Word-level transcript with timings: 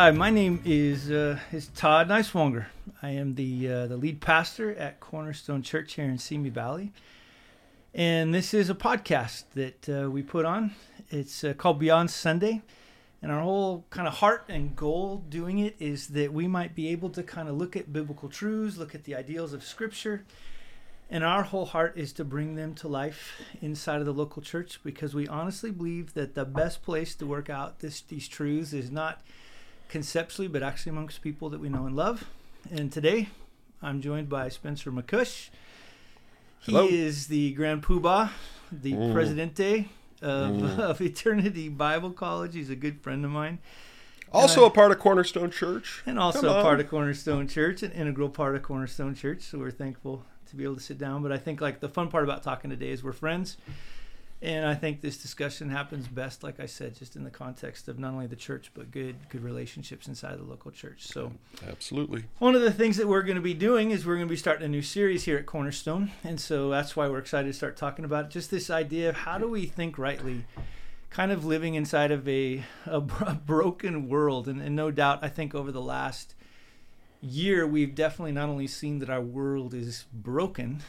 Hi, 0.00 0.12
my 0.12 0.30
name 0.30 0.62
is 0.64 1.10
uh, 1.10 1.38
is 1.52 1.68
Todd 1.74 2.08
Nighswonger. 2.08 2.64
I 3.02 3.10
am 3.10 3.34
the 3.34 3.70
uh, 3.70 3.86
the 3.86 3.98
lead 3.98 4.22
pastor 4.22 4.74
at 4.76 4.98
Cornerstone 4.98 5.60
Church 5.60 5.92
here 5.92 6.06
in 6.06 6.16
Simi 6.16 6.48
Valley, 6.48 6.90
and 7.92 8.32
this 8.32 8.54
is 8.54 8.70
a 8.70 8.74
podcast 8.74 9.44
that 9.56 9.88
uh, 9.90 10.10
we 10.10 10.22
put 10.22 10.46
on. 10.46 10.72
It's 11.10 11.44
uh, 11.44 11.52
called 11.52 11.78
Beyond 11.78 12.10
Sunday, 12.10 12.62
and 13.20 13.30
our 13.30 13.42
whole 13.42 13.84
kind 13.90 14.08
of 14.08 14.14
heart 14.14 14.44
and 14.48 14.74
goal 14.74 15.22
doing 15.28 15.58
it 15.58 15.76
is 15.78 16.08
that 16.08 16.32
we 16.32 16.48
might 16.48 16.74
be 16.74 16.88
able 16.88 17.10
to 17.10 17.22
kind 17.22 17.50
of 17.50 17.58
look 17.58 17.76
at 17.76 17.92
biblical 17.92 18.30
truths, 18.30 18.78
look 18.78 18.94
at 18.94 19.04
the 19.04 19.14
ideals 19.14 19.52
of 19.52 19.62
Scripture, 19.62 20.24
and 21.10 21.22
our 21.22 21.42
whole 21.42 21.66
heart 21.66 21.92
is 21.98 22.14
to 22.14 22.24
bring 22.24 22.54
them 22.54 22.72
to 22.76 22.88
life 22.88 23.38
inside 23.60 24.00
of 24.00 24.06
the 24.06 24.14
local 24.14 24.40
church 24.40 24.80
because 24.82 25.14
we 25.14 25.28
honestly 25.28 25.70
believe 25.70 26.14
that 26.14 26.34
the 26.34 26.46
best 26.46 26.82
place 26.82 27.14
to 27.16 27.26
work 27.26 27.50
out 27.50 27.80
this 27.80 28.00
these 28.00 28.28
truths 28.28 28.72
is 28.72 28.90
not 28.90 29.20
conceptually, 29.90 30.48
but 30.48 30.62
actually 30.62 30.90
amongst 30.90 31.20
people 31.20 31.50
that 31.50 31.60
we 31.60 31.68
know 31.68 31.84
and 31.86 31.94
love. 31.96 32.24
And 32.70 32.90
today, 32.92 33.28
I'm 33.82 34.00
joined 34.00 34.28
by 34.28 34.48
Spencer 34.48 34.90
MacCuish. 34.92 35.50
He 36.60 36.72
Hello. 36.72 36.86
is 36.88 37.26
the 37.26 37.52
Grand 37.52 37.82
Poobah, 37.82 38.30
the 38.70 38.92
Mm. 38.92 39.12
Presidente 39.12 39.88
of, 40.22 40.50
Mm. 40.56 40.78
of 40.90 41.00
Eternity 41.00 41.68
Bible 41.68 42.12
College. 42.12 42.54
He's 42.54 42.70
a 42.70 42.76
good 42.76 43.00
friend 43.00 43.24
of 43.24 43.30
mine, 43.30 43.58
Also 44.32 44.64
a 44.64 44.70
part 44.70 44.92
of 44.92 44.98
Cornerstone 45.00 45.50
Church. 45.50 46.02
and 46.06 46.18
also 46.18 46.48
a 46.50 46.62
part 46.62 46.78
of 46.80 46.88
Cornerstone 46.88 47.48
Church, 47.48 47.82
an 47.82 47.90
integral 47.92 48.28
part 48.28 48.54
of 48.54 48.62
Cornerstone 48.62 49.14
Church. 49.14 49.42
So 49.42 49.58
we're 49.58 49.70
thankful 49.72 50.24
to 50.50 50.56
be 50.56 50.62
able 50.64 50.76
to 50.76 50.80
sit 50.80 50.98
down. 50.98 51.22
But 51.22 51.32
I 51.32 51.38
think 51.38 51.60
like 51.60 51.80
the 51.80 51.88
fun 51.88 52.08
part 52.08 52.22
about 52.24 52.42
talking 52.42 52.70
today 52.70 52.90
is 52.90 53.02
we're 53.02 53.12
friends. 53.12 53.56
And 54.42 54.64
I 54.64 54.74
think 54.74 55.02
this 55.02 55.18
discussion 55.18 55.68
happens 55.68 56.08
best, 56.08 56.42
like 56.42 56.60
I 56.60 56.66
said, 56.66 56.96
just 56.96 57.14
in 57.14 57.24
the 57.24 57.30
context 57.30 57.88
of 57.88 57.98
not 57.98 58.14
only 58.14 58.26
the 58.26 58.36
church 58.36 58.70
but 58.72 58.90
good 58.90 59.16
good 59.28 59.42
relationships 59.44 60.08
inside 60.08 60.38
the 60.38 60.44
local 60.44 60.70
church. 60.70 61.06
So 61.06 61.32
Absolutely. 61.68 62.24
One 62.38 62.54
of 62.54 62.62
the 62.62 62.72
things 62.72 62.96
that 62.96 63.06
we're 63.06 63.22
going 63.22 63.36
to 63.36 63.42
be 63.42 63.52
doing 63.52 63.90
is 63.90 64.06
we're 64.06 64.16
going 64.16 64.28
to 64.28 64.32
be 64.32 64.36
starting 64.36 64.64
a 64.64 64.68
new 64.68 64.80
series 64.80 65.24
here 65.24 65.36
at 65.36 65.44
Cornerstone. 65.44 66.10
And 66.24 66.40
so 66.40 66.70
that's 66.70 66.96
why 66.96 67.06
we're 67.08 67.18
excited 67.18 67.48
to 67.48 67.52
start 67.52 67.76
talking 67.76 68.04
about 68.04 68.26
it. 68.26 68.30
just 68.30 68.50
this 68.50 68.70
idea 68.70 69.10
of 69.10 69.16
how 69.16 69.36
do 69.36 69.46
we 69.46 69.66
think 69.66 69.98
rightly, 69.98 70.46
kind 71.10 71.32
of 71.32 71.44
living 71.44 71.74
inside 71.74 72.10
of 72.10 72.26
a, 72.26 72.62
a, 72.86 72.96
a 72.96 73.40
broken 73.44 74.08
world. 74.08 74.48
And, 74.48 74.62
and 74.62 74.74
no 74.74 74.90
doubt, 74.90 75.18
I 75.20 75.28
think 75.28 75.54
over 75.54 75.70
the 75.70 75.82
last 75.82 76.34
year, 77.20 77.66
we've 77.66 77.94
definitely 77.94 78.32
not 78.32 78.48
only 78.48 78.66
seen 78.66 79.00
that 79.00 79.10
our 79.10 79.20
world 79.20 79.74
is 79.74 80.06
broken, 80.14 80.80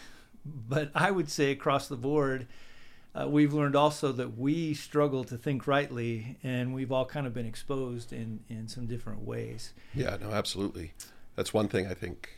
but 0.45 0.89
I 0.95 1.11
would 1.11 1.29
say 1.29 1.51
across 1.51 1.89
the 1.89 1.97
board, 1.97 2.47
uh, 3.13 3.27
we've 3.27 3.53
learned 3.53 3.75
also 3.75 4.11
that 4.13 4.37
we 4.37 4.73
struggle 4.73 5.23
to 5.25 5.37
think 5.37 5.67
rightly, 5.67 6.37
and 6.43 6.73
we've 6.73 6.91
all 6.91 7.05
kind 7.05 7.27
of 7.27 7.33
been 7.33 7.45
exposed 7.45 8.13
in, 8.13 8.39
in 8.49 8.67
some 8.67 8.87
different 8.87 9.21
ways. 9.21 9.73
Yeah, 9.93 10.17
no, 10.21 10.31
absolutely. 10.31 10.93
That's 11.35 11.53
one 11.53 11.67
thing 11.67 11.87
I 11.87 11.93
think. 11.93 12.29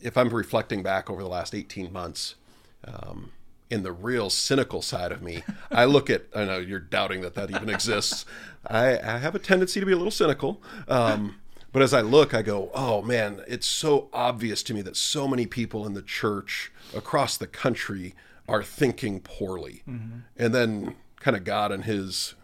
If 0.00 0.16
I'm 0.16 0.28
reflecting 0.28 0.84
back 0.84 1.10
over 1.10 1.20
the 1.20 1.28
last 1.28 1.54
18 1.54 1.92
months, 1.92 2.36
um, 2.84 3.32
in 3.70 3.82
the 3.82 3.92
real 3.92 4.30
cynical 4.30 4.82
side 4.82 5.10
of 5.10 5.20
me, 5.20 5.42
I 5.70 5.84
look 5.84 6.08
at, 6.08 6.26
I 6.34 6.44
know 6.44 6.58
you're 6.58 6.78
doubting 6.78 7.20
that 7.22 7.34
that 7.34 7.50
even 7.50 7.68
exists. 7.68 8.24
I, 8.66 8.98
I 8.98 9.18
have 9.18 9.34
a 9.34 9.40
tendency 9.40 9.80
to 9.80 9.86
be 9.86 9.92
a 9.92 9.96
little 9.96 10.12
cynical. 10.12 10.62
Um, 10.86 11.36
but 11.72 11.82
as 11.82 11.92
I 11.92 12.00
look, 12.00 12.32
I 12.32 12.42
go, 12.42 12.70
oh 12.72 13.02
man, 13.02 13.42
it's 13.46 13.66
so 13.66 14.08
obvious 14.12 14.62
to 14.64 14.74
me 14.74 14.82
that 14.82 14.96
so 14.96 15.28
many 15.28 15.46
people 15.46 15.86
in 15.86 15.94
the 15.94 16.02
church 16.02 16.72
across 16.94 17.36
the 17.36 17.46
country 17.46 18.14
are 18.48 18.62
thinking 18.62 19.20
poorly. 19.20 19.82
Mm-hmm. 19.88 20.18
And 20.36 20.54
then 20.54 20.96
kind 21.20 21.36
of 21.36 21.44
God 21.44 21.70
and 21.70 21.84
his 21.84 22.34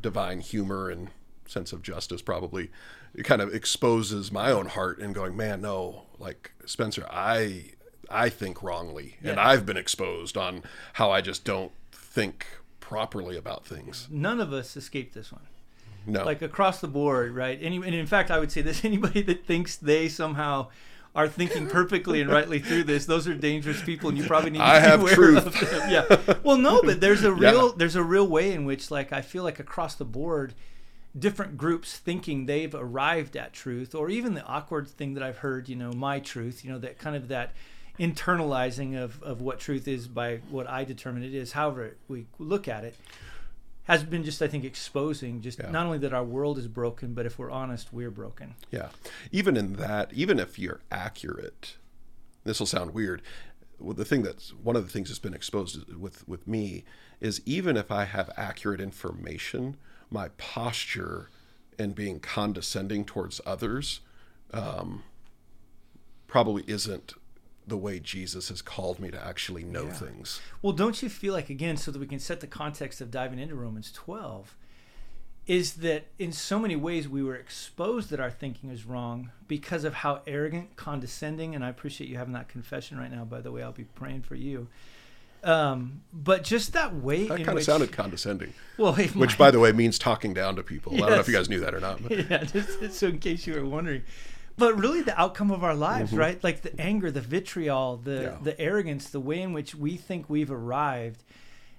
divine 0.00 0.40
humor 0.40 0.90
and 0.90 1.10
sense 1.46 1.72
of 1.72 1.82
justice 1.82 2.22
probably 2.22 2.70
it 3.14 3.24
kind 3.24 3.42
of 3.42 3.52
exposes 3.52 4.30
my 4.30 4.50
own 4.52 4.66
heart 4.66 4.98
and 5.00 5.14
going 5.14 5.36
man 5.36 5.60
no 5.60 6.04
like 6.18 6.52
spencer 6.64 7.04
i 7.10 7.64
i 8.08 8.28
think 8.28 8.62
wrongly 8.62 9.16
and 9.22 9.38
i've 9.40 9.66
been 9.66 9.76
exposed 9.76 10.36
on 10.36 10.62
how 10.94 11.10
i 11.10 11.20
just 11.20 11.44
don't 11.44 11.72
think 11.90 12.46
properly 12.78 13.36
about 13.36 13.66
things 13.66 14.06
None 14.10 14.40
of 14.40 14.52
us 14.52 14.76
escaped 14.76 15.12
this 15.12 15.32
one. 15.32 15.46
no 16.06 16.24
like 16.24 16.40
across 16.40 16.80
the 16.80 16.88
board, 16.88 17.34
right? 17.34 17.58
Any, 17.60 17.76
and 17.76 17.94
in 17.94 18.06
fact, 18.06 18.30
I 18.30 18.38
would 18.38 18.50
say 18.50 18.62
this: 18.62 18.84
anybody 18.84 19.22
that 19.22 19.44
thinks 19.44 19.76
they 19.76 20.08
somehow 20.08 20.68
are 21.14 21.26
thinking 21.28 21.66
perfectly 21.66 22.20
and 22.20 22.30
rightly 22.30 22.60
through 22.60 22.84
this, 22.84 23.04
those 23.06 23.26
are 23.26 23.34
dangerous 23.34 23.82
people, 23.82 24.08
and 24.08 24.16
you 24.18 24.24
probably 24.24 24.50
need 24.50 24.58
to 24.58 24.64
I 24.64 24.78
be 24.80 24.86
have 24.86 25.00
aware 25.00 25.14
truth. 25.14 25.46
of 25.46 25.52
them. 25.58 25.90
Yeah. 25.90 26.34
Well, 26.44 26.56
no, 26.56 26.82
but 26.82 27.00
there's 27.00 27.24
a 27.24 27.30
Yeah. 27.40 27.50
real 27.50 27.72
there's 27.72 27.96
a 27.96 28.02
real 28.04 28.26
way 28.28 28.52
in 28.52 28.64
which, 28.64 28.90
like, 28.90 29.12
I 29.12 29.20
feel 29.20 29.42
like 29.42 29.58
across 29.58 29.96
the 29.96 30.04
board, 30.04 30.54
different 31.18 31.56
groups 31.58 31.96
thinking 31.98 32.46
they've 32.46 32.74
arrived 32.74 33.36
at 33.36 33.52
truth, 33.52 33.94
or 33.94 34.08
even 34.08 34.34
the 34.34 34.44
awkward 34.44 34.86
thing 34.88 35.14
that 35.14 35.22
I've 35.24 35.38
heard, 35.38 35.68
you 35.68 35.74
know, 35.74 35.92
my 35.92 36.20
truth, 36.20 36.64
you 36.64 36.70
know, 36.70 36.78
that 36.78 36.98
kind 36.98 37.16
of 37.16 37.26
that 37.28 37.52
internalizing 37.98 38.96
of, 39.00 39.22
of 39.22 39.40
what 39.40 39.58
truth 39.60 39.86
is 39.88 40.08
by 40.08 40.36
what 40.50 40.68
I 40.68 40.84
determine 40.84 41.22
it 41.22 41.34
is, 41.34 41.52
however 41.52 41.96
we 42.08 42.26
look 42.38 42.68
at 42.68 42.84
it, 42.84 42.94
has 43.90 44.04
been 44.04 44.22
just, 44.24 44.40
I 44.42 44.48
think, 44.48 44.64
exposing 44.64 45.40
just 45.40 45.58
Yeah. 45.58 45.70
not 45.70 45.86
only 45.86 45.98
that 45.98 46.12
our 46.12 46.24
world 46.24 46.58
is 46.58 46.66
broken, 46.68 47.14
but 47.14 47.26
if 47.26 47.38
we're 47.38 47.50
honest, 47.50 47.92
we're 47.92 48.10
broken. 48.10 48.54
yeah 48.70 48.88
even 49.32 49.56
in 49.56 49.74
that 49.74 50.12
even 50.12 50.38
if 50.38 50.58
you're 50.58 50.80
accurate 50.90 51.76
this 52.44 52.58
will 52.58 52.66
sound 52.66 52.92
weird 52.94 53.20
well, 53.78 53.94
the 53.94 54.04
thing 54.04 54.22
that's 54.22 54.50
one 54.52 54.76
of 54.76 54.84
the 54.86 54.90
things 54.92 55.08
that's 55.08 55.18
been 55.18 55.34
exposed 55.34 55.92
with 55.94 56.26
with 56.28 56.46
me 56.46 56.84
is 57.20 57.40
even 57.46 57.76
if 57.76 57.90
i 57.90 58.04
have 58.04 58.30
accurate 58.36 58.80
information 58.80 59.76
my 60.10 60.28
posture 60.36 61.28
and 61.78 61.94
being 61.94 62.18
condescending 62.20 63.04
towards 63.04 63.40
others 63.46 64.00
um, 64.52 65.02
probably 66.26 66.64
isn't 66.66 67.14
the 67.66 67.76
way 67.76 68.00
jesus 68.00 68.48
has 68.48 68.62
called 68.62 68.98
me 68.98 69.10
to 69.10 69.24
actually 69.24 69.62
know 69.64 69.86
things 69.88 70.40
Well, 70.62 70.72
don't 70.72 71.02
you 71.02 71.08
feel 71.08 71.32
like, 71.34 71.50
again, 71.50 71.76
so 71.76 71.90
that 71.90 71.98
we 71.98 72.06
can 72.06 72.18
set 72.18 72.40
the 72.40 72.46
context 72.46 73.00
of 73.00 73.10
diving 73.10 73.38
into 73.38 73.54
Romans 73.54 73.90
12, 73.92 74.54
is 75.46 75.74
that 75.74 76.06
in 76.18 76.32
so 76.32 76.58
many 76.58 76.76
ways 76.76 77.08
we 77.08 77.22
were 77.22 77.34
exposed 77.36 78.10
that 78.10 78.20
our 78.20 78.30
thinking 78.30 78.70
is 78.70 78.84
wrong 78.84 79.30
because 79.48 79.84
of 79.84 79.94
how 79.94 80.20
arrogant, 80.26 80.76
condescending, 80.76 81.54
and 81.54 81.64
I 81.64 81.68
appreciate 81.68 82.08
you 82.10 82.16
having 82.18 82.34
that 82.34 82.48
confession 82.48 82.98
right 82.98 83.10
now, 83.10 83.24
by 83.24 83.40
the 83.40 83.50
way. 83.50 83.62
I'll 83.62 83.72
be 83.72 83.84
praying 83.84 84.22
for 84.22 84.34
you. 84.34 84.68
Um, 85.42 86.02
but 86.12 86.44
just 86.44 86.74
that 86.74 86.94
way. 86.94 87.26
that 87.26 87.40
in 87.40 87.46
kind 87.46 87.56
of 87.58 87.64
sounded 87.64 87.92
condescending 87.92 88.52
Well, 88.76 88.92
which 88.94 89.14
might- 89.16 89.38
by 89.38 89.50
the 89.50 89.58
way 89.58 89.72
means 89.72 89.98
talking 89.98 90.34
down 90.34 90.54
to 90.56 90.62
people 90.62 90.92
i 90.96 90.98
don't 90.98 91.10
know 91.12 91.18
if 91.20 91.28
you 91.28 91.34
guys 91.34 91.48
knew 91.48 91.60
that 91.60 91.74
or 91.74 91.80
not 91.80 92.02
but 92.02 92.10
yeah, 92.30 92.44
just, 92.44 92.78
just 92.78 92.98
so 92.98 93.06
in 93.06 93.18
case 93.18 93.46
you 93.46 93.54
were 93.54 93.64
wondering. 93.64 94.02
But 94.60 94.78
really, 94.78 95.02
the 95.02 95.18
outcome 95.20 95.50
of 95.50 95.64
our 95.64 95.74
lives, 95.74 96.12
right? 96.12 96.42
Like 96.44 96.62
the 96.62 96.78
anger, 96.80 97.10
the 97.10 97.20
vitriol, 97.20 97.96
the 97.96 98.10
Mm-hmm. 98.10 98.22
Yeah. 98.22 98.38
the 98.44 98.60
arrogance, 98.60 99.10
the 99.10 99.20
way 99.20 99.40
in 99.42 99.52
which 99.52 99.74
we 99.74 99.96
think 99.96 100.30
we've 100.30 100.50
arrived, 100.52 101.24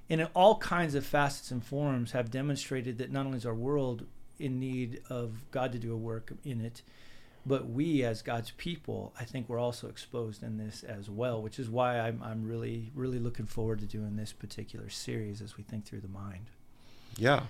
and 0.09 0.19
in 0.22 0.28
all 0.34 0.58
kinds 0.58 0.94
of 0.96 1.06
facets 1.06 1.52
and 1.52 1.64
forms, 1.64 2.12
have 2.12 2.30
demonstrated 2.30 2.97
that 2.97 3.12
not 3.12 3.25
only 3.25 3.38
is 3.38 3.46
our 3.46 3.53
world 3.56 4.06
in 4.40 4.59
need 4.59 5.02
of 5.09 5.30
God 5.52 5.72
to 5.72 5.80
do 5.80 5.94
a 5.94 5.97
work 5.97 6.34
in 6.44 6.59
it, 6.62 6.81
but 7.46 7.69
we 7.69 8.03
as 8.03 8.22
God's 8.22 8.52
people, 8.58 9.13
I 9.19 9.24
think 9.25 9.48
we're 9.50 9.59
also 9.59 9.88
exposed 9.88 10.44
in 10.44 10.58
this 10.58 10.84
as 10.84 11.09
well. 11.09 11.42
Which 11.42 11.58
is 11.59 11.69
why 11.69 12.00
I'm 12.00 12.22
I'm 12.24 12.48
really 12.48 12.92
really 12.96 13.19
looking 13.19 13.46
forward 13.48 13.80
to 13.80 13.86
doing 13.86 14.16
this 14.16 14.34
particular 14.34 14.90
series 14.90 15.42
as 15.42 15.58
we 15.58 15.63
think 15.63 15.86
through 15.86 16.02
the 16.02 16.08
mind. 16.25 16.46
yeah 17.18 17.42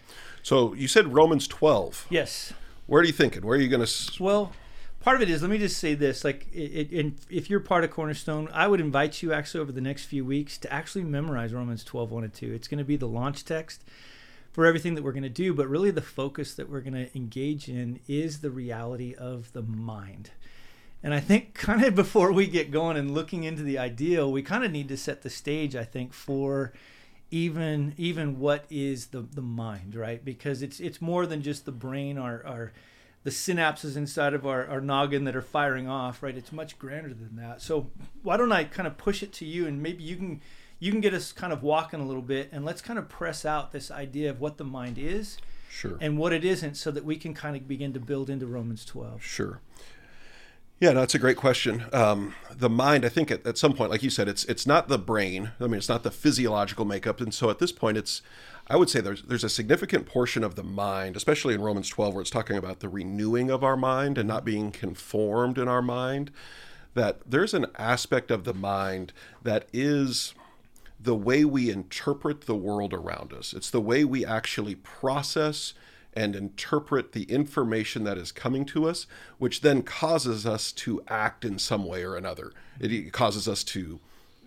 so 0.43 0.73
you 0.73 0.87
said 0.87 1.13
romans 1.13 1.47
12 1.47 2.07
Yes. 2.09 2.53
where 2.87 3.01
are 3.01 3.05
you 3.05 3.13
thinking 3.13 3.41
where 3.45 3.57
are 3.57 3.61
you 3.61 3.69
going 3.69 3.85
to 3.85 4.23
Well, 4.23 4.51
part 5.01 5.17
of 5.17 5.21
it 5.21 5.29
is 5.29 5.41
let 5.41 5.51
me 5.51 5.57
just 5.57 5.77
say 5.77 5.93
this: 5.93 6.23
like, 6.23 6.47
it, 6.53 6.91
it, 6.91 7.13
if 7.29 7.49
you're 7.49 7.59
part 7.59 7.83
of 7.83 7.91
Cornerstone, 7.91 8.49
I 8.53 8.67
would 8.67 8.79
invite 8.79 9.21
you 9.21 9.33
actually 9.33 9.61
over 9.61 9.71
the 9.71 9.81
next 9.81 10.05
few 10.05 10.23
weeks 10.23 10.57
to 10.59 10.71
actually 10.71 11.03
memorize 11.03 11.53
Romans 11.53 11.83
12, 11.83 12.11
1 12.11 12.23
and 12.23 12.33
2. 12.33 12.53
It's 12.53 12.67
going 12.67 12.77
to 12.77 12.83
be 12.83 12.95
the 12.95 13.07
launch 13.07 13.43
text 13.43 13.83
for 14.51 14.65
everything 14.65 14.95
that 14.95 15.03
we're 15.03 15.13
going 15.13 15.23
to 15.23 15.29
do, 15.29 15.53
but 15.53 15.67
really 15.67 15.91
the 15.91 16.01
focus 16.01 16.53
that 16.55 16.69
we're 16.69 16.81
going 16.81 16.93
to 16.93 17.15
engage 17.15 17.67
in 17.67 17.99
is 18.07 18.39
the 18.39 18.51
reality 18.51 19.15
of 19.15 19.51
the 19.53 19.61
mind. 19.61 20.31
And 21.03 21.13
I 21.13 21.19
think 21.19 21.53
kind 21.55 21.83
of 21.83 21.95
before 21.95 22.31
we 22.31 22.47
get 22.47 22.71
going 22.71 22.97
and 22.97 23.13
looking 23.13 23.43
into 23.43 23.63
the 23.63 23.77
ideal, 23.77 24.31
we 24.31 24.41
kind 24.41 24.63
of 24.63 24.71
need 24.71 24.89
to 24.89 24.97
set 24.97 25.21
the 25.21 25.29
stage, 25.29 25.75
I 25.75 25.83
think, 25.83 26.13
for 26.13 26.73
even 27.31 27.93
even 27.97 28.39
what 28.39 28.65
is 28.69 29.07
the 29.07 29.21
the 29.21 29.41
mind, 29.41 29.95
right? 29.95 30.23
Because 30.23 30.61
it's 30.61 30.79
it's 30.79 31.01
more 31.01 31.25
than 31.25 31.41
just 31.41 31.65
the 31.65 31.71
brain, 31.71 32.17
our 32.17 32.45
our 32.45 32.73
the 33.23 33.29
synapses 33.29 33.95
inside 33.95 34.33
of 34.33 34.47
our, 34.47 34.65
our 34.67 34.81
noggin 34.81 35.25
that 35.25 35.35
are 35.35 35.41
firing 35.41 35.87
off, 35.87 36.23
right? 36.23 36.35
It's 36.35 36.51
much 36.51 36.79
grander 36.79 37.13
than 37.13 37.35
that. 37.35 37.61
So 37.61 37.91
why 38.23 38.37
don't 38.37 38.51
I 38.51 38.63
kind 38.63 38.87
of 38.87 38.97
push 38.97 39.21
it 39.21 39.31
to 39.33 39.45
you 39.45 39.67
and 39.67 39.81
maybe 39.81 40.03
you 40.03 40.15
can 40.15 40.41
you 40.79 40.91
can 40.91 40.99
get 40.99 41.13
us 41.13 41.31
kind 41.31 41.53
of 41.53 41.61
walking 41.61 41.99
a 41.99 42.05
little 42.05 42.23
bit 42.23 42.49
and 42.51 42.65
let's 42.65 42.81
kind 42.81 42.97
of 42.97 43.07
press 43.07 43.45
out 43.45 43.71
this 43.71 43.91
idea 43.91 44.31
of 44.31 44.41
what 44.41 44.57
the 44.57 44.63
mind 44.63 44.97
is 44.97 45.37
sure 45.69 45.97
and 46.01 46.17
what 46.17 46.33
it 46.33 46.43
isn't 46.43 46.75
so 46.75 46.89
that 46.89 47.05
we 47.05 47.15
can 47.15 47.35
kind 47.35 47.55
of 47.55 47.67
begin 47.67 47.93
to 47.93 47.99
build 47.99 48.29
into 48.29 48.47
Romans 48.47 48.83
12. 48.85 49.21
Sure. 49.23 49.61
Yeah, 50.81 50.93
no, 50.93 51.01
that's 51.01 51.13
a 51.13 51.19
great 51.19 51.37
question. 51.37 51.85
Um, 51.93 52.33
the 52.49 52.67
mind, 52.67 53.05
I 53.05 53.09
think 53.09 53.29
at, 53.29 53.45
at 53.45 53.55
some 53.55 53.73
point, 53.73 53.91
like 53.91 54.01
you 54.01 54.09
said, 54.09 54.27
it's 54.27 54.43
it's 54.45 54.65
not 54.65 54.87
the 54.87 54.97
brain. 54.97 55.51
I 55.59 55.65
mean, 55.65 55.75
it's 55.75 55.87
not 55.87 56.01
the 56.01 56.09
physiological 56.09 56.85
makeup, 56.85 57.21
and 57.21 57.31
so 57.31 57.51
at 57.51 57.59
this 57.59 57.71
point, 57.71 57.97
it's 57.97 58.23
I 58.67 58.77
would 58.77 58.89
say 58.89 58.99
there's 58.99 59.21
there's 59.21 59.43
a 59.43 59.49
significant 59.49 60.07
portion 60.07 60.43
of 60.43 60.55
the 60.55 60.63
mind, 60.63 61.15
especially 61.15 61.53
in 61.53 61.61
Romans 61.61 61.87
12, 61.87 62.15
where 62.15 62.21
it's 62.21 62.31
talking 62.31 62.57
about 62.57 62.79
the 62.79 62.89
renewing 62.89 63.51
of 63.51 63.63
our 63.63 63.77
mind 63.77 64.17
and 64.17 64.27
not 64.27 64.43
being 64.43 64.71
conformed 64.71 65.59
in 65.59 65.67
our 65.67 65.83
mind. 65.83 66.31
That 66.95 67.19
there's 67.27 67.53
an 67.53 67.67
aspect 67.77 68.31
of 68.31 68.43
the 68.43 68.55
mind 68.55 69.13
that 69.43 69.67
is 69.71 70.33
the 70.99 71.15
way 71.15 71.45
we 71.45 71.69
interpret 71.69 72.47
the 72.47 72.55
world 72.55 72.91
around 72.91 73.33
us. 73.33 73.53
It's 73.53 73.69
the 73.69 73.79
way 73.79 74.03
we 74.03 74.25
actually 74.25 74.75
process 74.75 75.75
and 76.13 76.35
interpret 76.35 77.13
the 77.13 77.23
information 77.23 78.03
that 78.03 78.17
is 78.17 78.31
coming 78.31 78.65
to 78.65 78.87
us, 78.87 79.07
which 79.37 79.61
then 79.61 79.81
causes 79.81 80.45
us 80.45 80.71
to 80.71 81.01
act 81.07 81.45
in 81.45 81.57
some 81.57 81.85
way 81.85 82.03
or 82.03 82.15
another. 82.15 82.51
It 82.79 83.13
causes 83.13 83.47
us 83.47 83.63
to 83.65 83.99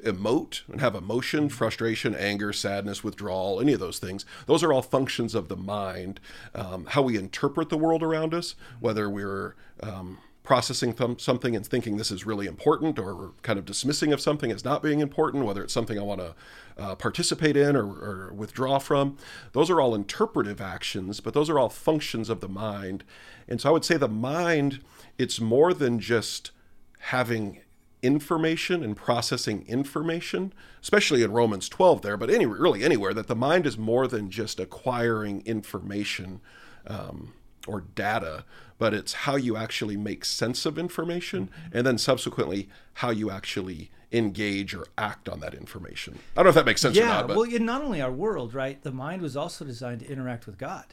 emote 0.05 0.61
and 0.69 0.81
have 0.81 0.95
emotion, 0.95 1.49
frustration, 1.49 2.15
anger, 2.15 2.53
sadness, 2.53 3.03
withdrawal, 3.03 3.61
any 3.61 3.73
of 3.73 3.81
those 3.81 3.99
things. 3.99 4.25
Those 4.47 4.63
are 4.63 4.73
all 4.73 4.83
functions 4.83 5.35
of 5.35 5.49
the 5.49 5.57
mind. 5.57 6.21
Um, 6.55 6.87
how 6.87 7.03
we 7.03 7.17
interpret 7.17 7.71
the 7.71 7.79
world 7.79 8.03
around 8.03 8.35
us, 8.35 8.55
whether 8.81 9.09
we're 9.09 9.55
um, 9.83 10.19
processing 10.45 10.93
th- 10.93 11.21
something 11.21 11.57
and 11.57 11.67
thinking 11.67 11.97
this 11.97 12.11
is 12.11 12.25
really 12.25 12.47
important, 12.47 12.99
or 12.99 13.33
kind 13.43 13.59
of 13.59 13.65
dismissing 13.65 14.13
of 14.13 14.21
something 14.21 14.53
as 14.53 14.65
not 14.65 14.83
being 14.83 15.01
important, 15.01 15.45
whether 15.45 15.65
it's 15.65 15.73
something 15.73 15.99
I 15.99 16.03
want 16.03 16.21
to 16.21 16.35
uh, 16.79 16.95
participate 16.95 17.57
in 17.57 17.75
or, 17.75 17.87
or 17.87 18.33
withdraw 18.33 18.79
from. 18.79 19.17
Those 19.53 19.71
are 19.71 19.81
all 19.81 19.95
interpretive 19.95 20.61
actions, 20.61 21.21
but 21.21 21.33
those 21.33 21.49
are 21.49 21.59
all 21.59 21.71
functions 21.71 22.29
of 22.29 22.41
the 22.41 22.49
mind. 22.49 23.05
And 23.49 23.61
so 23.61 23.71
I 23.71 23.73
would 23.73 23.87
say 23.87 23.97
the 23.97 24.07
mind, 24.07 24.81
it's 25.19 25.41
more 25.41 25.73
than 25.73 25.99
just 25.99 26.51
having 26.99 27.61
information 28.03 28.85
and 28.85 28.95
processing 28.95 29.65
information, 29.67 30.53
especially 30.83 31.23
in 31.23 31.33
Romans 31.33 31.71
12 31.71 32.03
there, 32.03 32.19
but 32.19 32.29
any 32.29 32.45
really 32.45 32.85
anywhere 32.85 33.15
that 33.15 33.29
the 33.29 33.35
mind 33.35 33.67
is 33.67 33.79
more 33.79 34.07
than 34.07 34.31
just 34.31 34.61
acquiring 34.61 35.43
information 35.47 36.43
um, 36.87 37.33
or 37.67 37.81
data, 37.81 38.45
but 38.79 38.95
it's 38.95 39.13
how 39.13 39.37
you 39.37 39.57
actually 39.57 39.97
make 39.97 40.25
sense 40.25 40.67
of 40.67 40.79
information 40.79 41.49
mm-hmm. 41.49 41.77
and 41.77 41.87
then 41.87 41.99
subsequently 41.99 42.69
how 42.95 43.11
you 43.11 43.31
actually 43.31 43.91
engage 44.13 44.75
or 44.75 44.87
act 44.97 45.29
on 45.29 45.41
that 45.41 45.55
information. 45.55 46.19
I 46.37 46.37
don't 46.37 46.45
know 46.45 46.49
if 46.51 46.55
that 46.55 46.67
makes 46.67 46.81
sense 46.81 46.97
yeah, 46.97 47.05
or 47.05 47.07
not. 47.07 47.29
But... 47.29 47.37
well, 47.37 47.51
in 47.51 47.65
not 47.65 47.83
only 47.83 48.01
our 48.01 48.13
world, 48.13 48.55
right? 48.55 48.83
The 48.83 48.93
mind 48.93 49.23
was 49.23 49.37
also 49.37 49.65
designed 49.65 50.01
to 50.01 50.11
interact 50.11 50.47
with 50.47 50.59
God 50.59 50.87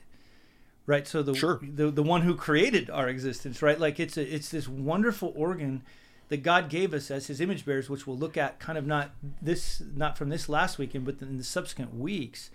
right 0.88 1.08
so 1.08 1.22
the, 1.22 1.36
sure. 1.36 1.60
the 1.62 1.92
the 1.92 2.02
one 2.02 2.24
who 2.24 2.34
created 2.34 2.90
our 2.90 3.08
existence 3.08 3.62
right 3.62 3.80
like 3.80 4.00
it's 4.00 4.18
a, 4.18 4.36
it's 4.36 4.50
this 4.50 4.68
wonderful 4.68 5.32
organ 5.36 5.84
that 6.32 6.44
God 6.44 6.70
gave 6.70 6.94
us 6.94 7.12
as 7.12 7.28
His 7.28 7.42
image 7.42 7.66
bearers, 7.66 7.90
which 7.90 8.08
we'll 8.08 8.18
look 8.18 8.38
at 8.38 8.58
kind 8.58 8.78
of 8.78 8.88
not 8.88 9.12
this 9.42 9.84
not 9.94 10.18
from 10.18 10.30
this 10.30 10.48
last 10.48 10.78
weekend, 10.78 11.04
but 11.04 11.22
in 11.22 11.38
the 11.38 11.44
subsequent 11.44 11.94
weeks. 11.94 12.50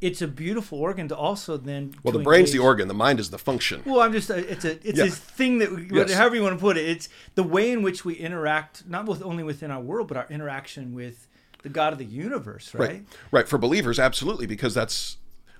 It's 0.00 0.20
a 0.20 0.28
beautiful 0.28 0.80
organ 0.80 1.08
to 1.08 1.16
also 1.16 1.56
then. 1.56 1.94
Well, 2.02 2.12
the 2.12 2.18
brain's 2.18 2.52
the 2.52 2.58
organ, 2.58 2.88
the 2.88 2.94
mind 2.94 3.20
is 3.20 3.30
the 3.30 3.38
function. 3.38 3.82
Well, 3.86 4.00
I'm 4.00 4.12
just 4.12 4.30
uh, 4.30 4.34
it's 4.34 4.64
a 4.64 4.72
it's 4.86 4.98
yeah. 4.98 5.04
this 5.04 5.18
thing 5.18 5.58
that 5.58 5.88
yes. 5.90 6.12
however 6.12 6.36
you 6.36 6.42
want 6.42 6.56
to 6.56 6.60
put 6.60 6.76
it. 6.76 6.88
It's 6.88 7.08
the 7.34 7.42
way 7.42 7.72
in 7.72 7.82
which 7.82 8.04
we 8.04 8.14
interact, 8.14 8.86
not 8.86 9.06
with 9.06 9.22
only 9.22 9.42
within 9.42 9.70
our 9.70 9.80
world, 9.80 10.08
but 10.08 10.16
our 10.16 10.26
interaction 10.28 10.94
with 10.94 11.26
the 11.62 11.68
God 11.70 11.92
of 11.92 11.98
the 11.98 12.04
universe, 12.04 12.74
right? 12.74 12.88
Right. 12.88 13.04
Right. 13.30 13.48
For 13.48 13.56
believers, 13.56 13.98
absolutely, 13.98 14.46
because 14.46 14.74
that's 14.74 15.16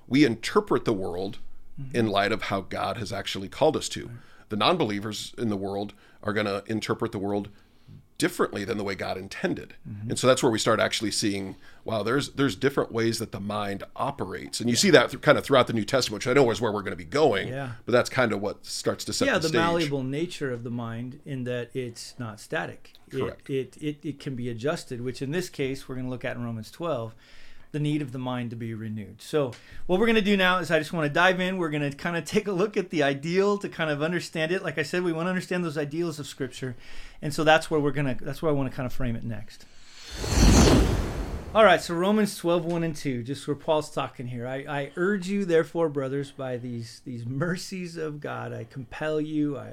we 0.07 0.25
interpret 0.25 0.85
the 0.85 0.93
world 0.93 1.39
mm-hmm. 1.81 1.97
in 1.97 2.09
light 2.09 2.33
of 2.33 2.43
how 2.43 2.61
God 2.63 2.99
has 2.99 3.13
actually 3.13 3.49
called 3.49 3.77
us 3.77 3.89
to. 3.91 4.07
Right. 4.07 4.17
The 4.51 4.57
non-believers 4.57 5.35
in 5.39 5.49
the 5.49 5.57
world 5.57 5.95
are 6.23 6.33
going 6.33 6.47
to 6.47 6.63
interpret 6.67 7.13
the 7.13 7.19
world 7.19 7.49
differently 8.19 8.65
than 8.65 8.79
the 8.79 8.85
way 8.85 8.95
God 8.95 9.19
intended. 9.19 9.75
Mm-hmm. 9.89 10.11
And 10.11 10.19
so 10.19 10.27
that's 10.27 10.43
where 10.43 10.53
we 10.53 10.59
start 10.59 10.81
actually 10.81 11.11
seeing 11.11 11.57
wow 11.85 12.03
there's 12.03 12.31
there's 12.31 12.57
different 12.57 12.93
ways 12.93 13.19
that 13.19 13.33
the 13.33 13.41
mind 13.41 13.83
operates. 13.97 14.61
And 14.61 14.69
you 14.69 14.75
yeah. 14.75 14.81
see 14.81 14.91
that 14.91 15.11
th- 15.11 15.21
kind 15.23 15.37
of 15.37 15.45
throughout 15.45 15.67
the 15.67 15.73
New 15.73 15.85
Testament, 15.85 16.21
which 16.21 16.27
I 16.29 16.33
know 16.33 16.51
is 16.51 16.61
where 16.61 16.73
we're 16.73 16.83
going 16.83 16.93
to 16.93 16.97
be 16.97 17.05
going. 17.05 17.49
Yeah. 17.49 17.73
But 17.85 17.93
that's 17.93 18.11
kind 18.11 18.33
of 18.33 18.41
what 18.41 18.65
starts 18.65 19.05
to 19.07 19.13
set 19.13 19.27
yeah, 19.27 19.39
the, 19.39 19.49
the 19.49 19.59
malleable 19.59 20.03
nature 20.03 20.53
of 20.53 20.65
the 20.65 20.71
mind 20.71 21.21
in 21.25 21.45
that 21.45 21.71
it's 21.75 22.15
not 22.19 22.41
static. 22.41 22.93
Correct. 23.11 23.51
It, 23.51 23.77
it, 23.77 23.83
it, 23.83 24.09
it 24.09 24.21
can 24.21 24.35
be 24.35 24.49
adjusted, 24.49 25.01
which 25.01 25.21
in 25.21 25.31
this 25.31 25.49
case 25.49 25.89
we're 25.89 25.95
going 25.97 26.07
to 26.07 26.11
look 26.11 26.25
at 26.25 26.37
in 26.37 26.45
Romans 26.45 26.71
12 26.71 27.15
the 27.75 27.81
need 27.81 28.01
of 28.01 28.13
the 28.13 28.19
mind 28.19 28.51
to 28.51 28.57
be 28.57 28.73
renewed. 28.73 29.21
So, 29.21 29.51
what 29.87 29.99
we're 29.99 30.07
going 30.07 30.15
to 30.15 30.23
do 30.23 30.37
now 30.37 30.59
is 30.59 30.71
I 30.71 30.79
just 30.79 30.93
want 30.93 31.07
to 31.07 31.13
dive 31.13 31.41
in. 31.41 31.59
We're 31.59 31.71
going 31.71 31.91
to 31.91 31.95
kind 31.95 32.17
of 32.17 32.25
take 32.25 32.47
a 32.47 32.53
look 32.53 32.79
at 32.79 32.89
the 32.89 33.03
ideal 33.03 33.59
to 33.59 33.69
kind 33.69 33.91
of 33.91 34.01
understand 34.01 34.53
it. 34.53 34.63
Like 34.63 34.79
I 34.79 34.85
said, 34.85 35.03
we 35.03 35.13
want 35.13 35.27
to 35.27 35.31
understand 35.31 35.65
those 35.65 35.77
ideals 35.77 36.19
of 36.19 36.27
Scripture. 36.27 36.77
And 37.21 37.35
so 37.35 37.43
that's 37.45 37.71
where 37.71 37.81
we're 37.81 37.91
going 37.91 38.17
to, 38.17 38.25
that's 38.25 38.41
where 38.41 38.51
I 38.51 38.55
want 38.55 38.71
to 38.71 38.77
kind 38.77 38.87
of 38.87 38.93
frame 38.93 39.17
it 39.17 39.25
next. 39.25 39.67
All 41.53 41.65
right, 41.65 41.81
so 41.81 41.95
Romans 41.95 42.37
12, 42.37 42.65
1 42.65 42.83
and 42.83 42.97
2, 42.97 43.23
just 43.25 43.47
where 43.47 43.55
Paul's 43.55 43.91
talking 43.91 44.29
here. 44.29 44.47
I, 44.47 44.65
I 44.69 44.91
urge 44.97 45.29
you, 45.29 45.45
therefore, 45.45 45.89
brothers, 45.89 46.31
by 46.31 46.57
these, 46.57 47.01
these 47.05 47.27
mercies 47.27 47.97
of 47.97 48.21
God, 48.21 48.53
I 48.53 48.65
compel 48.65 49.21
you, 49.21 49.59
I 49.59 49.71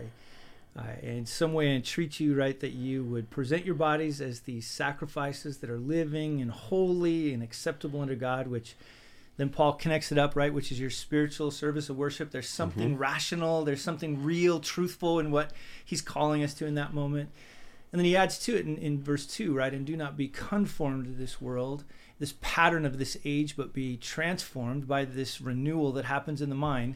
uh, 0.78 0.84
in 1.02 1.26
some 1.26 1.54
way 1.54 1.72
I 1.72 1.76
entreat 1.76 2.20
you, 2.20 2.34
right, 2.34 2.58
that 2.62 2.72
you 2.72 3.04
would 3.04 3.30
present 3.30 3.66
your 3.66 3.76
bodies 3.76 4.22
as 4.22 4.42
these 4.42 4.66
sacrifices 4.66 5.58
that 5.58 5.70
are 5.70 5.78
living 5.78 6.42
and 6.42 6.50
holy 6.50 7.34
and 7.34 7.44
acceptable 7.44 8.02
unto 8.02 8.16
God, 8.16 8.48
which 8.48 8.76
then 9.36 9.50
Paul 9.50 9.74
connects 9.74 10.12
it 10.12 10.18
up, 10.18 10.36
right, 10.36 10.54
which 10.54 10.72
is 10.72 10.80
your 10.80 10.90
spiritual 10.90 11.52
service 11.52 11.90
of 11.90 11.98
worship. 11.98 12.32
There's 12.32 12.48
something 12.48 12.92
mm-hmm. 12.92 13.02
rational, 13.02 13.66
there's 13.66 13.82
something 13.82 14.24
real, 14.24 14.60
truthful 14.60 15.20
in 15.20 15.32
what 15.32 15.52
he's 15.84 16.02
calling 16.02 16.44
us 16.44 16.54
to 16.56 16.66
in 16.66 16.76
that 16.76 16.94
moment. 16.94 17.32
And 17.92 18.00
then 18.00 18.06
he 18.06 18.16
adds 18.16 18.40
to 18.46 18.56
it 18.56 18.66
in, 18.66 18.78
in 18.78 19.02
verse 19.02 19.26
2, 19.26 19.54
right, 19.54 19.74
and 19.74 19.86
do 19.86 19.98
not 19.98 20.16
be 20.16 20.30
conformed 20.30 21.06
to 21.06 21.12
this 21.12 21.42
world, 21.42 21.84
this 22.20 22.36
pattern 22.40 22.86
of 22.86 22.98
this 22.98 23.18
age, 23.26 23.58
but 23.58 23.74
be 23.74 23.98
transformed 23.98 24.88
by 24.88 25.04
this 25.04 25.42
renewal 25.42 25.92
that 25.94 26.06
happens 26.06 26.42
in 26.42 26.50
the 26.50 26.56
mind 26.56 26.96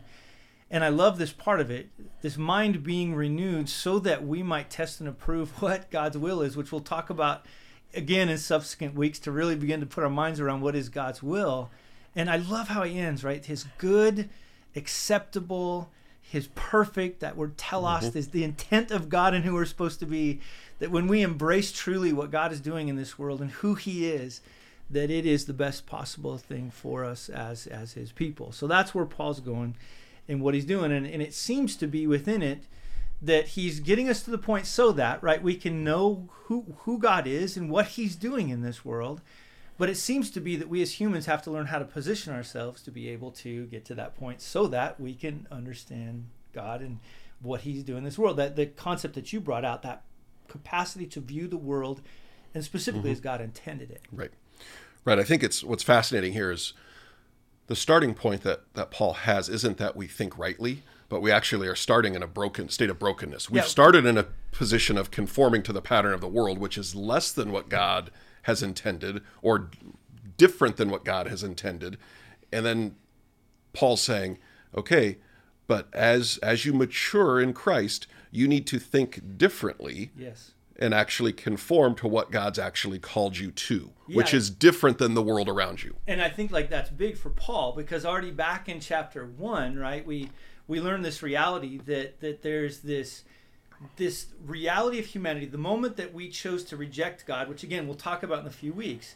and 0.69 0.83
I 0.83 0.89
love 0.89 1.17
this 1.17 1.31
part 1.31 1.59
of 1.59 1.69
it, 1.69 1.89
this 2.21 2.37
mind 2.37 2.83
being 2.83 3.13
renewed 3.13 3.69
so 3.69 3.99
that 3.99 4.25
we 4.25 4.41
might 4.41 4.69
test 4.69 4.99
and 4.99 5.07
approve 5.07 5.51
what 5.61 5.91
God's 5.91 6.17
will 6.17 6.41
is, 6.41 6.57
which 6.57 6.71
we'll 6.71 6.81
talk 6.81 7.09
about 7.09 7.45
again 7.93 8.29
in 8.29 8.37
subsequent 8.37 8.95
weeks 8.95 9.19
to 9.19 9.31
really 9.31 9.55
begin 9.55 9.79
to 9.79 9.85
put 9.85 10.03
our 10.03 10.09
minds 10.09 10.39
around 10.39 10.61
what 10.61 10.75
is 10.75 10.89
God's 10.89 11.23
will. 11.23 11.69
And 12.15 12.29
I 12.29 12.37
love 12.37 12.69
how 12.69 12.83
he 12.83 12.97
ends, 12.97 13.23
right? 13.23 13.45
His 13.45 13.65
good, 13.77 14.29
acceptable, 14.75 15.91
his 16.21 16.47
perfect, 16.55 17.19
that 17.19 17.37
word 17.37 17.57
telos 17.57 18.05
mm-hmm. 18.05 18.17
is 18.17 18.29
the 18.29 18.43
intent 18.43 18.91
of 18.91 19.09
God 19.09 19.33
and 19.33 19.45
who 19.45 19.53
we're 19.53 19.65
supposed 19.65 19.99
to 19.99 20.05
be. 20.05 20.41
That 20.79 20.91
when 20.91 21.07
we 21.07 21.21
embrace 21.21 21.71
truly 21.71 22.11
what 22.11 22.31
God 22.31 22.51
is 22.51 22.59
doing 22.59 22.87
in 22.87 22.95
this 22.95 23.17
world 23.19 23.41
and 23.41 23.51
who 23.51 23.75
he 23.75 24.09
is, 24.09 24.41
that 24.89 25.09
it 25.09 25.25
is 25.25 25.45
the 25.45 25.53
best 25.53 25.85
possible 25.85 26.37
thing 26.37 26.69
for 26.71 27.05
us 27.05 27.29
as 27.29 27.67
as 27.67 27.93
his 27.93 28.11
people. 28.11 28.51
So 28.51 28.67
that's 28.67 28.93
where 28.93 29.05
Paul's 29.05 29.39
going 29.39 29.75
in 30.27 30.39
what 30.39 30.53
he's 30.53 30.65
doing. 30.65 30.91
And, 30.91 31.05
and 31.05 31.21
it 31.21 31.33
seems 31.33 31.75
to 31.77 31.87
be 31.87 32.07
within 32.07 32.41
it 32.41 32.65
that 33.21 33.49
he's 33.49 33.79
getting 33.79 34.09
us 34.09 34.21
to 34.23 34.31
the 34.31 34.37
point 34.37 34.65
so 34.65 34.91
that, 34.91 35.21
right, 35.23 35.41
we 35.41 35.55
can 35.55 35.83
know 35.83 36.29
who, 36.45 36.65
who 36.79 36.99
God 36.99 37.27
is 37.27 37.57
and 37.57 37.69
what 37.69 37.87
he's 37.89 38.15
doing 38.15 38.49
in 38.49 38.61
this 38.61 38.83
world. 38.83 39.21
But 39.77 39.89
it 39.89 39.97
seems 39.97 40.29
to 40.31 40.39
be 40.39 40.55
that 40.55 40.69
we 40.69 40.81
as 40.81 40.99
humans 40.99 41.25
have 41.25 41.41
to 41.43 41.51
learn 41.51 41.67
how 41.67 41.79
to 41.79 41.85
position 41.85 42.33
ourselves 42.33 42.81
to 42.83 42.91
be 42.91 43.09
able 43.09 43.31
to 43.31 43.65
get 43.65 43.83
to 43.85 43.95
that 43.95 44.15
point 44.15 44.41
so 44.41 44.67
that 44.67 44.99
we 44.99 45.13
can 45.13 45.47
understand 45.51 46.27
God 46.53 46.81
and 46.81 46.99
what 47.41 47.61
he's 47.61 47.83
doing 47.83 47.99
in 47.99 48.03
this 48.05 48.17
world. 48.17 48.37
That 48.37 48.55
the 48.55 48.67
concept 48.67 49.15
that 49.15 49.33
you 49.33 49.41
brought 49.41 49.65
out, 49.65 49.81
that 49.81 50.03
capacity 50.47 51.05
to 51.07 51.19
view 51.19 51.47
the 51.47 51.57
world 51.57 52.01
and 52.53 52.63
specifically 52.63 53.09
mm-hmm. 53.09 53.17
as 53.17 53.19
God 53.19 53.41
intended 53.41 53.91
it. 53.91 54.01
Right. 54.11 54.31
Right. 55.03 55.19
I 55.19 55.23
think 55.23 55.43
it's 55.43 55.63
what's 55.63 55.83
fascinating 55.83 56.33
here 56.33 56.51
is 56.51 56.73
the 57.67 57.75
starting 57.75 58.13
point 58.13 58.41
that, 58.41 58.61
that 58.73 58.91
Paul 58.91 59.13
has 59.13 59.49
isn't 59.49 59.77
that 59.77 59.95
we 59.95 60.07
think 60.07 60.37
rightly, 60.37 60.83
but 61.09 61.21
we 61.21 61.31
actually 61.31 61.67
are 61.67 61.75
starting 61.75 62.15
in 62.15 62.23
a 62.23 62.27
broken 62.27 62.69
state 62.69 62.89
of 62.89 62.99
brokenness. 62.99 63.49
We've 63.49 63.63
yeah. 63.63 63.67
started 63.67 64.05
in 64.05 64.17
a 64.17 64.27
position 64.51 64.97
of 64.97 65.11
conforming 65.11 65.63
to 65.63 65.73
the 65.73 65.81
pattern 65.81 66.13
of 66.13 66.21
the 66.21 66.27
world, 66.27 66.59
which 66.59 66.77
is 66.77 66.95
less 66.95 67.31
than 67.31 67.51
what 67.51 67.69
God 67.69 68.11
has 68.43 68.61
intended 68.61 69.21
or 69.41 69.69
different 70.37 70.77
than 70.77 70.89
what 70.89 71.05
God 71.05 71.27
has 71.27 71.43
intended. 71.43 71.97
And 72.51 72.65
then 72.65 72.95
Paul's 73.73 74.01
saying, 74.01 74.37
okay, 74.75 75.17
but 75.67 75.87
as 75.93 76.37
as 76.43 76.65
you 76.65 76.73
mature 76.73 77.41
in 77.41 77.53
Christ, 77.53 78.05
you 78.31 78.47
need 78.47 78.67
to 78.67 78.77
think 78.77 79.37
differently. 79.37 80.11
Yes 80.15 80.51
and 80.77 80.93
actually 80.93 81.31
conform 81.31 81.95
to 81.95 82.07
what 82.07 82.31
God's 82.31 82.59
actually 82.59 82.99
called 82.99 83.37
you 83.37 83.51
to, 83.51 83.91
yeah. 84.07 84.17
which 84.17 84.33
is 84.33 84.49
different 84.49 84.97
than 84.97 85.13
the 85.13 85.21
world 85.21 85.47
around 85.47 85.83
you. 85.83 85.95
And 86.07 86.21
I 86.21 86.29
think 86.29 86.51
like 86.51 86.69
that's 86.69 86.89
big 86.89 87.17
for 87.17 87.29
Paul 87.29 87.73
because 87.73 88.05
already 88.05 88.31
back 88.31 88.67
in 88.67 88.79
chapter 88.79 89.25
1, 89.25 89.77
right, 89.77 90.05
we 90.05 90.29
we 90.67 90.81
learn 90.81 91.01
this 91.01 91.23
reality 91.23 91.77
that 91.85 92.19
that 92.19 92.41
there's 92.41 92.79
this 92.79 93.23
this 93.97 94.27
reality 94.45 94.99
of 94.99 95.05
humanity, 95.05 95.45
the 95.45 95.57
moment 95.57 95.97
that 95.97 96.13
we 96.13 96.29
chose 96.29 96.63
to 96.65 96.77
reject 96.77 97.25
God, 97.25 97.47
which 97.47 97.63
again 97.63 97.87
we'll 97.87 97.95
talk 97.95 98.23
about 98.23 98.41
in 98.41 98.47
a 98.47 98.51
few 98.51 98.73
weeks, 98.73 99.15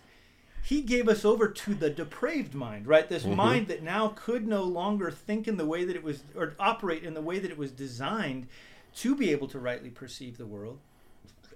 he 0.64 0.82
gave 0.82 1.10
us 1.10 1.26
over 1.26 1.48
to 1.48 1.74
the 1.74 1.90
depraved 1.90 2.54
mind, 2.54 2.88
right? 2.88 3.08
This 3.08 3.24
mm-hmm. 3.24 3.36
mind 3.36 3.68
that 3.68 3.84
now 3.84 4.14
could 4.16 4.48
no 4.48 4.64
longer 4.64 5.12
think 5.12 5.48
in 5.48 5.58
the 5.58 5.66
way 5.66 5.84
that 5.84 5.96
it 5.96 6.04
was 6.04 6.24
or 6.36 6.54
operate 6.60 7.04
in 7.04 7.14
the 7.14 7.22
way 7.22 7.40
that 7.40 7.52
it 7.52 7.58
was 7.58 7.72
designed 7.72 8.48
to 8.96 9.16
be 9.16 9.32
able 9.32 9.48
to 9.48 9.60
rightly 9.60 9.90
perceive 9.90 10.38
the 10.38 10.46
world 10.46 10.80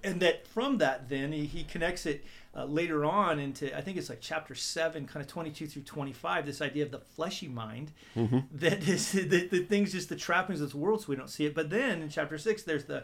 and 0.03 0.22
that 0.22 0.48
from 0.48 0.77
that, 0.79 1.10
then 1.10 1.31
he, 1.31 1.45
he 1.45 1.63
connects 1.63 2.05
it 2.05 2.24
uh, 2.55 2.65
later 2.65 3.03
on 3.05 3.39
into 3.39 3.75
I 3.75 3.81
think 3.81 3.98
it's 3.98 4.10
like 4.10 4.19
chapter 4.22 4.55
seven, 4.55 5.05
kind 5.07 5.24
of 5.25 5.31
twenty 5.31 5.50
two 5.51 5.67
through 5.67 5.83
twenty 5.83 6.13
five. 6.13 6.45
This 6.45 6.62
idea 6.62 6.83
of 6.83 6.91
the 6.91 7.00
fleshy 7.00 7.48
mind 7.48 7.91
Mm-hmm. 8.15 8.39
that 8.53 8.88
is 8.88 9.12
the, 9.13 9.48
the 9.48 9.63
things 9.63 9.91
just 9.91 10.10
the 10.10 10.15
trappings 10.15 10.62
of 10.62 10.67
this 10.67 10.75
world, 10.75 11.01
so 11.01 11.07
we 11.10 11.15
don't 11.15 11.29
see 11.29 11.45
it. 11.45 11.55
But 11.55 11.69
then 11.69 12.01
in 12.01 12.10
chapter 12.10 12.38
six, 12.38 12.63
there's 12.63 12.86
the 12.86 13.03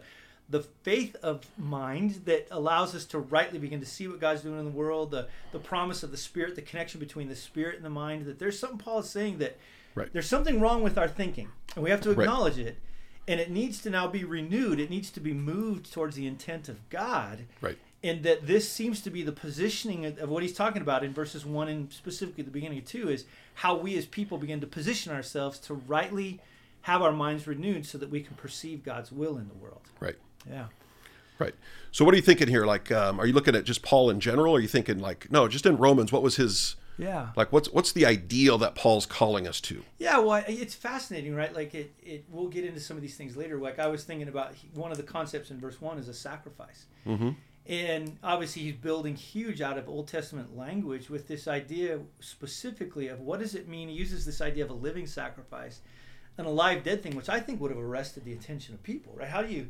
the 0.52 0.62
faith 0.82 1.16
of 1.22 1.46
mind 1.60 2.22
that 2.26 2.48
allows 2.50 2.96
us 2.96 3.06
to 3.06 3.20
rightly 3.20 3.60
begin 3.60 3.80
to 3.82 3.86
see 3.86 4.08
what 4.08 4.20
God's 4.20 4.42
doing 4.42 4.58
in 4.58 4.66
the 4.66 4.72
world, 4.72 5.12
the 5.12 5.28
the 5.52 5.60
promise 5.60 6.02
of 6.04 6.12
the 6.12 6.18
spirit, 6.18 6.56
the 6.56 6.62
connection 6.62 7.00
between 7.00 7.30
the 7.30 7.36
spirit 7.36 7.76
and 7.76 7.86
the 7.86 7.90
mind. 7.90 8.26
That 8.26 8.40
there's 8.40 8.58
something 8.58 8.80
Paul 8.80 9.00
is 9.00 9.10
saying 9.10 9.38
that 9.40 9.58
Right. 9.96 10.08
there's 10.14 10.28
something 10.30 10.62
wrong 10.62 10.84
with 10.84 10.98
our 11.00 11.08
thinking, 11.08 11.50
and 11.76 11.84
we 11.84 11.90
have 11.90 12.02
to 12.02 12.10
Right. 12.10 12.20
acknowledge 12.20 12.58
it. 12.60 12.78
And 13.28 13.40
it 13.40 13.52
needs 13.52 13.82
to 13.84 13.90
now 13.90 14.08
be 14.08 14.24
renewed. 14.24 14.80
It 14.80 14.90
needs 14.90 15.10
to 15.12 15.20
be 15.20 15.34
moved 15.34 15.92
towards 15.94 16.16
the 16.16 16.26
intent 16.26 16.68
of 16.68 16.90
God 16.90 17.46
Right. 17.62 17.78
and 18.04 18.24
that 18.24 18.48
this 18.48 18.68
seems 18.70 19.02
to 19.02 19.10
be 19.12 19.22
the 19.22 19.32
positioning 19.32 20.06
of, 20.06 20.18
of 20.18 20.30
what 20.30 20.42
he's 20.42 20.54
talking 20.54 20.82
about 20.82 21.04
in 21.04 21.14
verses 21.14 21.46
one 21.46 21.68
and 21.68 21.92
specifically 21.94 22.44
the 22.44 22.50
beginning 22.52 22.80
of 22.80 22.86
two 22.86 23.10
is 23.10 23.26
how 23.56 23.76
we 23.78 23.96
as 23.98 24.06
people 24.08 24.38
begin 24.40 24.60
to 24.62 24.68
position 24.68 25.14
ourselves 25.14 25.60
to 25.60 25.76
rightly 25.76 26.40
have 26.84 27.02
our 27.02 27.12
minds 27.12 27.46
renewed 27.46 27.86
so 27.86 27.98
that 27.98 28.10
we 28.10 28.22
can 28.22 28.36
perceive 28.36 28.84
God's 28.84 29.12
will 29.12 29.38
in 29.38 29.48
the 29.48 29.54
world. 29.56 29.82
Right. 30.00 30.16
Yeah. 30.50 30.68
Right. 31.38 31.54
So 31.92 32.04
what 32.06 32.14
are 32.14 32.18
you 32.18 32.24
thinking 32.24 32.48
here? 32.48 32.66
Like, 32.66 32.92
um, 32.92 33.20
are 33.20 33.26
you 33.26 33.34
looking 33.34 33.56
at 33.56 33.64
just 33.64 33.82
Paul 33.84 34.10
in 34.10 34.20
general? 34.20 34.54
Or 34.54 34.58
are 34.58 34.62
you 34.62 34.68
thinking 34.68 35.00
like, 35.00 35.32
no, 35.32 35.48
just 35.48 35.66
in 35.66 35.78
Romans? 35.78 36.12
What 36.12 36.22
was 36.24 36.38
his 36.38 36.76
Yeah. 37.00 37.30
like? 37.36 37.52
What's 37.52 37.72
what's 37.72 37.94
the 37.94 38.06
ideal 38.06 38.58
that 38.60 38.76
Paul's 38.76 39.06
calling 39.06 39.48
us 39.48 39.60
to? 39.62 39.84
Yeah, 39.98 40.20
well, 40.20 40.44
it's 40.48 40.76
fascinating, 40.76 41.34
right? 41.36 41.54
Like 41.56 41.74
it, 41.74 41.94
it. 42.04 42.26
We'll 42.30 42.50
get 42.50 42.66
into 42.66 42.80
some 42.80 42.98
of 42.98 43.02
these 43.02 43.16
things 43.16 43.36
later. 43.38 43.58
Like 43.58 43.80
I 43.80 43.88
was 43.88 44.04
thinking 44.04 44.28
about 44.28 44.54
one 44.74 44.92
of 44.92 44.98
the 44.98 45.04
concepts 45.04 45.50
in 45.50 45.60
verse 45.60 45.80
one 45.82 45.98
is 45.98 46.08
a 46.10 46.14
sacrifice, 46.14 46.86
Mm-hmm. 47.08 47.30
and 47.68 48.18
obviously 48.24 48.64
he's 48.64 48.76
building 48.76 49.16
huge 49.16 49.62
out 49.62 49.78
of 49.78 49.88
Old 49.88 50.08
Testament 50.08 50.58
language 50.58 51.10
with 51.10 51.28
this 51.28 51.48
idea 51.48 52.00
specifically 52.20 53.08
of 53.08 53.20
what 53.22 53.40
does 53.40 53.56
it 53.56 53.68
mean. 53.68 53.90
He 53.90 53.96
uses 53.96 54.26
this 54.26 54.42
idea 54.42 54.64
of 54.66 54.70
a 54.70 54.74
living 54.74 55.08
sacrifice, 55.08 55.80
and 56.38 56.46
a 56.48 56.50
live 56.50 56.84
dead 56.84 57.02
thing, 57.04 57.16
which 57.16 57.30
I 57.30 57.40
think 57.40 57.60
would 57.62 57.72
have 57.72 57.80
arrested 57.80 58.26
the 58.26 58.34
attention 58.34 58.74
of 58.74 58.84
people, 58.84 59.14
right? 59.16 59.28
How 59.28 59.42
do 59.42 59.54
you, 59.54 59.70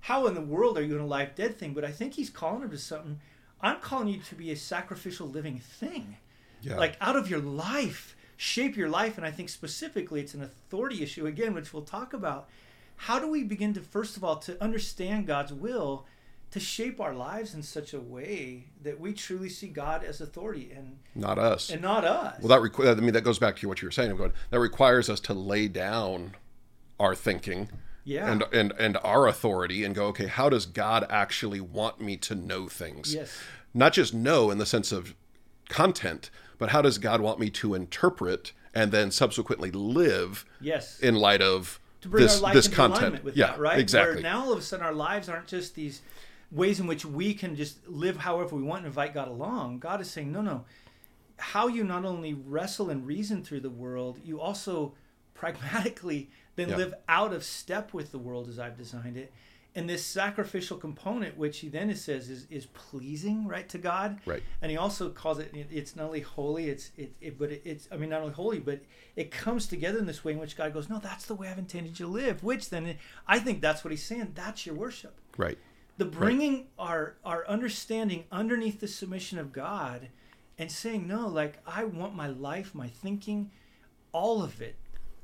how 0.00 0.26
in 0.26 0.34
the 0.34 0.40
world 0.40 0.76
are 0.78 0.82
you 0.82 0.94
in 0.94 1.00
a 1.00 1.06
live 1.06 1.34
dead 1.34 1.56
thing? 1.58 1.72
But 1.74 1.84
I 1.84 1.90
think 1.90 2.14
he's 2.14 2.30
calling 2.30 2.62
him 2.62 2.70
to 2.70 2.78
something. 2.78 3.18
I'm 3.60 3.80
calling 3.80 4.08
you 4.08 4.18
to 4.20 4.34
be 4.34 4.50
a 4.50 4.56
sacrificial 4.56 5.28
living 5.28 5.58
thing 5.58 6.16
Yeah. 6.62 6.76
like 6.76 6.96
out 7.00 7.16
of 7.16 7.28
your 7.28 7.40
life 7.40 8.16
shape 8.36 8.76
your 8.76 8.88
life 8.88 9.16
and 9.18 9.26
i 9.26 9.30
think 9.30 9.48
specifically 9.48 10.20
it's 10.20 10.34
an 10.34 10.42
authority 10.42 11.02
issue 11.02 11.26
again 11.26 11.54
which 11.54 11.72
we'll 11.72 11.82
talk 11.82 12.12
about 12.12 12.48
how 12.96 13.18
do 13.18 13.28
we 13.28 13.42
begin 13.44 13.72
to 13.74 13.80
first 13.80 14.16
of 14.16 14.24
all 14.24 14.36
to 14.36 14.60
understand 14.62 15.26
god's 15.26 15.52
will 15.52 16.06
to 16.50 16.60
shape 16.60 17.00
our 17.00 17.14
lives 17.14 17.54
in 17.54 17.62
such 17.62 17.94
a 17.94 18.00
way 18.00 18.64
that 18.82 18.98
we 19.00 19.12
truly 19.12 19.48
see 19.48 19.68
god 19.68 20.04
as 20.04 20.20
authority 20.20 20.70
and 20.76 20.98
not 21.14 21.38
us. 21.38 21.70
and 21.70 21.80
not 21.82 22.04
us 22.04 22.40
well, 22.42 22.48
that 22.48 22.70
requ- 22.70 22.88
I 22.90 23.00
mean 23.00 23.12
that 23.14 23.22
goes 23.24 23.38
back 23.38 23.56
to 23.56 23.68
what 23.68 23.80
you 23.80 23.86
were 23.88 23.92
saying. 23.92 24.10
I'm 24.10 24.16
going. 24.16 24.32
That 24.50 24.58
requires 24.60 25.08
us 25.08 25.18
to 25.20 25.34
lay 25.34 25.66
down 25.68 26.34
our 27.00 27.14
thinking. 27.14 27.68
yeah 28.04 28.30
And, 28.30 28.44
and 28.52 28.72
and 28.78 28.98
our 29.02 29.26
authority 29.28 29.82
and 29.84 29.94
go 29.94 30.06
okay 30.08 30.26
how 30.26 30.48
does 30.48 30.66
god 30.66 31.06
actually 31.08 31.60
want 31.60 32.00
me 32.00 32.16
to 32.18 32.34
know 32.34 32.68
things 32.68 33.14
yes 33.14 33.38
not 33.72 33.92
just 33.94 34.12
know 34.12 34.50
in 34.50 34.58
the 34.58 34.66
sense 34.66 34.90
of 34.92 35.14
content 35.68 36.30
but 36.62 36.70
how 36.70 36.80
does 36.80 36.96
god 36.98 37.20
want 37.20 37.40
me 37.40 37.50
to 37.50 37.74
interpret 37.74 38.52
and 38.72 38.92
then 38.92 39.10
subsequently 39.10 39.70
live 39.72 40.44
yes 40.60 41.00
in 41.00 41.16
light 41.16 41.42
of 41.42 41.80
to 42.00 42.08
bring 42.08 42.22
this 42.22 42.36
our 42.36 42.42
life 42.42 42.54
this 42.54 42.66
into 42.66 42.76
content 42.76 43.24
with 43.24 43.36
yeah 43.36 43.48
that, 43.48 43.58
right? 43.58 43.78
exactly 43.80 44.14
Where 44.14 44.22
now 44.22 44.44
all 44.44 44.52
of 44.52 44.58
a 44.60 44.62
sudden 44.62 44.86
our 44.86 44.94
lives 44.94 45.28
aren't 45.28 45.48
just 45.48 45.74
these 45.74 46.02
ways 46.52 46.78
in 46.78 46.86
which 46.86 47.04
we 47.04 47.34
can 47.34 47.56
just 47.56 47.88
live 47.88 48.16
however 48.18 48.54
we 48.54 48.62
want 48.62 48.78
and 48.80 48.86
invite 48.88 49.14
God 49.14 49.26
along. 49.26 49.78
God 49.78 50.02
is 50.02 50.10
saying, 50.10 50.30
no, 50.30 50.42
no. 50.42 50.66
How 51.38 51.66
you 51.66 51.82
not 51.82 52.04
only 52.04 52.34
wrestle 52.34 52.90
and 52.90 53.06
reason 53.06 53.42
through 53.42 53.60
the 53.60 53.70
world, 53.70 54.18
you 54.22 54.38
also 54.38 54.92
pragmatically 55.34 56.28
then 56.56 56.68
Yeah. 56.68 56.76
live 56.76 56.94
out 57.08 57.32
of 57.32 57.42
step 57.42 57.94
with 57.94 58.12
the 58.12 58.18
world 58.18 58.48
as 58.50 58.58
I've 58.58 58.76
designed 58.76 59.16
it. 59.16 59.32
And 59.74 59.88
this 59.88 60.04
sacrificial 60.04 60.76
component, 60.76 61.38
which 61.38 61.60
he 61.60 61.68
then 61.70 61.94
says 61.96 62.28
is, 62.28 62.46
is 62.50 62.66
pleasing, 62.66 63.46
right, 63.46 63.66
to 63.70 63.78
God. 63.78 64.20
Right. 64.26 64.42
And 64.60 64.70
he 64.70 64.76
also 64.76 65.08
calls 65.08 65.38
it, 65.38 65.50
it- 65.54 65.68
it's 65.70 65.96
not 65.96 66.06
only 66.06 66.20
holy, 66.20 66.68
it's, 66.68 66.90
it, 66.98 67.12
it 67.22 67.38
but 67.38 67.50
it, 67.50 67.62
it's, 67.64 67.88
I 67.90 67.96
mean, 67.96 68.10
not 68.10 68.20
only 68.20 68.34
holy, 68.34 68.58
but 68.58 68.80
it 69.16 69.30
comes 69.30 69.66
together 69.66 69.98
in 69.98 70.04
this 70.04 70.22
way 70.24 70.32
in 70.32 70.38
which 70.38 70.56
God 70.58 70.74
goes, 70.74 70.90
no, 70.90 70.98
that's 70.98 71.24
the 71.24 71.34
way 71.34 71.48
I've 71.48 71.58
intended 71.58 71.98
you 71.98 72.04
to 72.06 72.12
live. 72.12 72.42
Which 72.44 72.68
then, 72.68 72.98
I 73.26 73.38
think 73.38 73.62
that's 73.62 73.82
what 73.82 73.92
he's 73.92 74.04
saying. 74.04 74.32
That's 74.34 74.66
your 74.66 74.74
worship. 74.74 75.18
right 75.38 75.56
The 75.96 76.04
bringing 76.04 76.66
our 76.78 77.16
our 77.24 77.46
understanding 77.48 78.24
underneath 78.30 78.78
the 78.80 78.88
submission 78.88 79.38
of 79.38 79.52
God, 79.54 80.08
and 80.58 80.70
saying 80.70 81.08
no, 81.08 81.28
like 81.28 81.58
I 81.66 81.84
want 81.84 82.14
my 82.14 82.26
life, 82.28 82.74
my 82.74 82.88
thinking, 82.88 83.50
all 84.12 84.42
of 84.42 84.60
it, 84.60 84.76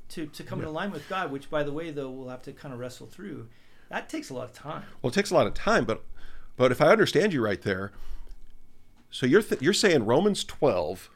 to 0.09 0.25
to 0.25 0.43
come 0.43 0.59
in 0.59 0.65
Yeah. 0.65 0.71
alignment 0.71 1.01
with 1.01 1.09
God. 1.09 1.31
Which, 1.31 1.49
by 1.51 1.61
the 1.61 1.71
way, 1.71 1.91
though, 1.91 2.09
we'll 2.09 2.29
have 2.29 2.41
to 2.43 2.51
kind 2.53 2.73
of 2.73 2.79
wrestle 2.79 3.05
through. 3.07 3.47
That 3.89 4.07
takes 4.09 4.29
a 4.29 4.33
lot 4.33 4.45
of 4.45 4.53
time. 4.53 4.83
well 5.01 5.09
it 5.09 5.13
takes 5.13 5.31
a 5.31 5.33
lot 5.33 5.47
of 5.47 5.53
time 5.53 5.85
but 5.85 6.03
but 6.57 6.71
if 6.71 6.81
i 6.81 6.87
understand 6.87 7.33
you 7.33 7.43
right 7.43 7.61
there 7.61 7.91
so 9.09 9.25
you're 9.25 9.41
th- 9.41 9.61
you're 9.61 9.73
saying 9.73 10.05
romans 10.05 10.43
12 10.43 11.09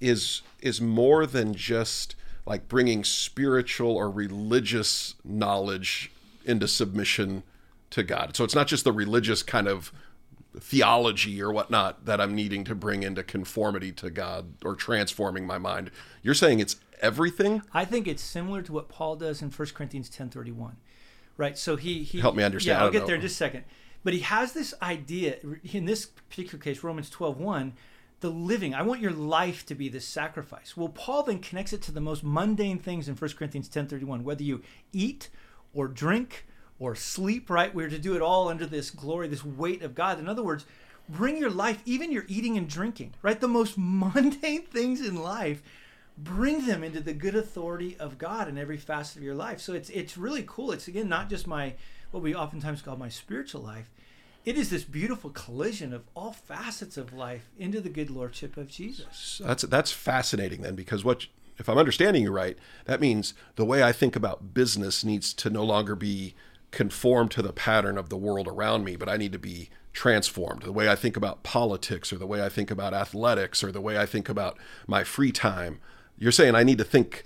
is 0.00 0.42
is 0.60 0.80
more 0.80 1.26
than 1.26 1.54
just 1.54 2.14
like 2.46 2.68
bringing 2.68 3.04
spiritual 3.04 3.96
or 3.96 4.10
religious 4.10 5.14
knowledge 5.24 6.10
into 6.44 6.66
submission 6.68 7.42
to 7.90 8.02
god 8.02 8.36
so 8.36 8.44
it's 8.44 8.54
not 8.54 8.66
just 8.66 8.84
the 8.84 8.92
religious 8.92 9.42
kind 9.42 9.66
of 9.68 9.92
theology 10.58 11.40
or 11.42 11.50
whatnot 11.52 12.04
that 12.04 12.20
i'm 12.20 12.34
needing 12.34 12.62
to 12.64 12.74
bring 12.74 13.02
into 13.02 13.22
conformity 13.22 13.90
to 13.90 14.10
god 14.10 14.52
or 14.64 14.74
transforming 14.76 15.46
my 15.46 15.58
mind 15.58 15.90
you're 16.22 16.34
saying 16.34 16.60
it's 16.60 16.76
everything 17.00 17.62
I 17.72 17.84
think 17.84 18.06
it's 18.06 18.22
similar 18.22 18.62
to 18.62 18.72
what 18.72 18.88
Paul 18.88 19.16
does 19.16 19.42
in 19.42 19.50
1 19.50 19.68
Corinthians 19.74 20.08
10:31. 20.08 20.76
Right? 21.36 21.56
So 21.56 21.76
he 21.76 22.02
he 22.02 22.20
Help 22.20 22.36
me 22.36 22.42
understand. 22.42 22.78
Yeah, 22.78 22.84
I'll 22.84 22.90
get 22.90 23.00
know. 23.00 23.06
there 23.06 23.16
in 23.16 23.22
just 23.22 23.34
a 23.34 23.36
second. 23.36 23.64
But 24.04 24.14
he 24.14 24.20
has 24.20 24.52
this 24.52 24.74
idea 24.82 25.36
in 25.64 25.84
this 25.84 26.06
particular 26.06 26.62
case 26.62 26.82
Romans 26.82 27.10
12:1, 27.10 27.72
the 28.20 28.30
living, 28.30 28.74
I 28.74 28.82
want 28.82 29.00
your 29.00 29.12
life 29.12 29.66
to 29.66 29.74
be 29.74 29.88
this 29.88 30.06
sacrifice. 30.06 30.76
Well, 30.76 30.88
Paul 30.88 31.24
then 31.24 31.40
connects 31.40 31.72
it 31.72 31.82
to 31.82 31.92
the 31.92 32.00
most 32.00 32.24
mundane 32.24 32.78
things 32.78 33.08
in 33.08 33.16
1 33.16 33.36
Corinthians 33.36 33.68
10:31, 33.68 34.22
whether 34.22 34.42
you 34.42 34.62
eat 34.92 35.28
or 35.74 35.88
drink 35.88 36.46
or 36.78 36.94
sleep, 36.94 37.48
right? 37.48 37.74
We're 37.74 37.88
to 37.88 37.98
do 37.98 38.14
it 38.16 38.22
all 38.22 38.48
under 38.48 38.66
this 38.66 38.90
glory, 38.90 39.28
this 39.28 39.44
weight 39.44 39.82
of 39.82 39.94
God. 39.94 40.18
In 40.18 40.28
other 40.28 40.42
words, 40.42 40.66
bring 41.08 41.36
your 41.36 41.50
life, 41.50 41.82
even 41.84 42.10
your 42.10 42.24
eating 42.28 42.56
and 42.56 42.68
drinking, 42.68 43.14
right? 43.22 43.40
The 43.40 43.48
most 43.48 43.74
mundane 43.76 44.66
things 44.66 45.00
in 45.00 45.16
life, 45.16 45.62
bring 46.16 46.66
them 46.66 46.84
into 46.84 47.00
the 47.00 47.14
good 47.14 47.34
authority 47.34 47.96
of 47.98 48.18
God 48.18 48.48
in 48.48 48.58
every 48.58 48.76
facet 48.76 49.18
of 49.18 49.22
your 49.22 49.34
life. 49.34 49.60
So 49.60 49.72
it's 49.72 49.90
it's 49.90 50.16
really 50.16 50.44
cool. 50.46 50.72
It's 50.72 50.88
again 50.88 51.08
not 51.08 51.30
just 51.30 51.46
my 51.46 51.74
what 52.10 52.22
we 52.22 52.34
oftentimes 52.34 52.82
call 52.82 52.96
my 52.96 53.08
spiritual 53.08 53.62
life. 53.62 53.90
It 54.44 54.56
is 54.56 54.70
this 54.70 54.84
beautiful 54.84 55.30
collision 55.30 55.92
of 55.92 56.02
all 56.14 56.32
facets 56.32 56.96
of 56.96 57.12
life 57.12 57.48
into 57.56 57.80
the 57.80 57.88
good 57.88 58.10
lordship 58.10 58.56
of 58.56 58.68
Jesus. 58.68 59.40
That's 59.44 59.62
that's 59.62 59.92
fascinating 59.92 60.62
then 60.62 60.74
because 60.74 61.04
what 61.04 61.26
if 61.58 61.68
I'm 61.68 61.78
understanding 61.78 62.24
you 62.24 62.32
right, 62.32 62.58
that 62.86 63.00
means 63.00 63.34
the 63.56 63.64
way 63.64 63.82
I 63.82 63.92
think 63.92 64.16
about 64.16 64.54
business 64.54 65.04
needs 65.04 65.32
to 65.34 65.50
no 65.50 65.64
longer 65.64 65.94
be 65.94 66.34
conformed 66.70 67.30
to 67.30 67.42
the 67.42 67.52
pattern 67.52 67.98
of 67.98 68.08
the 68.08 68.16
world 68.16 68.48
around 68.48 68.84
me, 68.84 68.96
but 68.96 69.08
I 69.08 69.16
need 69.16 69.32
to 69.32 69.38
be 69.38 69.68
transformed. 69.92 70.62
The 70.62 70.72
way 70.72 70.88
I 70.88 70.96
think 70.96 71.16
about 71.16 71.42
politics 71.42 72.12
or 72.12 72.16
the 72.16 72.26
way 72.26 72.44
I 72.44 72.48
think 72.48 72.70
about 72.70 72.94
athletics 72.94 73.62
or 73.62 73.70
the 73.70 73.80
way 73.80 73.98
I 73.98 74.06
think 74.06 74.28
about 74.28 74.58
my 74.86 75.04
free 75.04 75.32
time. 75.32 75.80
You're 76.22 76.32
saying 76.32 76.54
I 76.54 76.62
need 76.62 76.78
to 76.78 76.84
think 76.84 77.24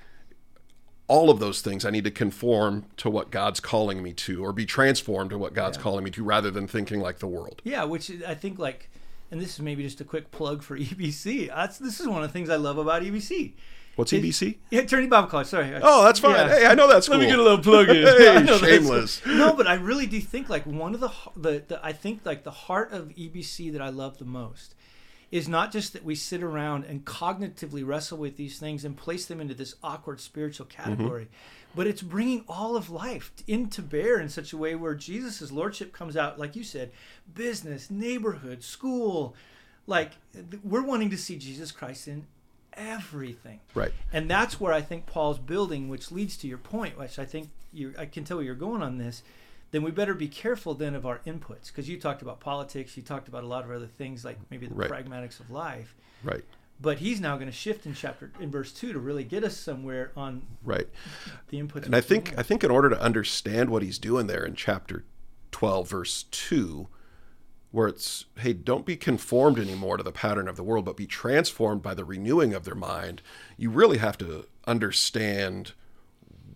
all 1.08 1.30
of 1.30 1.38
those 1.38 1.60
things 1.60 1.84
I 1.84 1.90
need 1.90 2.04
to 2.04 2.10
conform 2.10 2.86
to 2.96 3.08
what 3.10 3.30
God's 3.30 3.60
calling 3.60 4.02
me 4.02 4.12
to 4.14 4.42
or 4.44 4.52
be 4.52 4.66
transformed 4.66 5.30
to 5.30 5.38
what 5.38 5.54
God's 5.54 5.76
Yeah. 5.76 5.82
calling 5.82 6.04
me 6.04 6.10
to 6.12 6.24
rather 6.24 6.50
than 6.50 6.66
thinking 6.66 7.00
like 7.00 7.18
the 7.18 7.26
world. 7.28 7.60
Yeah, 7.62 7.84
which 7.84 8.10
I 8.26 8.34
think 8.34 8.58
like, 8.58 8.88
and 9.30 9.40
this 9.40 9.54
is 9.54 9.60
maybe 9.60 9.82
just 9.82 10.00
a 10.00 10.04
quick 10.04 10.30
plug 10.30 10.62
for 10.62 10.76
EBC. 10.78 11.48
That's 11.48 11.78
this 11.78 12.00
is 12.00 12.08
one 12.08 12.22
of 12.22 12.28
the 12.28 12.32
things 12.32 12.48
I 12.50 12.56
love 12.56 12.78
about 12.78 13.02
EBC. 13.02 13.52
What's 13.96 14.12
It- 14.12 14.22
EBC? 14.22 14.56
Yeah, 14.70 14.80
Eternity 14.80 15.08
Bible 15.08 15.28
College. 15.28 15.46
Sorry. 15.46 15.72
Oh, 15.82 16.04
that's 16.04 16.18
fine. 16.20 16.34
Yeah. 16.34 16.48
Hey, 16.48 16.66
I 16.66 16.74
know 16.74 16.88
that's 16.88 17.08
Let 17.08 17.20
me 17.20 17.26
get 17.26 17.38
a 17.38 17.42
little 17.42 17.58
plug 17.62 17.88
in. 17.88 17.96
Hey, 18.06 18.28
I 18.30 18.40
know 18.42 18.58
that's 18.58 18.64
shameless. 18.72 19.20
cool. 19.20 19.34
No, 19.34 19.52
but 19.54 19.66
I 19.66 19.74
really 19.74 20.06
do 20.06 20.20
think 20.20 20.48
like 20.48 20.64
one 20.64 20.94
of 20.94 21.00
the, 21.00 21.10
the 21.36 21.62
the 21.68 21.80
I 21.84 21.92
think 21.92 22.24
like 22.24 22.44
the 22.44 22.50
heart 22.50 22.92
of 22.92 23.08
EBC 23.10 23.72
that 23.72 23.82
I 23.82 23.90
love 23.90 24.18
the 24.18 24.24
most 24.24 24.74
is 25.36 25.48
not 25.50 25.70
just 25.70 25.92
that 25.92 26.02
we 26.02 26.14
sit 26.14 26.42
around 26.42 26.84
and 26.84 27.04
cognitively 27.04 27.86
wrestle 27.86 28.16
with 28.16 28.38
these 28.38 28.58
things 28.58 28.86
and 28.86 28.96
place 28.96 29.26
them 29.26 29.38
into 29.38 29.52
this 29.52 29.74
awkward 29.82 30.18
spiritual 30.18 30.64
mm-hmm. 30.64 30.82
category, 30.82 31.28
but 31.74 31.86
it's 31.86 32.00
bringing 32.00 32.42
all 32.48 32.74
of 32.74 32.88
life 32.88 33.30
into 33.46 33.82
bear 33.82 34.18
in 34.18 34.30
such 34.30 34.54
a 34.54 34.56
way 34.56 34.74
where 34.74 34.94
Jesus' 34.94 35.52
lordship 35.52 35.92
comes 35.92 36.16
out, 36.16 36.38
like 36.38 36.56
you 36.56 36.64
said, 36.64 36.90
business, 37.34 37.90
neighborhood, 37.90 38.64
school. 38.64 39.34
Like 39.86 40.12
we're 40.64 40.82
wanting 40.82 41.10
to 41.10 41.18
see 41.18 41.36
Jesus 41.36 41.70
Christ 41.70 42.08
in 42.08 42.26
everything. 42.72 43.60
Right. 43.74 43.92
And 44.14 44.30
that's 44.30 44.58
where 44.58 44.72
I 44.72 44.80
think 44.80 45.04
Paul's 45.04 45.38
building, 45.38 45.90
which 45.90 46.10
leads 46.10 46.38
to 46.38 46.48
your 46.48 46.56
point, 46.56 46.98
which 46.98 47.18
I 47.18 47.26
think 47.26 47.50
you 47.74 47.92
I 47.98 48.06
can 48.06 48.24
tell 48.24 48.38
where 48.38 48.46
you're 48.46 48.54
going 48.54 48.82
on 48.82 48.96
this, 48.96 49.22
then 49.70 49.82
we 49.82 49.90
better 49.90 50.14
be 50.14 50.28
careful 50.28 50.74
then 50.74 50.94
of 50.94 51.04
our 51.06 51.18
inputs 51.26 51.66
because 51.68 51.88
you 51.88 51.98
talked 51.98 52.22
about 52.22 52.40
politics, 52.40 52.96
you 52.96 53.02
talked 53.02 53.28
about 53.28 53.44
a 53.44 53.46
lot 53.46 53.64
of 53.64 53.70
other 53.70 53.86
things 53.86 54.24
like 54.24 54.38
maybe 54.50 54.66
the 54.66 54.74
Right. 54.74 54.90
pragmatics 54.90 55.40
of 55.40 55.50
life. 55.50 55.94
Right. 56.22 56.44
But 56.80 56.98
he's 56.98 57.20
now 57.20 57.36
going 57.36 57.46
to 57.48 57.52
shift 57.56 57.86
in 57.86 57.94
chapter 57.94 58.30
in 58.38 58.50
verse 58.50 58.72
two 58.72 58.92
to 58.92 58.98
really 58.98 59.24
get 59.24 59.42
us 59.44 59.56
somewhere 59.56 60.12
on 60.16 60.42
Right. 60.62 60.88
the 61.48 61.58
inputs. 61.60 61.84
And 61.86 61.96
I 61.96 62.00
think. 62.00 62.34
I 62.38 62.42
think 62.42 62.62
in 62.62 62.70
order 62.70 62.88
to 62.90 63.00
understand 63.00 63.70
what 63.70 63.82
he's 63.82 63.98
doing 63.98 64.26
there 64.26 64.44
in 64.44 64.54
chapter 64.54 65.04
12 65.52 65.88
verse 65.88 66.22
2 66.30 66.88
where 67.70 67.88
it's 67.88 68.26
hey 68.38 68.52
don't 68.52 68.86
be 68.86 68.96
conformed 68.96 69.58
anymore 69.58 69.96
to 69.96 70.02
the 70.02 70.12
pattern 70.12 70.48
of 70.48 70.56
the 70.56 70.62
world 70.62 70.84
but 70.84 70.96
be 70.96 71.06
transformed 71.06 71.82
by 71.82 71.94
the 71.94 72.04
renewing 72.04 72.52
of 72.54 72.64
their 72.64 72.74
mind 72.74 73.22
you 73.56 73.70
really 73.70 73.98
have 73.98 74.16
to 74.18 74.46
understand 74.66 75.72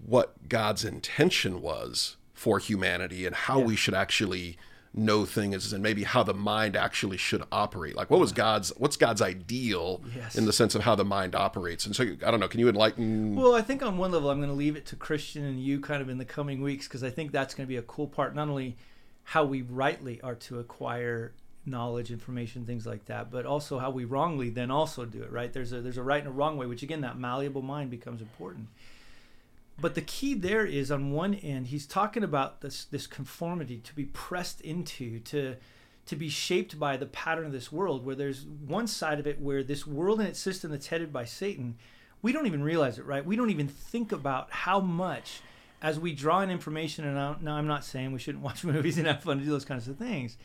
what 0.04 0.48
God's 0.48 0.84
intention 0.84 1.60
was 1.62 2.16
for 2.40 2.58
humanity 2.58 3.26
and 3.26 3.36
how 3.36 3.58
we 3.60 3.76
should 3.76 3.92
actually 3.92 4.56
know 4.94 5.26
things 5.26 5.74
and 5.74 5.82
maybe 5.82 6.04
how 6.04 6.22
the 6.22 6.32
mind 6.32 6.74
actually 6.74 7.18
should 7.18 7.42
operate 7.52 7.94
like 7.94 8.08
what 8.10 8.18
was 8.18 8.32
God's 8.32 8.70
what's 8.78 8.96
God's 8.96 9.20
ideal 9.20 10.00
Yes. 10.16 10.36
in 10.36 10.46
the 10.46 10.52
sense 10.54 10.74
of 10.74 10.80
how 10.82 10.94
the 10.94 11.04
mind 11.04 11.34
operates 11.34 11.84
and 11.84 11.94
so 11.94 12.02
I 12.02 12.30
don't 12.30 12.40
know 12.40 12.48
can 12.48 12.58
you 12.58 12.68
enlighten 12.70 13.36
Well, 13.36 13.54
I 13.54 13.60
think 13.60 13.82
on 13.82 13.98
one 13.98 14.10
level, 14.10 14.30
I'm 14.30 14.38
going 14.38 14.48
to 14.48 14.54
leave 14.56 14.74
it 14.74 14.86
to 14.86 14.96
Christian 14.96 15.44
and 15.44 15.62
you 15.62 15.80
kind 15.80 16.00
of 16.00 16.08
in 16.08 16.16
the 16.16 16.24
coming 16.24 16.62
weeks 16.62 16.88
because 16.88 17.04
I 17.04 17.10
think 17.10 17.30
that's 17.30 17.52
going 17.54 17.66
to 17.66 17.68
be 17.68 17.76
a 17.76 17.82
cool 17.82 18.08
part. 18.08 18.34
Not 18.34 18.48
only 18.48 18.78
how 19.24 19.44
we 19.44 19.60
rightly 19.60 20.18
are 20.22 20.34
to 20.46 20.58
acquire 20.60 21.34
knowledge, 21.66 22.10
information, 22.10 22.64
things 22.64 22.86
like 22.86 23.04
that, 23.04 23.30
but 23.30 23.44
also 23.44 23.78
how 23.78 23.90
we 23.90 24.06
wrongly 24.06 24.48
then 24.48 24.70
also 24.70 25.04
do 25.04 25.22
it. 25.22 25.30
Right? 25.30 25.52
There's 25.52 25.72
a 25.74 25.82
there's 25.82 25.98
a 25.98 26.02
right 26.02 26.20
and 26.24 26.28
a 26.28 26.32
wrong 26.32 26.56
way, 26.56 26.66
which 26.66 26.82
again, 26.82 27.02
that 27.02 27.18
malleable 27.18 27.62
mind 27.62 27.90
becomes 27.90 28.22
important. 28.22 28.68
But 29.80 29.94
the 29.94 30.02
key 30.02 30.34
there 30.34 30.66
is 30.66 30.90
on 30.90 31.12
one 31.12 31.34
end, 31.34 31.68
he's 31.68 31.86
talking 31.86 32.22
about 32.22 32.60
this 32.60 32.84
this 32.84 33.06
conformity 33.06 33.78
to 33.78 33.94
be 33.94 34.04
pressed 34.04 34.60
into 34.60 35.20
to 35.20 35.56
to 36.06 36.16
be 36.16 36.28
shaped 36.28 36.78
by 36.78 36.96
the 36.96 37.06
pattern 37.06 37.46
of 37.46 37.52
this 37.52 37.70
world 37.70 38.04
where 38.04 38.16
there's 38.16 38.44
one 38.44 38.86
side 38.86 39.20
of 39.20 39.26
it 39.26 39.40
where 39.40 39.62
this 39.62 39.86
world 39.86 40.18
and 40.18 40.28
its 40.28 40.40
system 40.40 40.70
that's 40.70 40.88
headed 40.88 41.12
by 41.12 41.24
Satan 41.24 41.76
we 42.22 42.32
don't 42.32 42.46
even 42.46 42.62
realize 42.62 42.98
it 42.98 43.06
right? 43.06 43.24
We 43.24 43.36
don't 43.36 43.50
even 43.50 43.68
think 43.68 44.12
about 44.12 44.50
how 44.50 44.80
much 44.80 45.40
as 45.80 45.98
we 45.98 46.12
draw 46.12 46.40
in 46.40 46.50
information 46.50 47.06
and 47.06 47.14
now, 47.14 47.36
now 47.40 47.54
I'm 47.54 47.66
not 47.66 47.84
saying 47.84 48.12
we 48.12 48.18
shouldn't 48.18 48.44
watch 48.48 48.64
movies 48.64 48.98
and 48.98 49.06
have 49.06 49.22
fun 49.22 49.38
and 49.38 49.46
do 49.46 49.50
those 49.50 49.64
kinds 49.64 49.88
of 49.88 49.96
things 49.96 50.36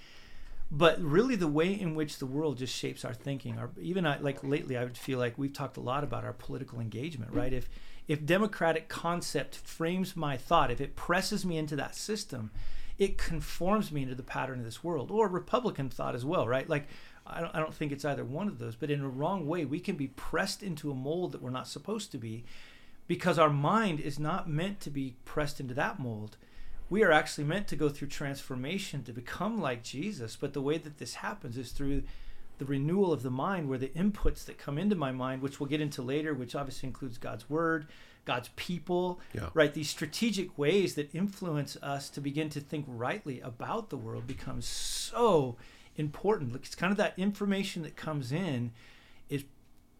but 0.72 1.00
really 1.01 1.36
the 1.36 1.48
way 1.48 1.72
in 1.74 1.94
which 1.94 2.18
the 2.18 2.25
world 2.25 2.58
just 2.58 2.75
shapes 2.75 3.06
our 3.06 3.13
thinking 3.13 3.58
our 3.58 3.70
even 3.80 4.06
I, 4.06 4.18
like 4.18 4.44
lately 4.44 4.77
i 4.77 4.84
would 4.84 4.98
feel 4.98 5.20
like 5.20 5.38
we've 5.38 5.54
talked 5.54 5.77
a 5.77 5.82
lot 5.82 6.04
about 6.04 6.24
our 6.25 6.34
political 6.34 6.80
engagement 6.80 7.32
right? 7.34 7.54
If 7.54 7.70
if 8.08 8.26
democratic 8.26 8.88
concept 8.88 9.56
frames 9.56 10.16
my 10.16 10.38
thought 10.38 10.72
if 10.72 10.82
it 10.82 10.96
presses 10.96 11.46
me 11.46 11.58
into 11.58 11.76
that 11.76 11.96
system 11.96 12.52
it 12.98 13.18
conforms 13.18 13.92
me 13.92 14.04
into 14.04 14.16
the 14.16 14.24
pattern 14.24 14.60
of 14.60 14.66
this 14.66 14.84
world 14.84 15.12
or 15.12 15.28
republican 15.28 15.90
thought 15.90 16.16
as 16.16 16.26
well 16.26 16.48
right 16.48 16.70
like 16.70 16.88
I 17.28 17.42
don't, 17.42 17.56
I 17.56 17.60
don't 17.60 17.74
think 17.74 17.92
it's 17.92 18.06
either 18.06 18.24
one 18.24 18.48
of 18.48 18.60
those 18.60 18.76
but 18.76 18.92
in 18.92 19.02
a 19.02 19.10
wrong 19.10 19.48
way 19.48 19.66
we 19.66 19.80
can 19.80 19.96
be 19.96 20.08
pressed 20.08 20.62
into 20.62 20.92
a 20.92 20.96
mold 20.96 21.32
that 21.32 21.42
we're 21.42 21.50
not 21.50 21.68
supposed 21.68 22.12
to 22.12 22.18
be 22.18 22.44
because 23.08 23.40
our 23.40 23.50
mind 23.50 24.00
is 24.00 24.20
not 24.20 24.50
meant 24.50 24.80
to 24.82 24.90
be 24.90 25.16
pressed 25.26 25.60
into 25.60 25.74
that 25.74 26.00
mold 26.00 26.38
we 26.90 27.04
are 27.04 27.12
actually 27.12 27.44
meant 27.46 27.68
to 27.68 27.76
go 27.76 27.90
through 27.90 28.10
transformation 28.10 29.04
to 29.04 29.14
become 29.14 29.60
like 29.60 29.84
Jesus. 29.84 30.36
But 30.36 30.54
the 30.54 30.62
way 30.62 30.78
that 30.78 30.98
this 30.98 31.16
happens 31.16 31.58
is 31.58 31.72
through 31.72 32.04
the 32.58 32.66
renewal 32.66 33.12
of 33.14 33.24
the 33.24 33.30
mind, 33.32 33.68
where 33.70 33.78
the 33.78 33.90
inputs 33.90 34.46
that 34.46 34.58
come 34.58 34.78
into 34.78 34.96
my 34.96 35.12
mind, 35.12 35.42
which 35.42 35.60
we'll 35.60 35.70
get 35.70 35.82
into 35.82 36.02
later, 36.02 36.34
which 36.34 36.56
obviously 36.56 36.88
includes 36.88 37.18
God's 37.18 37.50
word, 37.50 37.88
God's 38.26 38.50
people, 38.56 39.20
Yeah. 39.34 39.50
right? 39.54 39.74
These 39.74 39.90
strategic 39.90 40.58
ways 40.58 40.96
that 40.96 41.14
influence 41.14 41.78
us 41.84 42.10
to 42.12 42.22
begin 42.22 42.50
to 42.50 42.60
think 42.60 42.86
rightly 42.88 43.40
about 43.42 43.90
the 43.90 43.98
world 43.98 44.26
becomes 44.26 44.66
so 44.66 45.58
important. 45.96 46.52
Like, 46.54 46.66
It's 46.66 46.76
kind 46.76 46.92
of 46.92 46.98
that 46.98 47.14
information 47.18 47.84
that 47.84 47.96
comes 47.96 48.32
in 48.32 48.72
is 49.30 49.44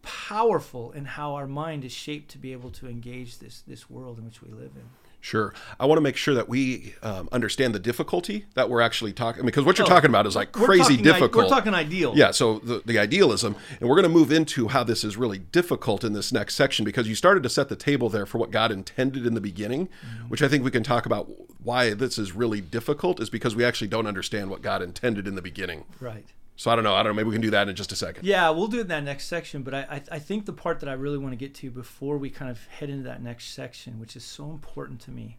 powerful 0.02 0.92
in 0.92 1.04
how 1.04 1.34
our 1.34 1.46
mind 1.46 1.84
is 1.84 1.92
shaped 1.92 2.30
to 2.30 2.38
be 2.38 2.52
able 2.52 2.70
to 2.70 2.88
engage 2.88 3.38
this 3.38 3.60
this 3.62 3.90
world 3.90 4.18
in 4.18 4.24
which 4.24 4.40
we 4.42 4.50
live 4.50 4.72
in. 4.76 4.88
Sure. 5.26 5.52
I 5.80 5.86
want 5.86 5.96
to 5.96 6.02
make 6.02 6.16
sure 6.16 6.34
that 6.34 6.48
we 6.48 6.94
um, 7.02 7.28
understand 7.32 7.74
the 7.74 7.80
difficulty 7.80 8.44
that 8.54 8.70
we're 8.70 8.80
actually 8.80 9.12
talking 9.12 9.44
because 9.44 9.64
what 9.64 9.76
you're 9.76 9.86
Oh, 9.86 9.90
talking 9.90 10.08
about 10.08 10.24
is 10.24 10.36
like 10.36 10.52
crazy 10.52 10.82
talking 10.96 11.00
i- 11.00 11.02
difficult. 11.02 11.44
we're 11.46 11.50
talking 11.50 11.74
ideal. 11.74 12.12
yeah, 12.14 12.30
so 12.30 12.60
the, 12.60 12.80
the 12.86 12.96
idealism, 12.96 13.56
and 13.80 13.88
we're 13.88 13.96
going 13.96 14.04
to 14.04 14.08
move 14.08 14.30
into 14.30 14.68
how 14.68 14.84
this 14.84 15.02
is 15.02 15.16
really 15.16 15.38
difficult 15.38 16.04
in 16.04 16.12
this 16.12 16.32
next 16.32 16.54
section 16.54 16.84
because 16.84 17.08
you 17.08 17.16
started 17.16 17.42
to 17.42 17.48
set 17.48 17.68
the 17.68 17.74
table 17.74 18.08
there 18.08 18.24
for 18.24 18.38
what 18.38 18.52
God 18.52 18.70
intended 18.70 19.26
in 19.26 19.34
the 19.34 19.40
beginning, 19.40 19.88
Mm-hmm. 19.88 20.28
which 20.28 20.42
I 20.42 20.48
think 20.48 20.62
we 20.62 20.70
can 20.70 20.84
talk 20.84 21.06
about 21.06 21.28
why 21.60 21.92
this 21.92 22.18
is 22.18 22.30
really 22.32 22.60
difficult 22.60 23.18
is 23.20 23.28
because 23.28 23.56
we 23.56 23.64
actually 23.64 23.88
don't 23.88 24.06
understand 24.06 24.48
what 24.48 24.62
God 24.62 24.80
intended 24.80 25.26
in 25.26 25.34
the 25.34 25.42
beginning. 25.42 25.86
Right. 26.00 26.26
So 26.58 26.70
I 26.70 26.74
don't 26.74 26.84
know. 26.84 26.94
I 26.94 27.02
don't 27.02 27.12
know. 27.12 27.16
Maybe 27.16 27.28
we 27.28 27.34
can 27.34 27.42
do 27.42 27.50
that 27.50 27.68
in 27.68 27.76
just 27.76 27.92
a 27.92 27.96
second. 27.96 28.24
Yeah, 28.24 28.48
we'll 28.50 28.66
do 28.68 28.78
it 28.78 28.82
in 28.82 28.86
that 28.88 29.04
next 29.04 29.26
section. 29.28 29.62
But 29.62 29.74
I, 29.74 29.80
I, 29.90 30.02
I 30.12 30.18
think 30.18 30.46
the 30.46 30.52
part 30.54 30.80
that 30.80 30.88
I 30.88 30.94
really 30.94 31.18
want 31.18 31.32
to 31.32 31.36
get 31.36 31.54
to 31.56 31.70
before 31.70 32.16
we 32.16 32.30
kind 32.30 32.50
of 32.50 32.66
head 32.68 32.88
into 32.88 33.04
that 33.04 33.22
next 33.22 33.52
section, 33.52 34.00
which 34.00 34.16
is 34.16 34.24
so 34.24 34.50
important 34.50 35.00
to 35.02 35.10
me, 35.10 35.36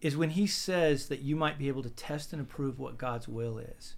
is 0.00 0.16
when 0.16 0.30
he 0.30 0.46
says 0.46 1.08
that 1.08 1.20
you 1.20 1.36
might 1.36 1.58
be 1.58 1.68
able 1.68 1.82
to 1.82 1.90
test 1.90 2.32
and 2.32 2.40
approve 2.40 2.78
what 2.78 2.96
God's 2.96 3.28
will 3.28 3.58
is, 3.58 3.94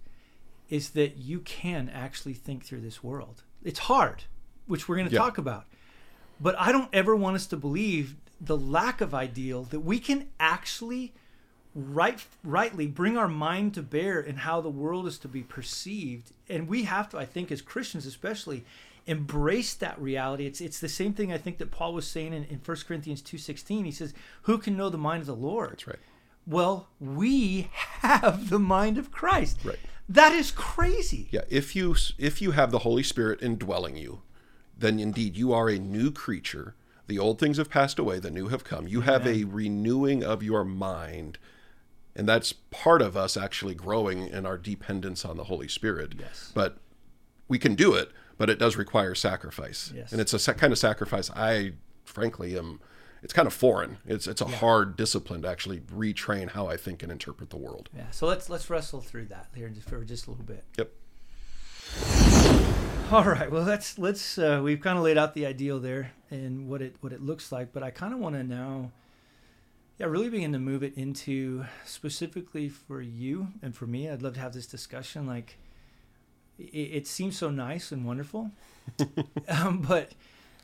is 0.69 0.89
that 0.91 1.17
you 1.17 1.39
can 1.39 1.89
actually 1.89 2.33
think 2.33 2.65
through 2.65 2.81
this 2.81 3.01
world. 3.03 3.43
It's 3.63 3.79
hard, 3.79 4.25
which 4.67 4.89
we're 4.89 4.97
going 4.97 5.07
to 5.07 5.13
Yeah. 5.13 5.19
talk 5.21 5.37
about. 5.37 5.65
But 6.41 6.59
I 6.59 6.71
don't 6.73 6.89
ever 6.91 7.15
want 7.15 7.37
us 7.37 7.45
to 7.47 7.57
believe 7.57 8.15
the 8.41 8.57
lack 8.57 8.99
of 8.99 9.13
ideal 9.13 9.63
that 9.63 9.79
we 9.79 9.99
can 9.99 10.27
actually 10.39 11.13
right 11.77 12.25
rightly 12.43 12.87
bring 12.87 13.17
our 13.17 13.27
mind 13.27 13.73
to 13.73 13.81
bear 13.83 14.19
in 14.21 14.37
how 14.37 14.61
the 14.61 14.69
world 14.69 15.05
is 15.05 15.17
to 15.17 15.27
be 15.27 15.41
perceived 15.43 16.31
and 16.47 16.69
we 16.69 16.83
have 16.83 17.09
to 17.09 17.17
i 17.17 17.25
think 17.25 17.51
as 17.51 17.61
christians 17.61 18.05
especially 18.05 18.63
embrace 19.07 19.73
that 19.73 19.99
reality 20.01 20.45
it's 20.45 20.61
it's 20.61 20.79
the 20.79 20.87
same 20.89 21.13
thing 21.13 21.33
i 21.33 21.37
think 21.37 21.57
that 21.57 21.71
paul 21.71 21.93
was 21.93 22.07
saying 22.07 22.33
in, 22.33 22.45
in 22.45 22.59
1 22.63 22.77
corinthians 22.87 23.21
2.16 23.21 23.83
he 23.85 23.91
says 23.91 24.13
who 24.43 24.57
can 24.57 24.77
know 24.77 24.89
the 24.89 24.97
mind 24.97 25.19
of 25.21 25.27
the 25.27 25.35
lord 25.35 25.71
That's 25.71 25.87
right. 25.87 25.99
well 26.47 26.87
we 26.99 27.69
have 27.99 28.49
the 28.49 28.59
mind 28.59 28.97
of 28.97 29.11
christ 29.11 29.59
Right. 29.65 29.77
that 30.07 30.31
is 30.31 30.51
crazy 30.51 31.27
Yeah, 31.31 31.41
if 31.49 31.75
you 31.75 31.95
if 32.17 32.41
you 32.41 32.51
have 32.51 32.71
the 32.71 32.79
Holy 32.79 33.03
Spirit 33.03 33.41
indwelling 33.43 33.97
you, 33.97 34.21
then 34.77 34.99
indeed 34.99 35.35
you 35.35 35.51
are 35.53 35.69
a 35.69 35.77
new 35.79 36.09
creature. 36.11 36.75
The 37.07 37.19
old 37.19 37.37
things 37.39 37.57
have 37.57 37.69
passed 37.69 37.99
away, 37.99 38.19
the 38.19 38.31
new 38.31 38.47
have 38.49 38.63
come. 38.63 38.87
You 38.87 39.01
have 39.01 39.25
a 39.27 39.43
renewing 39.43 40.23
of 40.23 40.41
your 40.43 40.63
mind. 40.63 41.37
And 42.15 42.27
that's 42.27 42.53
part 42.53 43.01
of 43.01 43.17
us 43.17 43.35
actually 43.35 43.75
growing 43.75 44.27
in 44.27 44.45
our 44.45 44.57
dependence 44.57 45.25
on 45.25 45.37
the 45.37 45.45
Holy 45.45 45.67
Spirit. 45.67 46.13
Yes. 46.17 46.51
But 46.55 46.77
we 47.47 47.59
can 47.59 47.75
do 47.75 47.93
it, 47.93 48.11
but 48.37 48.49
it 48.49 48.57
does 48.57 48.77
require 48.77 49.13
sacrifice. 49.15 49.91
Yes. 49.93 50.11
And 50.11 50.21
it's 50.21 50.33
a 50.47 50.53
kind 50.53 50.71
of 50.71 50.79
sacrifice 50.79 51.29
I 51.35 51.73
frankly 52.05 52.57
am 52.57 52.79
it's 53.23 53.33
kind 53.33 53.47
of 53.47 53.53
foreign. 53.53 53.97
It's 54.05 54.27
it's 54.27 54.41
a 54.41 54.45
hard 54.45 54.95
discipline 54.95 55.41
to 55.41 55.49
actually 55.49 55.79
retrain 55.79 56.51
how 56.51 56.67
I 56.67 56.77
think 56.77 57.01
and 57.03 57.11
interpret 57.11 57.49
the 57.49 57.57
world. 57.57 57.89
yeah 57.95 58.11
so 58.11 58.27
let's 58.27 58.49
let's 58.49 58.69
wrestle 58.69 59.01
through 59.01 59.25
that 59.25 59.47
here 59.55 59.69
just 59.69 59.89
for 59.89 60.03
just 60.05 60.27
a 60.27 60.29
little 60.31 60.45
bit 60.45 60.63
Yep. 60.77 60.91
All 63.11 63.23
right. 63.23 63.51
Well, 63.51 63.63
let's 63.63 63.99
let's 63.99 64.37
uh, 64.37 64.61
we've 64.63 64.81
kind 64.81 64.97
of 64.97 65.03
laid 65.03 65.17
out 65.17 65.35
the 65.35 65.45
ideal 65.45 65.79
there 65.79 66.11
and 66.31 66.67
what 66.67 66.81
it 66.81 66.95
what 67.01 67.13
it 67.13 67.21
looks 67.21 67.51
like, 67.51 67.71
but 67.71 67.83
I 67.83 67.91
kind 67.91 68.13
of 68.13 68.19
want 68.19 68.35
to 68.35 68.43
now, 68.43 68.91
yeah, 69.97 70.07
really 70.07 70.29
begin 70.29 70.51
to 70.53 70.59
move 70.59 70.83
it 70.83 70.93
into 70.97 71.65
specifically 71.85 72.69
for 72.69 73.01
you 73.01 73.47
and 73.61 73.75
for 73.75 73.87
me. 73.87 74.09
I'd 74.09 74.21
love 74.21 74.33
to 74.35 74.39
have 74.39 74.53
this 74.53 74.67
discussion. 74.67 75.25
Like, 75.25 75.57
it, 76.59 76.63
it 76.65 77.07
seems 77.07 77.37
so 77.37 77.49
nice 77.49 77.91
and 77.91 78.05
wonderful, 78.05 78.51
um, 79.47 79.81
but 79.81 80.11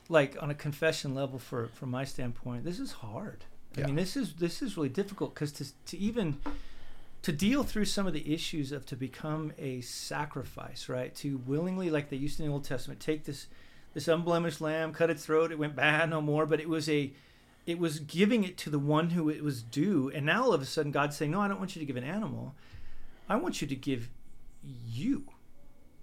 like 0.10 0.36
on 0.41 0.50
a 0.50 0.56
confession 0.56 1.15
level, 1.15 1.39
for 1.39 1.67
from 1.67 1.89
my 1.91 2.04
standpoint, 2.06 2.63
this 2.65 2.80
is 2.80 2.91
hard. 2.94 3.46
I 3.78 3.82
Yeah. 3.82 3.86
mean, 3.88 3.96
this 3.96 4.17
is 4.17 4.34
this 4.36 4.62
is 4.62 4.76
really 4.76 4.89
difficult 4.89 5.34
because 5.34 5.52
to 5.54 5.65
to 5.88 5.98
even 5.98 6.38
to 7.22 7.32
deal 7.32 7.63
through 7.63 7.86
some 7.86 8.08
of 8.08 8.13
the 8.13 8.34
issues 8.34 8.72
of 8.72 8.86
to 8.88 8.96
become 8.96 9.54
a 9.60 9.80
sacrifice, 9.82 10.89
right? 10.89 11.13
To 11.17 11.38
willingly, 11.46 11.89
like 11.89 12.10
they 12.10 12.17
used 12.17 12.39
in 12.39 12.48
the 12.48 12.52
Old 12.52 12.63
Testament, 12.65 13.00
take 13.00 13.24
this 13.26 13.48
this 13.94 14.08
unblemished 14.08 14.60
lamb, 14.62 14.91
cut 14.94 15.10
its 15.10 15.26
throat, 15.26 15.52
it 15.52 15.60
went 15.60 15.76
bad 15.76 16.10
no 16.10 16.22
more, 16.22 16.46
but 16.46 16.60
it 16.60 16.67
was 16.70 16.89
a 16.89 17.12
it 17.65 17.78
was 17.80 18.00
giving 18.00 18.43
it 18.43 18.58
to 18.60 18.69
the 18.69 18.80
one 18.80 19.12
who 19.12 19.30
it 19.30 19.43
was 19.43 19.62
due. 19.62 20.12
And 20.13 20.26
now 20.26 20.43
all 20.43 20.54
of 20.54 20.62
a 20.62 20.65
sudden 20.65 20.91
God's 20.91 21.15
saying, 21.15 21.32
No, 21.32 21.41
I 21.41 21.47
don't 21.47 21.60
want 21.60 21.76
you 21.76 21.80
to 21.80 21.86
give 21.86 21.95
an 21.97 22.04
animal. 22.04 22.56
I 23.30 23.36
want 23.36 23.62
you 23.62 23.67
to 23.67 23.76
give 23.76 24.10
you 24.88 25.26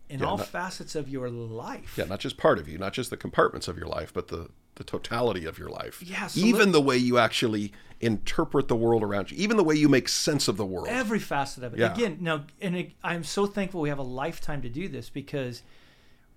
in 0.09 0.21
Yeah, 0.21 0.27
all 0.27 0.39
not- 0.39 0.49
facets 0.49 0.95
of 0.95 1.09
your 1.09 1.29
life. 1.29 1.95
Yeah, 1.97 2.05
not 2.05 2.21
just 2.21 2.37
part 2.39 2.59
of 2.59 2.69
you, 2.69 2.79
not 2.79 2.93
just 2.93 3.11
the 3.11 3.17
compartments 3.17 3.69
of 3.69 3.77
your 3.77 3.89
life, 3.89 4.13
but 4.13 4.29
the 4.29 4.49
the 4.77 4.85
totality 4.85 5.45
of 5.45 5.59
your 5.59 5.69
life. 5.71 6.01
Yeah, 6.01 6.29
so 6.29 6.39
even 6.39 6.71
the 6.71 6.81
way 6.81 6.97
you 6.97 7.19
actually 7.19 7.73
interpret 8.01 8.69
the 8.69 8.77
world 8.77 9.03
around 9.03 9.29
you, 9.29 9.37
even 9.37 9.57
the 9.57 9.65
way 9.65 9.75
you 9.75 9.89
make 9.89 10.09
sense 10.09 10.47
of 10.47 10.57
the 10.57 10.65
world. 10.65 10.87
every 10.89 11.19
facet 11.19 11.65
of 11.65 11.75
it. 11.75 11.81
Yeah. 11.81 11.93
Again, 11.93 12.19
now, 12.21 12.45
and 12.61 12.77
it, 12.77 12.93
I'm 13.03 13.25
so 13.25 13.45
thankful 13.47 13.81
we 13.81 13.89
have 13.89 13.99
a 13.99 14.05
lifetime 14.05 14.63
to 14.63 14.69
do 14.69 14.87
this 14.87 15.11
because, 15.11 15.63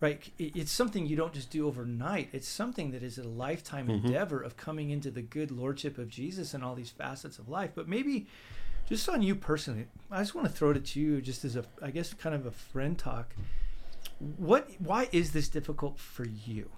right, 0.02 0.20
it, 0.38 0.56
it's 0.56 0.72
something 0.72 1.06
you 1.06 1.16
don't 1.16 1.34
just 1.34 1.50
do 1.52 1.68
overnight. 1.68 2.30
It's 2.34 2.48
something 2.48 2.92
that 2.92 3.04
is 3.04 3.18
a 3.18 3.24
lifetime 3.24 3.88
Mm-hmm. 3.88 4.08
endeavor 4.08 4.42
of 4.42 4.58
coming 4.58 4.90
into 4.90 5.10
the 5.12 5.22
good 5.22 5.52
lordship 5.52 5.98
of 5.98 6.10
Jesus 6.10 6.54
and 6.54 6.64
all 6.64 6.76
these 6.76 6.90
facets 6.90 7.40
of 7.40 7.48
life. 7.48 7.72
But 7.76 7.88
maybe 7.88 8.28
Just 8.90 9.08
on 9.08 9.22
you 9.22 9.36
personally, 9.36 9.86
I 10.10 10.20
just 10.20 10.36
want 10.36 10.48
to 10.48 10.54
throw 10.54 10.72
it 10.72 10.84
to 10.86 11.00
you, 11.00 11.22
just 11.22 11.46
as 11.46 11.56
a, 11.56 11.64
I 11.82 11.92
guess, 11.92 12.14
kind 12.14 12.36
of 12.36 12.46
a 12.46 12.52
friend 12.52 12.98
talk. 12.98 13.34
What? 14.38 14.70
Why 14.80 15.08
is 15.12 15.32
this 15.32 15.48
difficult 15.48 15.98
for 15.98 16.26
you? 16.26 16.70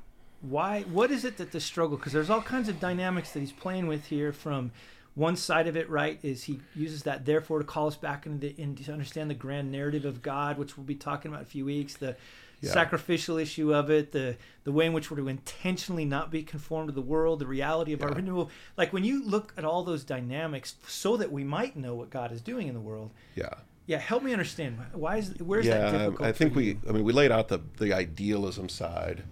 Why? 0.41 0.81
What 0.83 1.09
is 1.11 1.25
it 1.25 1.37
that 1.37 1.51
the 1.51 1.59
struggle? 1.59 1.97
Because 1.97 2.13
there's 2.13 2.29
all 2.29 2.41
kinds 2.41 2.69
of 2.69 2.79
dynamics 2.79 3.31
that 3.31 3.39
he's 3.39 3.51
playing 3.51 3.87
with 3.87 4.05
here. 4.07 4.31
From 4.31 4.71
one 5.15 5.35
side 5.35 5.67
of 5.67 5.75
it, 5.75 5.89
right, 5.89 6.19
is 6.21 6.43
he 6.43 6.59
uses 6.75 7.03
that 7.03 7.25
therefore 7.25 7.59
to 7.59 7.65
call 7.65 7.87
us 7.87 7.95
back 7.95 8.25
into 8.25 8.47
the, 8.47 8.61
in, 8.61 8.75
to 8.75 8.91
understand 8.91 9.29
the 9.29 9.35
grand 9.35 9.71
narrative 9.71 10.05
of 10.05 10.21
God, 10.21 10.57
which 10.57 10.77
we'll 10.77 10.85
be 10.85 10.95
talking 10.95 11.29
about 11.31 11.39
in 11.41 11.47
a 11.47 11.49
few 11.49 11.65
weeks. 11.65 11.95
The 11.95 12.15
Yeah. 12.63 12.71
sacrificial 12.71 13.37
issue 13.37 13.73
of 13.73 13.89
it, 13.89 14.11
the 14.11 14.37
the 14.63 14.71
way 14.71 14.85
in 14.85 14.93
which 14.93 15.11
we're 15.11 15.17
to 15.17 15.27
intentionally 15.27 16.05
not 16.05 16.31
be 16.31 16.43
conformed 16.43 16.87
to 16.89 16.93
the 16.93 17.01
world, 17.01 17.39
the 17.39 17.47
reality 17.47 17.93
of 17.93 18.01
our 18.01 18.11
renewal. 18.11 18.49
Like 18.77 18.93
when 18.93 19.03
you 19.03 19.23
look 19.23 19.53
at 19.57 19.65
all 19.65 19.83
those 19.83 20.03
dynamics, 20.03 20.75
so 20.87 21.17
that 21.17 21.31
we 21.31 21.43
might 21.43 21.75
know 21.75 21.93
what 21.95 22.09
God 22.09 22.31
is 22.31 22.41
doing 22.41 22.67
in 22.67 22.73
the 22.73 22.79
world. 22.79 23.11
Yeah. 23.35 23.53
Yeah, 23.85 23.97
help 23.97 24.23
me 24.23 24.31
understand. 24.31 24.77
Why 24.93 25.17
is 25.17 25.33
where's 25.39 25.65
yeah, 25.65 25.79
that 25.79 25.91
difficult? 25.91 26.21
I 26.21 26.31
think 26.31 26.55
we. 26.55 26.77
I 26.87 26.93
mean, 26.93 27.03
we 27.03 27.11
laid 27.11 27.31
out 27.31 27.49
the 27.49 27.59
the 27.79 27.91
idealism 27.91 28.69
side, 28.69 29.23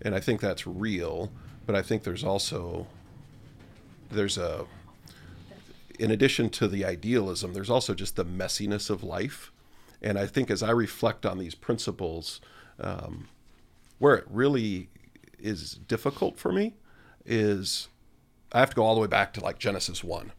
and 0.00 0.14
I 0.14 0.20
think 0.20 0.40
that's 0.40 0.66
real. 0.66 1.30
But 1.66 1.76
I 1.76 1.82
think 1.82 2.04
there's 2.04 2.24
also 2.24 2.86
there's 4.10 4.38
a 4.38 4.64
in 5.98 6.10
addition 6.10 6.48
to 6.48 6.68
the 6.68 6.84
idealism, 6.84 7.52
there's 7.52 7.70
also 7.70 7.92
just 7.92 8.16
the 8.16 8.24
messiness 8.24 8.88
of 8.88 9.02
life. 9.02 9.52
And 10.00 10.18
I 10.18 10.26
think 10.26 10.50
as 10.50 10.62
I 10.62 10.70
reflect 10.70 11.26
on 11.26 11.38
these 11.38 11.54
principles, 11.54 12.40
um, 12.80 13.28
where 13.98 14.16
it 14.16 14.24
really 14.28 14.88
is 15.38 15.74
difficult 15.74 16.38
for 16.38 16.52
me 16.52 16.74
is 17.24 17.88
I 18.52 18.60
have 18.60 18.70
to 18.70 18.76
go 18.76 18.84
all 18.84 18.94
the 18.94 19.00
way 19.00 19.06
back 19.06 19.32
to 19.34 19.40
like 19.40 19.58
Genesis 19.58 20.02
1 20.02 20.32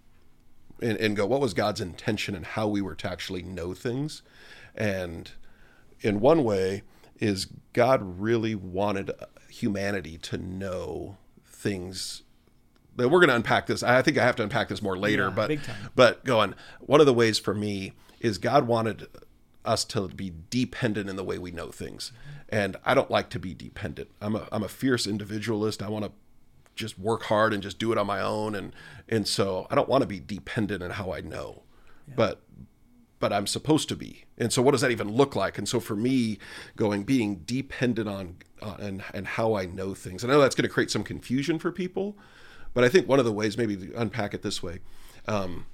and, 0.82 0.98
and 0.98 1.16
go, 1.16 1.26
what 1.26 1.42
was 1.42 1.54
God's 1.54 1.82
intention 1.82 2.36
and 2.36 2.46
how 2.46 2.68
we 2.68 2.82
were 2.82 2.96
to 2.96 3.10
actually 3.10 3.44
know 3.44 3.74
things? 3.74 4.22
And 4.76 5.32
in 6.02 6.20
one 6.20 6.44
way, 6.44 6.84
is 7.20 7.48
God 7.74 8.20
really 8.20 8.56
wanted 8.56 9.12
humanity 9.50 10.18
to 10.18 10.38
know 10.38 11.18
things 11.46 12.24
that 12.96 13.10
we're 13.10 13.20
going 13.20 13.30
to 13.30 13.36
unpack 13.36 13.68
this. 13.68 13.84
I 13.84 14.02
think 14.02 14.18
I 14.18 14.26
have 14.26 14.36
to 14.38 14.44
unpack 14.44 14.70
this 14.70 14.82
more 14.82 14.98
later, 14.98 15.26
Yeah, 15.26 15.30
but 15.30 15.48
but 15.96 16.26
going 16.26 16.56
one 16.80 17.00
of 17.00 17.06
the 17.06 17.14
ways 17.14 17.40
for 17.40 17.54
me 17.54 17.94
is 18.20 18.38
God 18.38 18.68
wanted 18.68 19.08
us 19.66 19.84
to 19.86 20.08
be 20.08 20.34
dependent 20.50 21.10
in 21.10 21.16
the 21.16 21.24
way 21.24 21.38
we 21.38 21.52
know 21.52 21.70
things, 21.70 22.12
and 22.48 22.78
I 22.86 22.94
don't 22.94 23.12
like 23.12 23.30
to 23.32 23.40
be 23.40 23.54
dependent. 23.54 24.10
I'm 24.22 24.36
a 24.36 24.48
I'm 24.52 24.64
a 24.64 24.70
fierce 24.70 25.06
individualist. 25.06 25.82
I 25.82 25.90
want 25.90 26.06
to 26.06 26.12
just 26.76 26.98
work 26.98 27.24
hard 27.24 27.54
and 27.54 27.62
just 27.62 27.78
do 27.78 27.92
it 27.92 27.98
on 27.98 28.08
my 28.08 28.22
own, 28.22 28.56
and 28.56 28.74
and 29.08 29.28
so 29.28 29.68
I 29.70 29.76
don't 29.76 29.90
want 29.90 30.02
to 30.02 30.08
be 30.08 30.20
dependent 30.20 30.82
in 30.82 30.92
how 30.92 31.14
I 31.14 31.22
know, 31.22 31.64
but 32.16 32.42
but 33.20 33.34
I'm 33.34 33.48
supposed 33.48 33.90
to 33.90 33.96
be. 33.96 34.24
And 34.38 34.52
so 34.52 34.62
what 34.62 34.72
does 34.72 34.82
that 34.82 34.92
even 34.92 35.12
look 35.12 35.36
like? 35.36 35.58
And 35.58 35.68
so 35.68 35.80
for 35.80 35.96
me, 35.96 36.40
going 36.78 37.04
being 37.04 37.42
dependent 37.46 38.08
on 38.08 38.38
uh, 38.62 38.78
and 38.80 39.04
and 39.14 39.28
how 39.28 39.56
I 39.56 39.66
know 39.66 39.94
things. 39.94 40.24
I 40.24 40.28
know 40.28 40.40
that's 40.40 40.56
going 40.56 40.68
to 40.68 40.74
create 40.74 40.90
some 40.90 41.04
confusion 41.04 41.60
for 41.60 41.72
people, 41.72 42.18
but 42.74 42.84
I 42.84 42.90
think 42.90 43.08
one 43.08 43.20
of 43.20 43.26
the 43.26 43.34
ways 43.34 43.58
maybe 43.58 43.76
to 43.76 43.94
unpack 43.96 44.34
it 44.34 44.42
this 44.42 44.64
way, 44.64 44.80
um, 45.28 45.66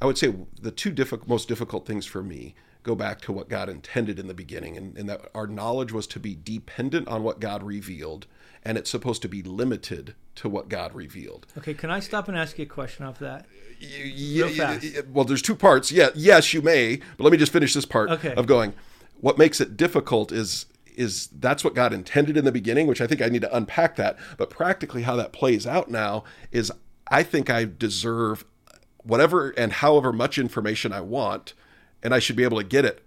I 0.00 0.06
would 0.06 0.18
say 0.18 0.34
the 0.60 0.70
two 0.70 0.94
most 1.26 1.46
difficult 1.48 1.86
things 1.86 2.06
for 2.06 2.22
me 2.22 2.54
go 2.84 2.94
back 2.94 3.20
to 3.22 3.32
what 3.32 3.48
God 3.48 3.68
intended 3.68 4.18
in 4.20 4.28
the 4.28 4.34
beginning, 4.34 4.76
and, 4.76 4.96
and 4.96 5.08
that 5.08 5.22
our 5.34 5.46
knowledge 5.48 5.90
was 5.90 6.06
to 6.08 6.20
be 6.20 6.36
dependent 6.40 7.08
on 7.08 7.24
what 7.24 7.40
God 7.40 7.62
revealed, 7.64 8.26
and 8.62 8.78
it's 8.78 8.90
supposed 8.90 9.22
to 9.22 9.28
be 9.28 9.42
limited 9.42 10.14
to 10.36 10.48
what 10.48 10.68
God 10.68 10.94
revealed. 10.94 11.46
Okay, 11.58 11.74
can 11.74 11.90
I 11.90 11.98
stop 12.00 12.28
and 12.28 12.36
ask 12.36 12.58
you 12.58 12.64
a 12.64 12.68
question 12.68 13.04
off 13.06 13.18
that? 13.18 13.46
Yeah, 13.80 14.44
Real 14.44 14.54
fast. 14.54 14.84
yeah, 14.84 15.00
well, 15.12 15.24
there's 15.24 15.42
two 15.42 15.56
parts. 15.56 15.90
Yeah, 15.90 16.10
yes, 16.14 16.54
you 16.54 16.62
may, 16.62 16.96
but 17.16 17.24
let 17.24 17.32
me 17.32 17.38
just 17.38 17.52
finish 17.52 17.74
this 17.74 17.86
part 17.86 18.10
Okay. 18.10 18.34
of 18.34 18.46
going. 18.46 18.74
What 19.20 19.38
makes 19.38 19.60
it 19.60 19.76
difficult 19.76 20.30
is 20.30 20.66
is 20.96 21.26
that's 21.40 21.64
what 21.64 21.74
God 21.74 21.92
intended 21.92 22.36
in 22.36 22.44
the 22.44 22.52
beginning, 22.52 22.86
which 22.86 23.00
I 23.00 23.08
think 23.08 23.20
I 23.20 23.26
need 23.26 23.42
to 23.42 23.56
unpack 23.56 23.96
that. 23.96 24.16
But 24.36 24.48
practically, 24.48 25.02
how 25.02 25.16
that 25.16 25.32
plays 25.32 25.66
out 25.66 25.90
now 25.90 26.22
is 26.52 26.70
I 27.08 27.24
think 27.24 27.50
I 27.50 27.64
deserve 27.64 28.44
whatever 29.02 29.50
and 29.50 29.72
however 29.72 30.12
much 30.12 30.38
information 30.38 30.92
I 30.92 31.00
want, 31.00 31.52
and 32.04 32.14
I 32.14 32.18
should 32.20 32.36
be 32.36 32.44
able 32.44 32.58
to 32.58 32.64
get 32.64 32.84
it 32.84 33.02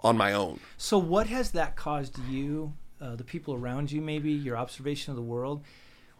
on 0.00 0.16
my 0.18 0.32
own. 0.34 0.60
So, 0.76 0.98
what 0.98 1.28
has 1.28 1.52
that 1.52 1.76
caused 1.76 2.18
you, 2.28 2.74
uh, 3.00 3.16
the 3.16 3.24
people 3.24 3.54
around 3.54 3.90
you, 3.92 4.02
maybe 4.02 4.32
your 4.32 4.56
observation 4.58 5.12
of 5.12 5.16
the 5.16 5.22
world? 5.22 5.64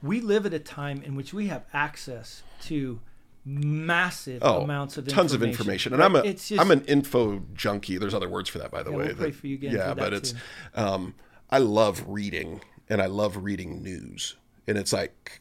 We 0.02 0.20
live 0.20 0.46
at 0.46 0.54
a 0.54 0.58
time 0.58 1.02
in 1.02 1.14
which 1.16 1.34
we 1.34 1.48
have 1.48 1.64
access 1.72 2.42
to 2.62 3.00
massive 3.44 4.42
amounts 4.42 4.96
of 4.96 5.04
Oh, 5.06 5.10
tons 5.10 5.32
information. 5.34 5.42
of 5.42 5.60
information, 5.60 5.92
and 5.94 6.02
I'm 6.02 6.16
a 6.16 6.20
It's 6.20 6.48
just, 6.48 6.60
am 6.60 6.70
an 6.70 6.84
info 6.86 7.42
junkie. 7.54 7.98
There's 7.98 8.14
other 8.14 8.28
words 8.28 8.48
for 8.48 8.58
that, 8.58 8.70
by 8.70 8.82
the 8.82 8.90
Yeah, 8.90 8.96
way. 8.96 9.06
we'll 9.06 9.16
pray 9.16 9.30
that- 9.30 9.36
for 9.36 9.46
you 9.46 9.54
again 9.56 9.74
Yeah, 9.74 9.92
but 9.94 10.12
it's 10.14 10.34
um, 10.74 11.14
I 11.50 11.58
love 11.58 12.04
reading, 12.06 12.62
and 12.88 13.02
I 13.02 13.06
love 13.06 13.36
reading 13.44 13.82
news, 13.82 14.36
and 14.66 14.78
it's 14.78 14.92
like 14.92 15.40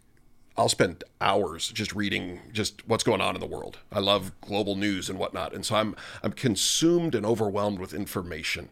I'll 0.55 0.69
spend 0.69 1.03
hours 1.19 1.69
just 1.69 1.93
reading 1.95 2.39
just 2.51 2.87
what's 2.87 3.03
going 3.03 3.21
on 3.21 3.35
in 3.35 3.41
the 3.41 3.47
world. 3.47 3.79
I 3.91 3.99
love 3.99 4.31
global 4.41 4.75
news 4.75 5.09
and 5.09 5.17
whatnot, 5.17 5.53
and 5.53 5.65
so 5.65 5.75
I'm 5.75 5.95
I'm 6.21 6.33
consumed 6.33 7.15
and 7.15 7.25
overwhelmed 7.25 7.79
with 7.79 7.93
information. 7.93 8.69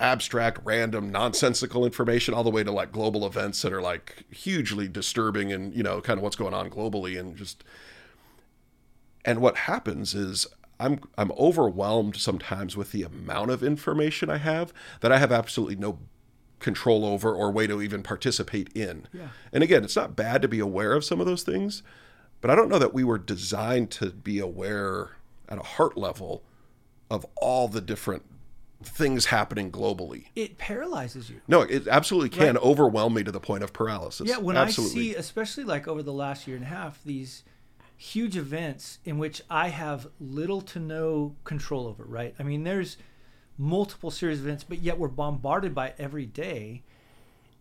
Abstract, 0.00 0.58
random, 0.64 1.12
nonsensical 1.12 1.84
information, 1.84 2.32
all 2.32 2.42
the 2.42 2.50
way 2.50 2.64
to 2.64 2.72
like 2.72 2.92
global 2.92 3.26
events 3.26 3.60
that 3.62 3.72
are 3.72 3.82
like 3.82 4.24
hugely 4.30 4.88
disturbing 4.88 5.52
and 5.52 5.74
you 5.74 5.82
know 5.82 6.00
kind 6.00 6.18
of 6.18 6.22
what's 6.22 6.36
going 6.36 6.54
on 6.54 6.70
globally, 6.70 7.18
and 7.18 7.36
just 7.36 7.62
and 9.24 9.40
what 9.40 9.56
happens 9.58 10.14
is 10.14 10.46
I'm 10.80 11.00
I'm 11.18 11.30
overwhelmed 11.32 12.16
sometimes 12.16 12.74
with 12.76 12.90
the 12.92 13.02
amount 13.02 13.50
of 13.50 13.62
information 13.62 14.30
I 14.30 14.38
have 14.38 14.72
that 15.00 15.12
I 15.12 15.18
have 15.18 15.30
absolutely 15.30 15.76
no 15.76 15.98
control 16.62 17.04
over 17.04 17.34
or 17.34 17.50
way 17.50 17.66
to 17.66 17.82
even 17.82 18.02
participate 18.02 18.70
in. 18.74 19.06
Yeah. 19.12 19.28
And 19.52 19.62
again, 19.62 19.84
it's 19.84 19.96
not 19.96 20.16
bad 20.16 20.40
to 20.42 20.48
be 20.48 20.60
aware 20.60 20.92
of 20.94 21.04
some 21.04 21.20
of 21.20 21.26
those 21.26 21.42
things, 21.42 21.82
but 22.40 22.50
I 22.50 22.54
don't 22.54 22.68
know 22.68 22.78
that 22.78 22.94
we 22.94 23.04
were 23.04 23.18
designed 23.18 23.90
to 23.92 24.10
be 24.10 24.38
aware 24.38 25.16
at 25.48 25.58
a 25.58 25.62
heart 25.62 25.96
level 25.98 26.42
of 27.10 27.26
all 27.36 27.68
the 27.68 27.80
different 27.82 28.22
things 28.82 29.26
happening 29.26 29.70
globally. 29.70 30.24
it 30.34 30.58
paralyzes 30.58 31.30
you. 31.30 31.40
No, 31.46 31.60
it 31.62 31.86
absolutely 31.86 32.30
can 32.30 32.54
Right. 32.54 32.64
overwhelm 32.64 33.14
me 33.14 33.22
to 33.22 33.30
the 33.30 33.38
point 33.38 33.62
of 33.62 33.72
paralysis. 33.72 34.28
Yeah, 34.28 34.38
when 34.38 34.56
absolutely. 34.56 35.10
I 35.10 35.12
see, 35.12 35.14
especially 35.14 35.64
like 35.64 35.86
over 35.86 36.02
the 36.02 36.12
last 36.12 36.48
year 36.48 36.56
and 36.56 36.64
a 36.64 36.68
half, 36.68 37.00
these 37.04 37.44
huge 37.96 38.36
events 38.36 38.98
in 39.04 39.18
which 39.18 39.40
I 39.48 39.68
have 39.68 40.08
little 40.18 40.60
to 40.62 40.80
no 40.80 41.36
control 41.44 41.86
over, 41.86 42.02
right? 42.04 42.34
I 42.40 42.42
mean, 42.42 42.64
there's 42.64 42.96
multiple 43.58 44.10
series 44.10 44.40
of 44.40 44.46
events, 44.46 44.64
but 44.64 44.78
yet 44.78 44.98
we're 44.98 45.08
bombarded 45.08 45.74
by 45.74 45.88
it 45.88 45.96
every 45.98 46.26
day. 46.26 46.82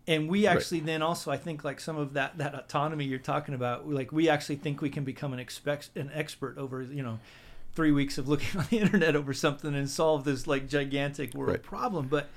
And 0.07 0.29
we 0.29 0.47
actually 0.47 0.79
then 0.79 1.01
also, 1.01 1.31
I 1.31 1.37
think, 1.37 1.63
like 1.63 1.79
some 1.79 1.95
of 1.97 2.13
that 2.13 2.37
that 2.39 2.55
autonomy 2.55 3.05
you're 3.05 3.19
talking 3.19 3.53
about, 3.53 3.87
like 3.89 4.11
we 4.11 4.29
actually 4.29 4.55
think 4.55 4.81
we 4.81 4.89
can 4.89 5.03
become 5.03 5.31
an 5.31 5.39
expect 5.39 5.91
an 5.95 6.09
expert 6.13 6.57
over, 6.57 6.81
you 6.81 7.03
know, 7.03 7.19
three 7.75 7.91
weeks 7.91 8.17
of 8.17 8.27
looking 8.27 8.59
on 8.59 8.65
the 8.69 8.79
internet 8.79 9.15
over 9.15 9.33
something 9.33 9.75
and 9.75 9.89
solve 9.89 10.23
this 10.23 10.47
like 10.47 10.67
gigantic 10.67 11.33
world 11.35 11.51
Right. 11.51 11.63
problem. 11.63 12.07
But 12.07 12.29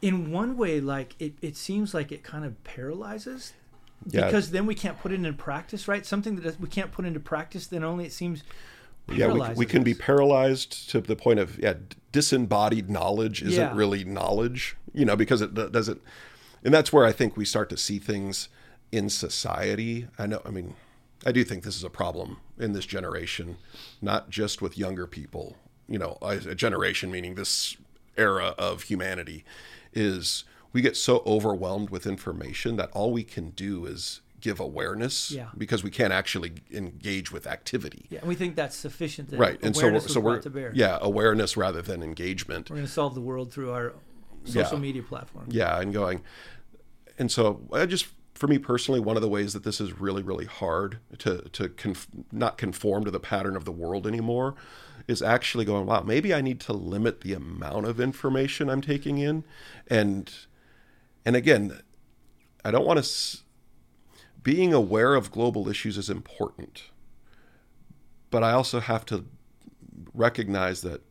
in 0.00 0.32
one 0.32 0.56
way, 0.56 0.80
like 0.80 1.14
it, 1.18 1.34
it 1.42 1.56
seems 1.56 1.92
like 1.94 2.10
it 2.10 2.22
kind 2.24 2.44
of 2.44 2.62
paralyzes 2.64 3.52
Yeah. 4.08 4.24
because 4.24 4.50
then 4.50 4.66
we 4.66 4.74
can't 4.74 4.98
put 4.98 5.12
it 5.12 5.16
into 5.16 5.32
practice, 5.34 5.86
right? 5.86 6.04
Something 6.04 6.36
that 6.36 6.58
we 6.58 6.68
can't 6.68 6.90
put 6.90 7.04
into 7.04 7.20
practice, 7.20 7.66
then 7.66 7.84
only 7.84 8.06
it 8.06 8.12
seems 8.12 8.42
yeah, 9.16 9.26
we, 9.28 9.40
we 9.54 9.66
can 9.66 9.82
be 9.82 9.94
paralyzed 9.94 10.88
to 10.90 11.00
the 11.00 11.16
point 11.16 11.38
of 11.38 11.58
yeah, 11.58 11.74
disembodied 12.12 12.90
knowledge 12.90 13.42
isn't 13.42 13.62
Yeah. 13.70 13.76
really 13.76 14.04
knowledge, 14.04 14.76
you 14.92 15.04
know, 15.04 15.16
because 15.16 15.40
it 15.40 15.54
doesn't, 15.54 16.00
and 16.64 16.72
that's 16.72 16.92
where 16.92 17.04
I 17.04 17.12
think 17.12 17.36
we 17.36 17.44
start 17.44 17.68
to 17.70 17.76
see 17.76 17.98
things 17.98 18.48
in 18.90 19.08
society. 19.08 20.08
I 20.18 20.26
know, 20.26 20.42
I 20.44 20.50
mean, 20.50 20.74
I 21.24 21.32
do 21.32 21.44
think 21.44 21.62
this 21.64 21.76
is 21.76 21.84
a 21.84 21.90
problem 21.90 22.38
in 22.58 22.72
this 22.72 22.86
generation, 22.86 23.56
not 24.00 24.28
just 24.30 24.60
with 24.60 24.76
younger 24.76 25.06
people, 25.06 25.56
you 25.88 25.98
know, 25.98 26.18
a 26.22 26.38
a 26.50 26.54
generation 26.54 27.10
meaning 27.10 27.34
this 27.34 27.76
era 28.16 28.54
of 28.58 28.82
humanity, 28.84 29.44
is 29.94 30.44
we 30.72 30.82
get 30.82 30.96
so 30.96 31.22
overwhelmed 31.26 31.90
with 31.90 32.06
information 32.06 32.76
that 32.76 32.90
all 32.92 33.12
we 33.12 33.24
can 33.24 33.50
do 33.50 33.86
is 33.86 34.20
give 34.42 34.60
awareness 34.60 35.30
Yeah. 35.30 35.48
because 35.56 35.82
we 35.82 35.90
can't 35.90 36.12
actually 36.12 36.52
engage 36.70 37.32
with 37.32 37.46
activity 37.46 38.06
Yeah, 38.10 38.18
and 38.18 38.28
we 38.28 38.34
think 38.34 38.56
that's 38.56 38.76
sufficient. 38.76 39.30
That 39.30 39.38
right 39.38 39.58
and 39.62 39.74
so 39.74 39.90
we're, 39.90 40.00
so 40.00 40.20
we're 40.20 40.40
to 40.40 40.50
bear. 40.50 40.72
yeah 40.74 40.98
awareness 41.00 41.56
rather 41.56 41.80
than 41.80 42.02
engagement 42.02 42.68
we're 42.68 42.76
going 42.76 42.86
to 42.86 42.92
solve 42.92 43.14
the 43.14 43.20
world 43.22 43.52
through 43.52 43.70
our 43.72 43.94
social 44.44 44.74
Yeah. 44.76 44.82
media 44.82 45.02
platform. 45.02 45.46
yeah 45.48 45.80
and 45.80 45.92
going 45.94 46.22
and 47.18 47.30
so 47.32 47.62
i 47.72 47.86
just 47.86 48.06
for 48.34 48.48
me 48.48 48.58
personally 48.58 48.98
one 49.00 49.16
of 49.16 49.22
the 49.22 49.28
ways 49.28 49.52
that 49.52 49.62
this 49.62 49.80
is 49.80 49.98
really 50.00 50.22
really 50.22 50.46
hard 50.46 50.98
to 51.18 51.42
to 51.52 51.68
conf- 51.68 52.08
not 52.32 52.58
conform 52.58 53.04
to 53.04 53.10
the 53.12 53.20
pattern 53.20 53.54
of 53.56 53.64
the 53.64 53.72
world 53.72 54.06
anymore 54.06 54.54
is 55.06 55.22
actually 55.22 55.64
going 55.64 55.86
wow 55.86 56.00
maybe 56.02 56.34
i 56.34 56.40
need 56.40 56.58
to 56.58 56.72
limit 56.72 57.20
the 57.20 57.32
amount 57.32 57.86
of 57.86 58.00
information 58.00 58.68
i'm 58.68 58.80
taking 58.80 59.18
in 59.18 59.44
and 59.86 60.32
and 61.24 61.36
again 61.36 61.80
i 62.64 62.70
don't 62.72 62.86
want 62.86 63.02
to 63.02 63.38
being 64.42 64.72
aware 64.72 65.14
of 65.14 65.30
global 65.30 65.68
issues 65.68 65.96
is 65.96 66.10
important 66.10 66.84
but 68.30 68.42
i 68.42 68.52
also 68.52 68.80
have 68.80 69.04
to 69.04 69.24
recognize 70.14 70.82
that 70.82 71.02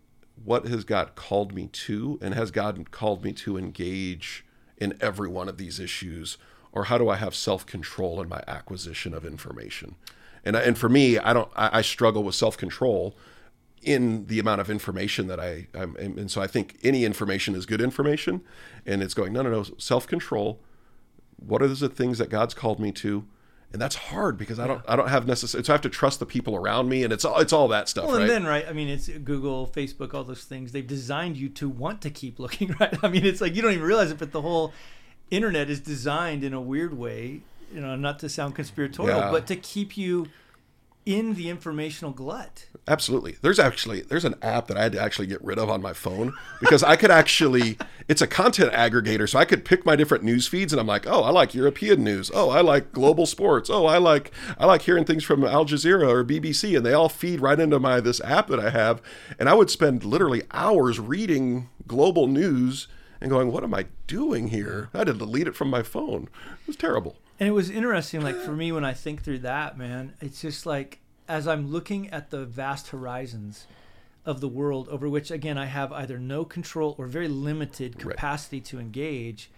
what 0.43 0.67
has 0.67 0.83
God 0.83 1.15
called 1.15 1.53
me 1.53 1.67
to, 1.67 2.19
and 2.21 2.33
has 2.33 2.51
God 2.51 2.91
called 2.91 3.23
me 3.23 3.31
to 3.33 3.57
engage 3.57 4.45
in 4.77 4.97
every 4.99 5.29
one 5.29 5.47
of 5.47 5.57
these 5.57 5.79
issues, 5.79 6.37
or 6.71 6.85
how 6.85 6.97
do 6.97 7.09
I 7.09 7.17
have 7.17 7.35
self 7.35 7.65
control 7.65 8.21
in 8.21 8.29
my 8.29 8.43
acquisition 8.47 9.13
of 9.13 9.25
information? 9.25 9.95
And 10.43 10.55
and 10.55 10.77
for 10.77 10.89
me, 10.89 11.19
I 11.19 11.33
don't. 11.33 11.51
I, 11.55 11.79
I 11.79 11.81
struggle 11.81 12.23
with 12.23 12.35
self 12.35 12.57
control 12.57 13.15
in 13.83 14.27
the 14.27 14.39
amount 14.39 14.61
of 14.61 14.69
information 14.69 15.27
that 15.27 15.39
I, 15.39 15.67
I'm, 15.73 15.95
and 15.95 16.29
so 16.29 16.39
I 16.39 16.45
think 16.45 16.77
any 16.83 17.03
information 17.03 17.55
is 17.55 17.65
good 17.65 17.81
information, 17.81 18.41
and 18.85 19.01
it's 19.01 19.13
going 19.13 19.33
no, 19.33 19.41
no, 19.41 19.49
no, 19.51 19.63
self 19.77 20.07
control. 20.07 20.59
What 21.45 21.61
are 21.61 21.67
the 21.67 21.89
things 21.89 22.17
that 22.19 22.29
God's 22.29 22.53
called 22.53 22.79
me 22.79 22.91
to? 22.93 23.25
And 23.73 23.81
that's 23.81 23.95
hard 23.95 24.37
because 24.37 24.59
I 24.59 24.67
don't, 24.67 24.81
I 24.87 24.95
don't 24.97 25.07
have 25.07 25.25
necessary. 25.25 25.63
So 25.63 25.71
I 25.71 25.75
have 25.75 25.81
to 25.81 25.89
trust 25.89 26.19
the 26.19 26.25
people 26.25 26.55
around 26.57 26.89
me, 26.89 27.03
and 27.05 27.13
it's 27.13 27.23
all, 27.23 27.39
it's 27.39 27.53
all 27.53 27.69
that 27.69 27.87
stuff, 27.87 28.05
Well, 28.05 28.15
right? 28.17 28.21
and 28.23 28.29
then 28.29 28.45
right, 28.45 28.65
I 28.67 28.73
mean, 28.73 28.89
it's 28.89 29.07
Google, 29.07 29.65
Facebook, 29.65 30.13
all 30.13 30.25
those 30.25 30.43
things. 30.43 30.73
They've 30.73 30.85
designed 30.85 31.37
you 31.37 31.47
to 31.49 31.69
want 31.69 32.01
to 32.01 32.09
keep 32.09 32.37
looking, 32.37 32.75
right? 32.79 32.93
I 33.01 33.07
mean, 33.07 33.25
it's 33.25 33.39
like 33.39 33.55
you 33.55 33.61
don't 33.61 33.71
even 33.71 33.85
realize 33.85 34.11
it, 34.11 34.17
but 34.19 34.33
the 34.33 34.41
whole 34.41 34.73
internet 35.29 35.69
is 35.69 35.79
designed 35.79 36.43
in 36.43 36.53
a 36.53 36.59
weird 36.61 36.97
way. 36.97 37.41
You 37.73 37.79
know, 37.79 37.95
not 37.95 38.19
to 38.19 38.27
sound 38.27 38.55
conspiratorial, 38.55 39.17
Yeah. 39.17 39.31
but 39.31 39.47
to 39.47 39.55
keep 39.55 39.95
you 39.95 40.27
in 41.05 41.33
the 41.33 41.49
informational 41.49 42.11
glut. 42.11 42.67
Absolutely. 42.87 43.37
There's 43.41 43.59
actually 43.59 44.01
there's 44.01 44.25
an 44.25 44.35
app 44.41 44.67
that 44.67 44.77
I 44.77 44.83
had 44.83 44.91
to 44.93 45.01
actually 45.01 45.27
get 45.27 45.43
rid 45.43 45.57
of 45.57 45.69
on 45.69 45.81
my 45.81 45.93
phone 45.93 46.33
because 46.59 46.83
I 46.83 46.95
could 46.95 47.11
actually 47.11 47.77
it's 48.07 48.21
a 48.21 48.27
content 48.27 48.71
aggregator 48.73 49.27
so 49.27 49.39
I 49.39 49.45
could 49.45 49.65
pick 49.65 49.85
my 49.85 49.95
different 49.95 50.23
news 50.23 50.47
feeds 50.47 50.73
and 50.73 50.79
I'm 50.79 50.87
like, 50.87 51.07
"Oh, 51.07 51.23
I 51.23 51.31
like 51.31 51.55
European 51.55 52.03
news. 52.03 52.29
Oh, 52.33 52.49
I 52.49 52.61
like 52.61 52.91
global 52.91 53.25
sports. 53.25 53.69
Oh, 53.69 53.85
I 53.85 53.97
like 53.97 54.31
I 54.57 54.65
like 54.65 54.83
hearing 54.83 55.05
things 55.05 55.23
from 55.23 55.43
Al 55.43 55.65
Jazeera 55.65 56.07
or 56.07 56.23
BBC 56.23 56.75
and 56.75 56.85
they 56.85 56.93
all 56.93 57.09
feed 57.09 57.41
right 57.41 57.59
into 57.59 57.79
my 57.79 57.99
this 57.99 58.21
app 58.21 58.47
that 58.47 58.59
I 58.59 58.69
have 58.69 59.01
and 59.39 59.49
I 59.49 59.53
would 59.53 59.69
spend 59.69 60.03
literally 60.03 60.43
hours 60.51 60.99
reading 60.99 61.69
global 61.87 62.27
news 62.27 62.87
and 63.19 63.29
going, 63.29 63.51
"What 63.51 63.63
am 63.63 63.73
I 63.73 63.85
doing 64.07 64.47
here?" 64.49 64.89
I 64.93 64.99
had 64.99 65.07
to 65.07 65.13
delete 65.13 65.47
it 65.47 65.55
from 65.55 65.69
my 65.69 65.83
phone. 65.83 66.29
It 66.61 66.67
was 66.67 66.75
terrible. 66.75 67.17
And 67.41 67.47
it 67.47 67.53
was 67.53 67.71
interesting, 67.71 68.21
like 68.21 68.35
for 68.35 68.51
me, 68.51 68.71
when 68.71 68.85
I 68.85 68.93
think 68.93 69.23
through 69.23 69.39
that, 69.39 69.75
man, 69.75 70.13
it's 70.21 70.41
just 70.41 70.67
like 70.67 70.99
as 71.27 71.47
I'm 71.47 71.71
looking 71.71 72.07
at 72.11 72.29
the 72.29 72.45
vast 72.45 72.89
horizons 72.89 73.65
of 74.27 74.41
the 74.41 74.47
world 74.47 74.87
over 74.89 75.09
which, 75.09 75.31
again, 75.31 75.57
I 75.57 75.65
have 75.65 75.91
either 75.91 76.19
no 76.19 76.45
control 76.45 76.93
or 76.99 77.07
very 77.07 77.27
limited 77.27 77.95
Right. 77.95 78.11
capacity 78.15 78.61
to 78.61 78.79
engage. 78.79 79.49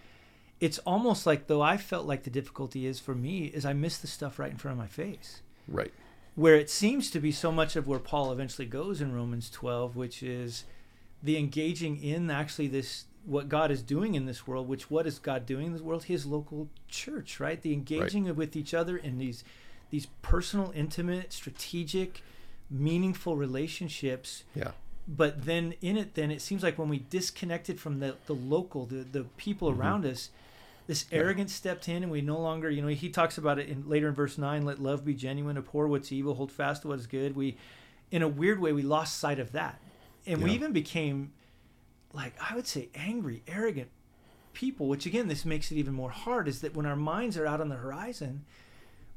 It's 0.62 0.80
almost 0.80 1.26
like 1.26 1.48
though 1.48 1.62
I 1.62 1.76
felt 1.76 2.08
like 2.08 2.24
the 2.24 2.30
difficulty 2.30 2.86
is 2.86 3.02
for 3.02 3.14
me 3.16 3.48
is 3.48 3.66
I 3.66 3.74
miss 3.74 3.98
the 3.98 4.08
stuff 4.08 4.40
right 4.40 4.52
in 4.52 4.56
front 4.58 4.76
of 4.76 4.80
my 4.80 4.88
face. 4.88 5.42
Right. 5.68 5.92
Where 6.36 6.56
it 6.56 6.70
seems 6.70 7.12
to 7.12 7.20
be 7.20 7.34
so 7.34 7.52
much 7.52 7.76
of 7.76 7.86
where 7.86 8.00
Paul 8.00 8.32
eventually 8.32 8.66
goes 8.66 9.02
in 9.02 9.14
Romans 9.14 9.50
12, 9.50 9.98
which 9.98 10.24
is 10.24 10.64
the 11.22 11.36
engaging 11.38 12.02
in 12.02 12.32
actually 12.32 12.68
this 12.70 13.08
what 13.26 13.50
God 13.50 13.72
is 13.72 13.82
doing 13.82 14.16
in 14.16 14.26
this 14.26 14.46
world, 14.46 14.68
which 14.68 14.90
what 14.90 15.08
is 15.08 15.20
God 15.20 15.46
doing 15.46 15.68
in 15.68 15.74
this 15.74 15.82
world? 15.82 16.06
His 16.06 16.26
local 16.26 16.70
church, 16.88 17.40
right? 17.40 17.62
The 17.62 17.74
engaging 17.74 18.34
with 18.36 18.56
each 18.56 18.74
other 18.74 18.98
in 18.98 19.18
these 19.18 19.44
these 19.90 20.08
personal, 20.22 20.72
intimate, 20.76 21.32
strategic, 21.32 22.22
meaningful 22.70 23.36
relationships. 23.38 24.44
Yeah. 24.56 24.72
But 25.08 25.46
then 25.46 25.76
in 25.82 25.98
it, 25.98 26.16
then 26.16 26.32
it 26.32 26.42
seems 26.42 26.64
like 26.64 26.80
when 26.80 26.90
we 26.90 27.04
disconnected 27.10 27.80
from 27.80 28.00
the, 28.00 28.16
the 28.26 28.34
local, 28.34 28.86
the, 28.86 29.04
the 29.04 29.26
people 29.38 29.70
Mm-hmm. 29.70 29.82
around 29.82 30.06
us, 30.06 30.30
this 30.88 31.06
arrogance 31.12 31.54
stepped 31.54 31.88
in 31.88 32.04
and 32.04 32.12
we 32.12 32.22
no 32.22 32.40
longer, 32.40 32.70
you 32.70 32.82
know, 32.82 32.88
he 32.88 33.10
talks 33.10 33.38
about 33.38 33.60
it 33.60 33.70
in 33.70 33.88
later 33.88 34.08
in 34.08 34.16
verse 34.16 34.38
nine, 34.38 34.66
let 34.66 34.82
love 34.82 35.06
be 35.06 35.14
genuine, 35.14 35.58
abhor 35.58 35.88
what's 35.88 36.12
evil, 36.12 36.34
hold 36.34 36.52
fast 36.52 36.82
to 36.82 36.88
what 36.88 37.00
is 37.00 37.08
good. 37.08 37.36
We, 37.36 37.58
in 38.12 38.22
a 38.22 38.28
weird 38.28 38.60
way, 38.60 38.74
we 38.74 38.82
lost 38.82 39.20
sight 39.20 39.40
of 39.40 39.52
that. 39.52 39.80
And 40.26 40.42
we 40.42 40.52
even 40.52 40.72
became 40.72 41.34
like, 42.14 42.34
I 42.40 42.56
would 42.56 42.68
say 42.68 42.90
angry, 42.96 43.44
arrogant 43.48 43.90
people, 44.54 44.88
which 44.88 45.06
again, 45.06 45.28
this 45.28 45.46
makes 45.46 45.72
it 45.72 45.76
even 45.76 45.94
more 45.94 46.12
hard 46.12 46.48
is 46.48 46.62
that 46.62 46.76
when 46.76 46.86
our 46.86 46.96
minds 46.96 47.38
are 47.38 47.48
out 47.48 47.60
on 47.60 47.70
the 47.70 47.76
horizon, 47.76 48.46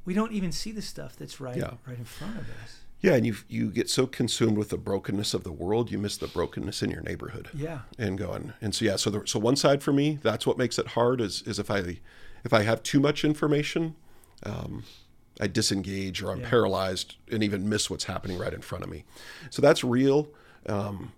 we 0.04 0.14
don't 0.14 0.32
even 0.32 0.50
see 0.52 0.72
the 0.72 0.82
stuff 0.82 1.16
that's 1.16 1.40
right, 1.40 1.56
Yeah. 1.56 1.72
right 1.86 1.98
in 1.98 2.04
front 2.04 2.36
of 2.38 2.44
us. 2.64 2.80
Yeah, 3.02 3.12
and 3.14 3.26
you 3.26 3.36
you 3.46 3.70
get 3.70 3.90
so 3.90 4.06
consumed 4.06 4.56
with 4.56 4.70
the 4.70 4.78
brokenness 4.78 5.34
of 5.34 5.44
the 5.44 5.52
world, 5.52 5.90
you 5.90 5.98
miss 5.98 6.16
the 6.16 6.26
brokenness 6.28 6.82
in 6.82 6.90
your 6.90 7.02
neighborhood. 7.02 7.50
Yeah. 7.52 7.80
And 7.98 8.16
going 8.16 8.54
and 8.62 8.74
so 8.74 8.86
yeah, 8.86 8.96
so 8.96 9.10
the, 9.10 9.22
so 9.26 9.38
one 9.38 9.54
side 9.56 9.82
for 9.82 9.92
me, 9.92 10.18
that's 10.22 10.46
what 10.46 10.56
makes 10.56 10.78
it 10.78 10.88
hard 10.88 11.20
is 11.20 11.42
is 11.42 11.58
if 11.58 11.70
I 11.70 11.98
if 12.44 12.52
I 12.54 12.62
have 12.62 12.82
too 12.82 12.98
much 12.98 13.22
information, 13.24 13.94
um, 14.44 14.84
I 15.38 15.46
disengage 15.46 16.22
or 16.22 16.30
I'm 16.30 16.40
Yeah. 16.40 16.48
paralyzed 16.48 17.16
and 17.30 17.42
even 17.44 17.68
miss 17.68 17.90
what's 17.90 18.04
happening 18.04 18.38
right 18.38 18.54
in 18.54 18.62
front 18.62 18.82
of 18.82 18.88
me. 18.90 19.04
So 19.50 19.60
that's 19.60 19.84
real. 19.84 20.28
Um, 20.66 21.12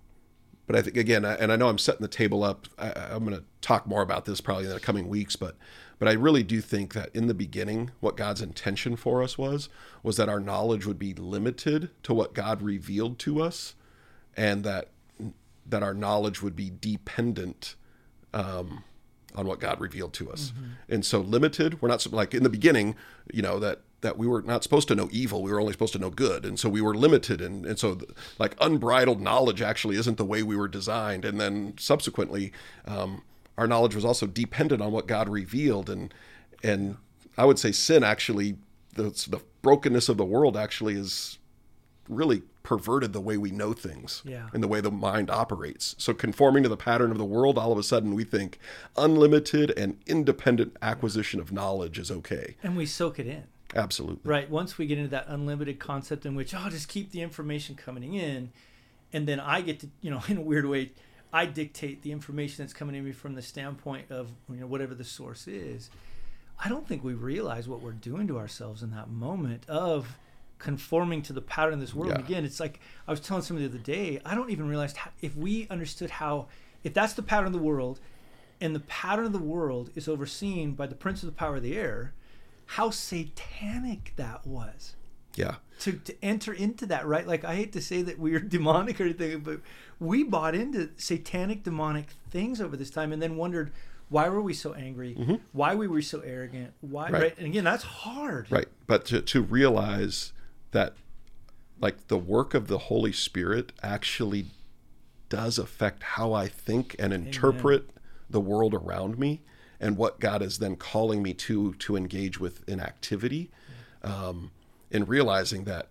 but 0.69 0.75
I 0.77 0.83
think 0.83 0.97
again, 0.97 1.25
I- 1.25 1.33
and 1.33 1.51
I 1.51 1.55
know 1.55 1.67
I'm 1.67 1.79
setting 1.79 2.03
the 2.03 2.07
table 2.07 2.43
up. 2.43 2.67
I, 2.77 2.91
I'm 2.91 3.25
going 3.25 3.35
to 3.35 3.43
talk 3.59 3.87
more 3.87 4.03
about 4.03 4.25
this 4.25 4.39
probably 4.39 4.65
in 4.65 4.69
the 4.69 4.79
coming 4.79 5.07
weeks, 5.07 5.35
but 5.35 5.55
but 5.97 6.07
I 6.07 6.11
really 6.11 6.43
do 6.43 6.61
think 6.61 6.93
that 6.93 7.09
in 7.15 7.25
the 7.25 7.33
beginning, 7.33 7.89
what 8.01 8.15
God's 8.15 8.39
intention 8.39 8.95
for 8.95 9.23
us 9.23 9.35
was 9.35 9.67
was 10.03 10.15
that 10.17 10.29
our 10.29 10.39
knowledge 10.39 10.85
would 10.85 10.99
be 10.99 11.15
limited 11.15 11.89
to 12.03 12.13
what 12.13 12.35
God 12.35 12.61
revealed 12.61 13.17
to 13.19 13.41
us, 13.41 13.73
and 14.37 14.63
that 14.63 14.89
that 15.65 15.81
our 15.81 15.95
knowledge 15.95 16.43
would 16.43 16.55
be 16.55 16.71
dependent 16.79 17.73
um, 18.35 18.83
on 19.33 19.47
what 19.47 19.59
God 19.59 19.81
revealed 19.81 20.13
to 20.13 20.31
us. 20.31 20.53
And 20.87 21.03
so 21.03 21.19
limited, 21.19 21.81
we're 21.81 21.89
not 21.89 22.05
like 22.13 22.35
in 22.35 22.43
the 22.43 22.49
beginning, 22.49 22.95
you 23.33 23.41
know, 23.41 23.57
that 23.59 23.81
that 24.01 24.17
we 24.17 24.27
were 24.27 24.41
not 24.41 24.63
supposed 24.63 24.87
to 24.87 24.95
know 24.95 25.09
evil, 25.11 25.43
we 25.43 25.51
were 25.51 25.59
only 25.59 25.73
supposed 25.73 25.93
to 25.93 25.99
know 25.99 26.09
good. 26.09 26.45
And 26.45 26.59
so 26.59 26.69
we 26.69 26.81
were 26.81 26.95
limited 26.95 27.41
and 27.41 27.65
and 27.65 27.77
so 27.77 27.95
th- 27.95 28.11
like 28.37 28.55
unbridled 28.61 29.21
knowledge 29.21 29.61
actually 29.61 29.97
isn't 29.97 30.17
the 30.17 30.25
way 30.25 30.41
we 30.43 30.55
were 30.55 30.67
designed. 30.69 31.25
And 31.25 31.39
then 31.39 31.73
subsequently 31.77 32.51
um, 32.85 33.21
our 33.57 33.67
knowledge 33.67 33.95
was 33.95 34.05
also 34.05 34.25
dependent 34.25 34.81
on 34.81 34.91
what 34.91 35.07
God 35.07 35.27
revealed 35.29 35.89
and 35.89 36.13
and 36.63 36.97
I 37.37 37.45
would 37.45 37.59
say 37.59 37.71
sin 37.71 38.03
actually 38.03 38.57
the 38.95 39.09
the 39.29 39.41
brokenness 39.61 40.07
of 40.09 40.17
the 40.17 40.25
world 40.25 40.55
actually 40.55 40.95
is 40.95 41.37
really 42.07 42.41
perverted 42.63 43.13
the 43.13 43.21
way 43.21 43.37
we 43.37 43.51
know 43.51 43.73
things 43.73 44.21
Yeah. 44.25 44.47
and 44.53 44.61
the 44.63 44.67
way 44.67 44.81
the 44.81 44.91
mind 44.91 45.29
operates. 45.29 45.95
So 45.97 46.13
conforming 46.13 46.63
to 46.63 46.69
the 46.69 46.77
pattern 46.77 47.11
of 47.11 47.17
the 47.17 47.25
world, 47.25 47.57
all 47.57 47.71
of 47.71 47.77
a 47.77 47.83
sudden 47.83 48.13
we 48.15 48.23
think 48.23 48.59
unlimited 48.97 49.71
and 49.77 49.97
independent 50.07 50.75
acquisition 50.81 51.39
of 51.39 51.51
knowledge 51.51 51.97
is 51.99 52.11
okay. 52.11 52.55
And 52.63 52.75
we 52.77 52.85
soak 52.85 53.19
it 53.19 53.27
in. 53.27 53.43
Absolutely. 53.75 54.19
Right. 54.23 54.49
Once 54.49 54.77
we 54.77 54.87
get 54.87 54.97
into 54.97 55.11
that 55.11 55.25
unlimited 55.27 55.79
concept 55.79 56.25
in 56.25 56.35
which, 56.35 56.53
oh, 56.55 56.69
just 56.69 56.87
keep 56.87 57.11
the 57.11 57.21
information 57.21 57.75
coming 57.75 58.15
in. 58.15 58.51
And 59.13 59.27
then 59.27 59.39
I 59.39 59.61
get 59.61 59.79
to, 59.81 59.89
you 60.01 60.11
know, 60.11 60.21
in 60.27 60.37
a 60.37 60.41
weird 60.41 60.65
way, 60.65 60.91
I 61.31 61.45
dictate 61.45 62.01
the 62.01 62.11
information 62.11 62.63
that's 62.63 62.73
coming 62.73 62.95
to 62.95 63.01
me 63.01 63.11
from 63.11 63.35
the 63.35 63.41
standpoint 63.41 64.09
of, 64.09 64.29
you 64.49 64.61
know, 64.61 64.67
whatever 64.67 64.95
the 64.95 65.03
source 65.03 65.47
is. 65.47 65.89
I 66.63 66.67
don't 66.67 66.87
think 66.87 67.03
we 67.03 67.13
realize 67.13 67.69
what 67.69 67.81
we're 67.81 67.91
doing 67.91 68.27
to 68.27 68.37
ourselves 68.37 68.83
in 68.83 68.91
that 68.91 69.09
moment 69.09 69.63
of 69.69 70.17
conforming 70.57 71.21
to 71.21 71.33
the 71.33 71.41
pattern 71.41 71.75
of 71.75 71.79
this 71.79 71.93
world. 71.93 72.11
Yeah. 72.11 72.19
again, 72.19 72.45
it's 72.45 72.59
like 72.59 72.81
I 73.07 73.11
was 73.11 73.21
telling 73.21 73.43
somebody 73.43 73.67
the 73.67 73.75
other 73.75 73.83
day, 73.83 74.19
I 74.25 74.35
don't 74.35 74.49
even 74.49 74.67
realize 74.67 74.93
how, 74.93 75.11
if 75.21 75.35
we 75.37 75.67
understood 75.69 76.09
how, 76.09 76.47
if 76.83 76.93
that's 76.93 77.13
the 77.13 77.23
pattern 77.23 77.47
of 77.47 77.53
the 77.53 77.59
world, 77.59 77.99
and 78.59 78.75
the 78.75 78.81
pattern 78.81 79.25
of 79.25 79.31
the 79.31 79.39
world 79.39 79.89
is 79.95 80.09
overseen 80.09 80.73
by 80.73 80.85
the 80.85 80.95
prince 80.95 81.23
of 81.23 81.27
the 81.27 81.33
power 81.35 81.55
of 81.55 81.63
the 81.63 81.77
air, 81.77 82.13
how 82.73 82.91
satanic 82.91 84.13
that 84.15 84.45
was 84.45 84.95
Yeah. 85.35 85.55
to, 85.79 85.93
to 85.93 86.13
enter 86.23 86.53
into 86.53 86.85
that, 86.85 87.07
right? 87.07 87.25
Like, 87.25 87.43
I 87.43 87.55
hate 87.55 87.73
to 87.73 87.81
say 87.81 88.03
that 88.03 88.19
we 88.19 88.35
are 88.35 88.39
demonic 88.57 89.01
or 89.01 89.05
anything, 89.05 89.39
but 89.39 89.61
we 89.99 90.23
bought 90.23 90.53
into 90.53 90.91
satanic, 90.95 91.63
demonic 91.63 92.09
things 92.29 92.61
over 92.61 92.77
this 92.77 92.91
time 92.91 93.11
and 93.11 93.19
then 93.21 93.37
wondered 93.37 93.71
why 94.09 94.29
were 94.29 94.41
we 94.41 94.53
so 94.53 94.73
angry? 94.73 95.39
Why 95.51 95.73
we 95.75 95.87
were 95.87 96.01
so 96.01 96.19
arrogant? 96.21 96.73
Why? 96.81 97.05
Mm-hmm. 97.05 97.13
Right. 97.13 97.21
Right. 97.23 97.37
And 97.37 97.47
again, 97.47 97.63
that's 97.63 97.83
hard. 97.83 98.51
Right. 98.51 98.67
But 98.87 99.05
to, 99.05 99.21
to 99.21 99.41
realize 99.41 100.33
that 100.71 100.93
like 101.79 102.07
the 102.07 102.17
work 102.17 102.53
of 102.53 102.67
the 102.67 102.77
Holy 102.77 103.11
Spirit 103.11 103.71
actually 103.81 104.45
does 105.29 105.57
affect 105.57 106.03
how 106.03 106.33
I 106.33 106.47
think 106.47 106.95
and 106.99 107.13
interpret 107.13 107.89
the 108.29 108.39
world 108.39 108.73
around 108.75 109.17
me 109.19 109.41
and 109.79 109.97
what 109.97 110.19
God 110.19 110.41
is 110.41 110.59
then 110.59 110.75
calling 110.75 111.23
me 111.23 111.33
to 111.33 111.73
to 111.73 111.95
engage 111.95 112.39
with 112.39 112.67
in 112.67 112.79
activity. 112.79 113.49
Um, 114.03 114.51
and 114.91 115.07
realizing 115.07 115.65
that 115.65 115.87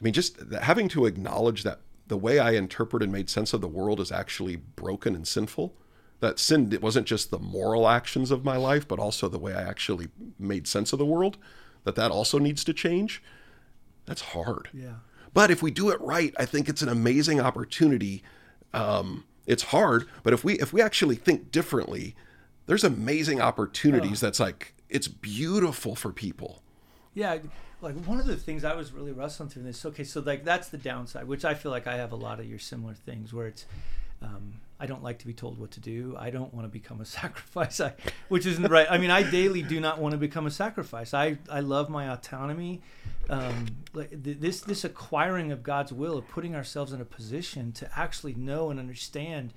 I 0.00 0.04
mean 0.04 0.12
just 0.12 0.38
having 0.60 0.88
to 0.90 1.06
acknowledge 1.06 1.62
that 1.64 1.80
the 2.06 2.16
way 2.16 2.38
I 2.38 2.52
interpret 2.52 3.02
and 3.02 3.12
made 3.12 3.28
sense 3.28 3.52
of 3.52 3.60
the 3.60 3.68
world 3.68 4.00
is 4.00 4.10
actually 4.10 4.56
broken 4.56 5.14
and 5.14 5.26
sinful. 5.26 5.74
That 6.20 6.38
sin 6.38 6.72
it 6.72 6.82
wasn't 6.82 7.06
just 7.06 7.30
the 7.30 7.38
moral 7.38 7.88
actions 7.88 8.30
of 8.30 8.44
my 8.44 8.56
life, 8.56 8.88
but 8.88 8.98
also 8.98 9.28
the 9.28 9.38
way 9.38 9.54
I 9.54 9.62
actually 9.62 10.08
made 10.38 10.66
sense 10.66 10.92
of 10.92 10.98
the 10.98 11.06
world. 11.06 11.38
That 11.84 11.94
that 11.96 12.10
also 12.10 12.38
needs 12.38 12.64
to 12.64 12.72
change. 12.72 13.22
That's 14.06 14.22
hard. 14.22 14.68
Yeah. 14.72 14.96
But 15.32 15.50
if 15.50 15.62
we 15.62 15.70
do 15.70 15.90
it 15.90 16.00
right, 16.00 16.34
I 16.38 16.44
think 16.44 16.68
it's 16.68 16.82
an 16.82 16.88
amazing 16.88 17.40
opportunity. 17.40 18.22
Um, 18.72 19.24
it's 19.46 19.64
hard, 19.64 20.08
but 20.22 20.32
if 20.32 20.44
we 20.44 20.54
if 20.54 20.72
we 20.72 20.82
actually 20.82 21.16
think 21.16 21.52
differently, 21.52 22.14
there's 22.68 22.84
amazing 22.84 23.40
opportunities. 23.40 24.20
That's 24.20 24.38
like 24.38 24.74
it's 24.88 25.08
beautiful 25.08 25.96
for 25.96 26.12
people. 26.12 26.62
Yeah. 27.14 27.38
like 27.80 27.96
one 28.04 28.20
of 28.20 28.26
the 28.26 28.36
things 28.36 28.62
I 28.62 28.74
was 28.74 28.92
really 28.92 29.10
wrestling 29.10 29.48
through 29.48 29.64
this. 29.64 29.84
Okay, 29.84 30.04
so 30.04 30.20
like 30.20 30.44
that's 30.44 30.68
the 30.68 30.76
downside, 30.76 31.26
which 31.26 31.44
I 31.44 31.54
feel 31.54 31.72
like 31.72 31.86
I 31.86 31.96
have 31.96 32.12
a 32.12 32.16
lot 32.16 32.38
of 32.38 32.46
your 32.46 32.60
similar 32.60 32.94
things 32.94 33.32
where 33.32 33.48
it's. 33.48 33.66
Um, 34.20 34.54
I 34.80 34.86
don't 34.86 35.02
like 35.02 35.20
to 35.20 35.26
be 35.26 35.32
told 35.32 35.58
what 35.58 35.70
to 35.72 35.80
do. 35.80 36.14
I 36.18 36.30
don't 36.30 36.52
want 36.52 36.64
to 36.64 36.68
become 36.68 37.00
a 37.00 37.04
sacrifice, 37.18 37.80
I, 37.80 37.94
which 38.28 38.46
isn't 38.46 38.68
right. 38.70 38.86
I 38.90 38.98
mean, 38.98 39.10
I 39.10 39.28
daily 39.28 39.62
do 39.62 39.80
not 39.80 39.98
want 39.98 40.12
to 40.12 40.18
become 40.18 40.46
a 40.46 40.50
sacrifice. 40.50 41.14
I, 41.14 41.38
I 41.50 41.60
love 41.60 41.88
my 41.88 42.12
autonomy. 42.12 42.82
Um, 43.30 43.66
like 43.94 44.10
th- 44.22 44.38
this 44.40 44.60
this 44.60 44.84
acquiring 44.84 45.52
of 45.52 45.62
God's 45.62 45.92
will, 45.92 46.18
of 46.18 46.28
putting 46.28 46.54
ourselves 46.54 46.92
in 46.92 47.00
a 47.00 47.04
position 47.04 47.72
to 47.72 47.88
actually 47.96 48.34
know 48.34 48.70
and 48.70 48.78
understand 48.78 49.54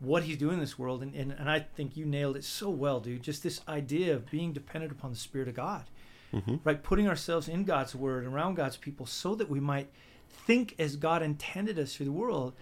what 0.00 0.22
He's 0.24 0.36
doing 0.36 0.54
in 0.54 0.60
this 0.60 0.78
world, 0.78 1.02
and, 1.02 1.14
and 1.14 1.32
and 1.32 1.50
I 1.50 1.60
think 1.60 1.96
you 1.96 2.04
nailed 2.06 2.36
it 2.36 2.44
so 2.44 2.70
well, 2.70 3.00
dude. 3.00 3.22
Just 3.22 3.42
this 3.42 3.60
idea 3.68 4.14
of 4.14 4.30
being 4.30 4.52
dependent 4.52 4.92
upon 4.92 5.10
the 5.10 5.16
Spirit 5.18 5.48
of 5.48 5.54
God, 5.54 5.84
Mm-hmm. 6.32 6.56
right? 6.64 6.82
Putting 6.82 7.08
ourselves 7.08 7.48
in 7.48 7.64
God's 7.64 7.94
Word, 7.94 8.24
around 8.26 8.54
God's 8.54 8.76
people, 8.76 9.06
so 9.06 9.34
that 9.34 9.48
we 9.48 9.60
might 9.60 9.88
think 10.28 10.74
as 10.78 10.96
God 10.96 11.22
intended 11.22 11.78
us 11.78 11.94
through 11.96 12.06
the 12.06 12.12
world 12.12 12.54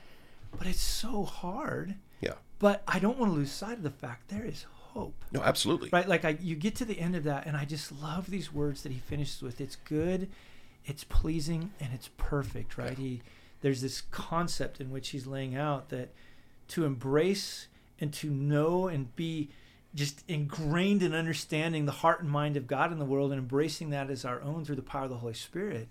but 0.58 0.66
it's 0.66 0.80
so 0.80 1.24
hard. 1.24 1.96
Yeah. 2.20 2.34
But 2.58 2.82
I 2.88 2.98
don't 2.98 3.18
want 3.18 3.32
to 3.32 3.36
lose 3.36 3.50
sight 3.52 3.76
of 3.76 3.82
the 3.82 3.90
fact 3.90 4.28
there 4.28 4.44
is 4.44 4.64
hope. 4.70 5.24
No, 5.32 5.42
absolutely. 5.42 5.90
Right? 5.92 6.08
Like 6.08 6.24
I 6.24 6.38
you 6.40 6.56
get 6.56 6.74
to 6.76 6.84
the 6.84 6.98
end 6.98 7.14
of 7.14 7.24
that 7.24 7.46
and 7.46 7.56
I 7.56 7.64
just 7.64 7.92
love 7.92 8.30
these 8.30 8.52
words 8.52 8.82
that 8.82 8.92
he 8.92 8.98
finishes 8.98 9.42
with. 9.42 9.60
It's 9.60 9.76
good, 9.76 10.30
it's 10.86 11.04
pleasing, 11.04 11.72
and 11.80 11.92
it's 11.92 12.08
perfect, 12.16 12.78
right? 12.78 12.90
Yeah. 12.96 13.04
He 13.04 13.22
there's 13.60 13.82
this 13.82 14.00
concept 14.00 14.80
in 14.80 14.90
which 14.90 15.10
he's 15.10 15.26
laying 15.26 15.56
out 15.56 15.88
that 15.90 16.10
to 16.68 16.84
embrace 16.84 17.68
and 18.00 18.12
to 18.14 18.30
know 18.30 18.88
and 18.88 19.14
be 19.16 19.50
just 19.94 20.22
ingrained 20.28 21.02
in 21.02 21.14
understanding 21.14 21.86
the 21.86 21.92
heart 21.92 22.20
and 22.20 22.30
mind 22.30 22.56
of 22.56 22.66
God 22.66 22.92
in 22.92 22.98
the 22.98 23.04
world 23.04 23.32
and 23.32 23.38
embracing 23.40 23.90
that 23.90 24.10
as 24.10 24.24
our 24.24 24.42
own 24.42 24.64
through 24.64 24.76
the 24.76 24.82
power 24.82 25.04
of 25.04 25.10
the 25.10 25.16
Holy 25.18 25.32
Spirit. 25.34 25.88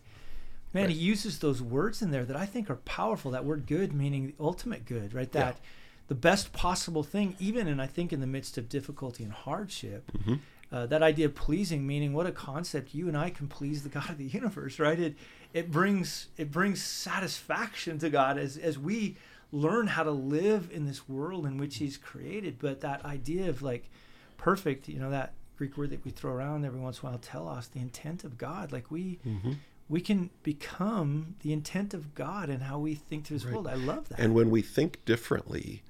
Man, 0.74 0.84
Right. 0.86 0.92
he 0.94 0.98
uses 1.00 1.40
those 1.40 1.62
words 1.62 2.02
in 2.02 2.12
there 2.12 2.26
that 2.26 2.36
I 2.36 2.46
think 2.46 2.70
are 2.70 2.76
powerful. 2.76 3.32
That 3.32 3.46
word 3.46 3.66
good 3.66 3.94
meaning 3.94 4.28
the 4.28 4.36
ultimate 4.40 4.86
good, 4.86 5.14
right? 5.14 5.30
Yeah. 5.34 5.46
That 5.46 5.60
the 6.08 6.16
best 6.16 6.54
possible 6.54 7.02
thing, 7.02 7.36
even 7.40 7.68
and 7.68 7.82
I 7.82 7.88
think 7.88 8.14
in 8.14 8.20
the 8.20 8.28
midst 8.28 8.58
of 8.60 8.70
difficulty 8.70 9.24
and 9.24 9.34
hardship. 9.34 10.12
Mhm. 10.18 10.40
Uh, 10.72 10.86
that 10.88 11.02
idea 11.02 11.26
of 11.28 11.34
pleasing, 11.36 11.88
meaning 11.88 12.12
what 12.14 12.26
a 12.28 12.32
concept 12.32 12.94
you 12.94 13.08
and 13.08 13.16
I 13.18 13.30
can 13.30 13.48
please 13.48 13.82
the 13.84 13.90
God 13.90 14.10
of 14.10 14.18
the 14.18 14.26
universe, 14.26 14.78
right? 14.80 15.00
It 15.00 15.16
it 15.54 15.72
brings 15.72 16.28
it 16.38 16.52
brings 16.52 16.84
satisfaction 16.84 17.98
to 18.00 18.10
God 18.10 18.38
as 18.38 18.58
as 18.58 18.78
we 18.78 19.16
learn 19.52 19.88
how 19.88 20.04
to 20.04 20.12
live 20.12 20.70
in 20.72 20.86
this 20.86 21.08
world 21.08 21.46
in 21.46 21.58
which 21.58 21.78
He's 21.78 21.98
created. 21.98 22.58
But 22.60 22.82
that 22.82 23.04
idea 23.06 23.50
of 23.50 23.62
like 23.62 23.90
perfect, 24.38 24.88
you 24.90 25.00
know, 25.00 25.10
that 25.12 25.34
Greek 25.58 25.78
word 25.78 25.90
that 25.92 26.04
we 26.04 26.12
throw 26.12 26.32
around 26.34 26.66
every 26.66 26.80
once 26.80 27.00
in 27.02 27.08
a 27.08 27.12
while, 27.12 27.20
telos, 27.20 27.68
the 27.70 27.80
intent 27.80 28.24
of 28.24 28.38
God, 28.38 28.72
like 28.72 28.92
we 28.92 29.20
hmm 29.24 29.54
we 29.88 30.02
can 30.02 30.32
become 30.42 31.36
the 31.44 31.54
intent 31.54 31.94
of 31.94 32.16
God 32.16 32.50
and 32.50 32.64
how 32.64 32.80
we 32.80 32.96
think 32.96 33.26
through 33.26 33.38
this 33.38 33.46
Right. 33.46 33.54
world. 33.54 33.68
I 33.68 33.76
love 33.76 34.10
that. 34.10 34.20
And 34.20 34.34
when 34.34 34.50
we 34.50 34.64
think 34.64 35.06
differently, 35.06 35.84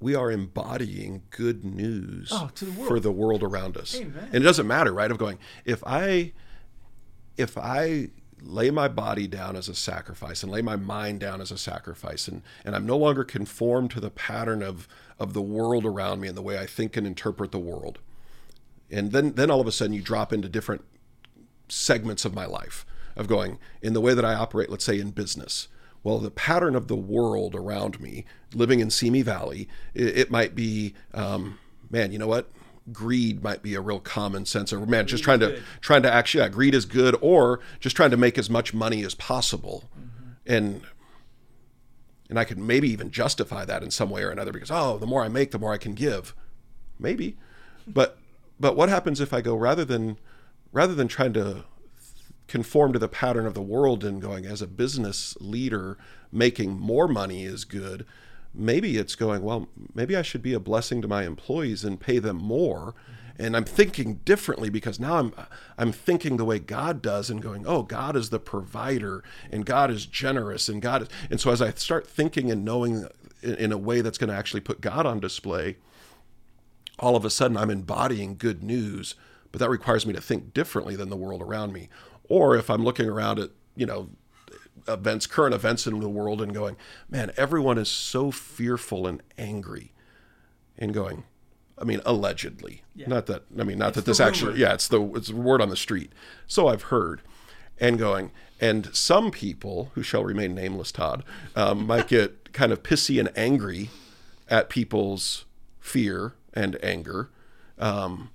we 0.00 0.14
are 0.14 0.30
embodying 0.30 1.22
good 1.30 1.64
news 1.64 2.28
Oh, 2.30 2.50
the 2.54 2.66
for 2.66 3.00
the 3.00 3.10
world 3.10 3.42
around 3.42 3.78
us. 3.78 3.94
Amen. 3.96 4.24
And 4.26 4.34
it 4.34 4.40
doesn't 4.40 4.66
matter, 4.66 4.92
right? 4.92 5.10
Of 5.10 5.16
going, 5.16 5.38
if 5.64 5.82
I 5.86 6.32
if 7.38 7.56
I 7.56 8.10
lay 8.42 8.70
my 8.70 8.88
body 8.88 9.26
down 9.26 9.56
as 9.56 9.68
a 9.68 9.74
sacrifice 9.74 10.42
and 10.42 10.52
lay 10.52 10.62
my 10.62 10.76
mind 10.76 11.20
down 11.20 11.40
as 11.40 11.50
a 11.50 11.58
sacrifice 11.58 12.28
and, 12.28 12.42
and 12.64 12.76
I'm 12.76 12.86
no 12.86 12.96
longer 12.96 13.24
conformed 13.24 13.90
to 13.92 14.00
the 14.00 14.10
pattern 14.10 14.62
of 14.62 14.86
of 15.18 15.32
the 15.32 15.42
world 15.42 15.86
around 15.86 16.20
me 16.20 16.28
and 16.28 16.36
the 16.36 16.42
way 16.42 16.58
I 16.58 16.66
think 16.66 16.96
and 16.96 17.06
interpret 17.06 17.50
the 17.50 17.58
world. 17.58 17.98
And 18.90 19.12
then 19.12 19.32
then 19.32 19.50
all 19.50 19.60
of 19.60 19.66
a 19.66 19.72
sudden 19.72 19.94
you 19.94 20.02
drop 20.02 20.32
into 20.32 20.48
different 20.48 20.84
segments 21.68 22.24
of 22.24 22.34
my 22.34 22.46
life 22.46 22.84
of 23.16 23.26
going 23.26 23.58
in 23.80 23.94
the 23.94 24.00
way 24.00 24.14
that 24.14 24.24
I 24.24 24.34
operate, 24.34 24.70
let's 24.70 24.84
say 24.84 25.00
in 25.00 25.10
business. 25.10 25.68
Well, 26.02 26.18
the 26.18 26.30
pattern 26.30 26.76
of 26.76 26.86
the 26.86 26.96
world 26.96 27.54
around 27.54 28.00
me, 28.00 28.26
living 28.54 28.78
in 28.78 28.90
Simi 28.90 29.22
Valley, 29.22 29.68
it, 29.92 30.18
it 30.18 30.30
might 30.30 30.54
be, 30.54 30.94
um, 31.12 31.58
man, 31.90 32.12
you 32.12 32.18
know 32.18 32.28
what? 32.28 32.48
Greed 32.92 33.42
might 33.42 33.62
be 33.62 33.74
a 33.74 33.80
real 33.80 33.98
common 33.98 34.46
sense, 34.46 34.72
or 34.72 34.84
man, 34.86 35.06
just 35.06 35.24
trying 35.24 35.40
to 35.40 35.60
trying 35.80 36.02
to 36.02 36.12
actually, 36.12 36.44
yeah, 36.44 36.48
greed 36.48 36.74
is 36.74 36.84
good, 36.84 37.16
or 37.20 37.60
just 37.80 37.96
trying 37.96 38.10
to 38.10 38.16
make 38.16 38.38
as 38.38 38.48
much 38.48 38.72
money 38.72 39.02
as 39.04 39.14
possible, 39.14 39.84
and 40.46 40.82
and 42.28 42.38
I 42.38 42.44
could 42.44 42.58
maybe 42.58 42.88
even 42.90 43.10
justify 43.10 43.64
that 43.64 43.82
in 43.82 43.90
some 43.90 44.10
way 44.10 44.22
or 44.22 44.30
another 44.30 44.52
because 44.52 44.70
oh, 44.70 44.98
the 44.98 45.06
more 45.06 45.24
I 45.24 45.28
make, 45.28 45.50
the 45.50 45.58
more 45.58 45.72
I 45.72 45.78
can 45.78 45.94
give, 45.94 46.34
maybe, 46.98 47.36
but 47.86 48.18
but 48.60 48.76
what 48.76 48.88
happens 48.88 49.20
if 49.20 49.32
I 49.32 49.40
go 49.40 49.56
rather 49.56 49.84
than 49.84 50.18
rather 50.72 50.94
than 50.94 51.08
trying 51.08 51.32
to 51.34 51.64
conform 52.46 52.92
to 52.92 52.98
the 52.98 53.08
pattern 53.08 53.46
of 53.46 53.54
the 53.54 53.62
world 53.62 54.04
and 54.04 54.22
going 54.22 54.46
as 54.46 54.62
a 54.62 54.66
business 54.66 55.36
leader 55.40 55.98
making 56.30 56.78
more 56.78 57.08
money 57.08 57.44
is 57.44 57.64
good 57.64 58.06
maybe 58.56 58.96
it's 58.96 59.14
going 59.14 59.42
well 59.42 59.68
maybe 59.94 60.16
i 60.16 60.22
should 60.22 60.42
be 60.42 60.54
a 60.54 60.60
blessing 60.60 61.02
to 61.02 61.08
my 61.08 61.24
employees 61.24 61.84
and 61.84 62.00
pay 62.00 62.18
them 62.18 62.36
more 62.36 62.94
and 63.38 63.56
i'm 63.56 63.64
thinking 63.64 64.14
differently 64.24 64.70
because 64.70 64.98
now 64.98 65.16
i'm 65.16 65.32
i'm 65.78 65.92
thinking 65.92 66.36
the 66.36 66.44
way 66.44 66.58
god 66.58 67.02
does 67.02 67.30
and 67.30 67.42
going 67.42 67.64
oh 67.66 67.82
god 67.82 68.16
is 68.16 68.30
the 68.30 68.38
provider 68.38 69.22
and 69.50 69.66
god 69.66 69.90
is 69.90 70.06
generous 70.06 70.68
and 70.68 70.82
god 70.82 71.02
is 71.02 71.08
and 71.30 71.40
so 71.40 71.50
as 71.50 71.60
i 71.60 71.70
start 71.72 72.06
thinking 72.06 72.50
and 72.50 72.64
knowing 72.64 73.06
in, 73.42 73.70
a 73.70 73.78
way 73.78 74.00
that's 74.00 74.18
going 74.18 74.30
to 74.30 74.36
actually 74.36 74.60
put 74.60 74.80
god 74.80 75.06
on 75.06 75.20
display 75.20 75.76
all 76.98 77.16
of 77.16 77.24
a 77.24 77.30
sudden 77.30 77.56
I'm 77.56 77.70
embodying 77.70 78.36
good 78.36 78.62
news, 78.62 79.14
but 79.52 79.58
that 79.60 79.70
requires 79.70 80.06
me 80.06 80.12
to 80.14 80.20
think 80.20 80.54
differently 80.54 80.96
than 80.96 81.08
the 81.08 81.16
world 81.16 81.42
around 81.42 81.72
me. 81.72 81.88
Or 82.28 82.56
if 82.56 82.70
I'm 82.70 82.82
looking 82.82 83.08
around 83.08 83.38
at, 83.38 83.50
you 83.74 83.86
know, 83.86 84.10
events, 84.88 85.26
current 85.26 85.54
events 85.54 85.86
in 85.86 86.00
the 86.00 86.08
world 86.08 86.40
and 86.42 86.52
going, 86.54 86.76
man, 87.10 87.32
everyone 87.36 87.78
is 87.78 87.88
so 87.88 88.30
fearful 88.30 89.06
and 89.06 89.22
angry 89.38 89.92
and 90.78 90.92
going, 90.94 91.24
I 91.78 91.84
mean, 91.84 92.00
allegedly, 92.06 92.82
Yeah. 92.94 93.08
not 93.08 93.26
that, 93.26 93.44
I 93.58 93.62
mean, 93.64 93.78
not 93.78 93.88
It's 93.88 93.96
that 93.96 94.04
this 94.06 94.20
actually, 94.20 94.52
rumor. 94.52 94.60
yeah, 94.60 94.74
it's 94.74 94.88
the, 94.88 95.02
it's 95.14 95.28
the 95.28 95.36
word 95.36 95.60
on 95.60 95.68
the 95.68 95.76
street. 95.76 96.12
So 96.46 96.68
I've 96.68 96.82
heard 96.84 97.20
and 97.78 97.98
going, 97.98 98.30
and 98.60 98.94
some 98.94 99.30
people 99.30 99.90
who 99.94 100.02
shall 100.02 100.24
remain 100.24 100.54
nameless, 100.54 100.90
Todd, 100.92 101.22
um, 101.54 101.86
might 101.86 102.08
get 102.16 102.52
kind 102.52 102.72
of 102.72 102.82
pissy 102.82 103.18
and 103.20 103.30
angry 103.36 103.90
at 104.48 104.68
people's 104.70 105.44
fear 105.80 106.34
and 106.54 106.78
anger. 106.82 107.28
Um, 107.78 108.30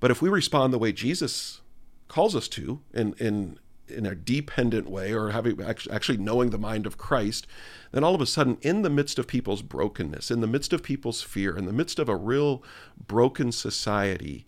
but 0.00 0.10
if 0.10 0.20
we 0.20 0.28
respond 0.28 0.72
the 0.72 0.78
way 0.78 0.90
Jesus 0.92 1.60
calls 2.08 2.34
us 2.34 2.48
to, 2.48 2.80
in 2.92 3.14
in 3.20 3.58
in 3.90 4.06
a 4.06 4.14
dependent 4.14 4.88
way, 4.88 5.12
or 5.12 5.30
having 5.30 5.60
actually 5.62 6.18
knowing 6.18 6.50
the 6.50 6.58
mind 6.58 6.86
of 6.86 6.98
Christ, 6.98 7.46
then 7.92 8.04
all 8.04 8.14
of 8.14 8.20
a 8.20 8.26
sudden, 8.26 8.58
in 8.62 8.82
the 8.82 8.90
midst 8.90 9.18
of 9.18 9.26
people's 9.26 9.62
brokenness, 9.62 10.30
in 10.30 10.40
the 10.40 10.46
midst 10.46 10.72
of 10.72 10.82
people's 10.82 11.22
fear, 11.22 11.56
in 11.56 11.66
the 11.66 11.72
midst 11.72 11.98
of 11.98 12.08
a 12.08 12.16
real 12.16 12.62
broken 13.06 13.52
society, 13.52 14.46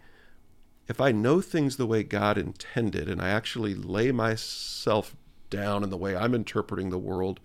if 0.89 1.01
I 1.01 1.13
know 1.13 1.41
things 1.41 1.77
the 1.77 1.87
way 1.87 2.03
God 2.03 2.37
intended, 2.39 3.09
and 3.09 3.21
I 3.21 3.29
actually 3.31 3.75
lay 3.75 4.13
myself 4.13 5.17
down 5.51 5.85
in 5.85 5.91
the 5.91 5.97
way 5.97 6.17
I'm 6.17 6.35
interpreting 6.35 6.91
the 6.91 6.99
world, 6.99 7.41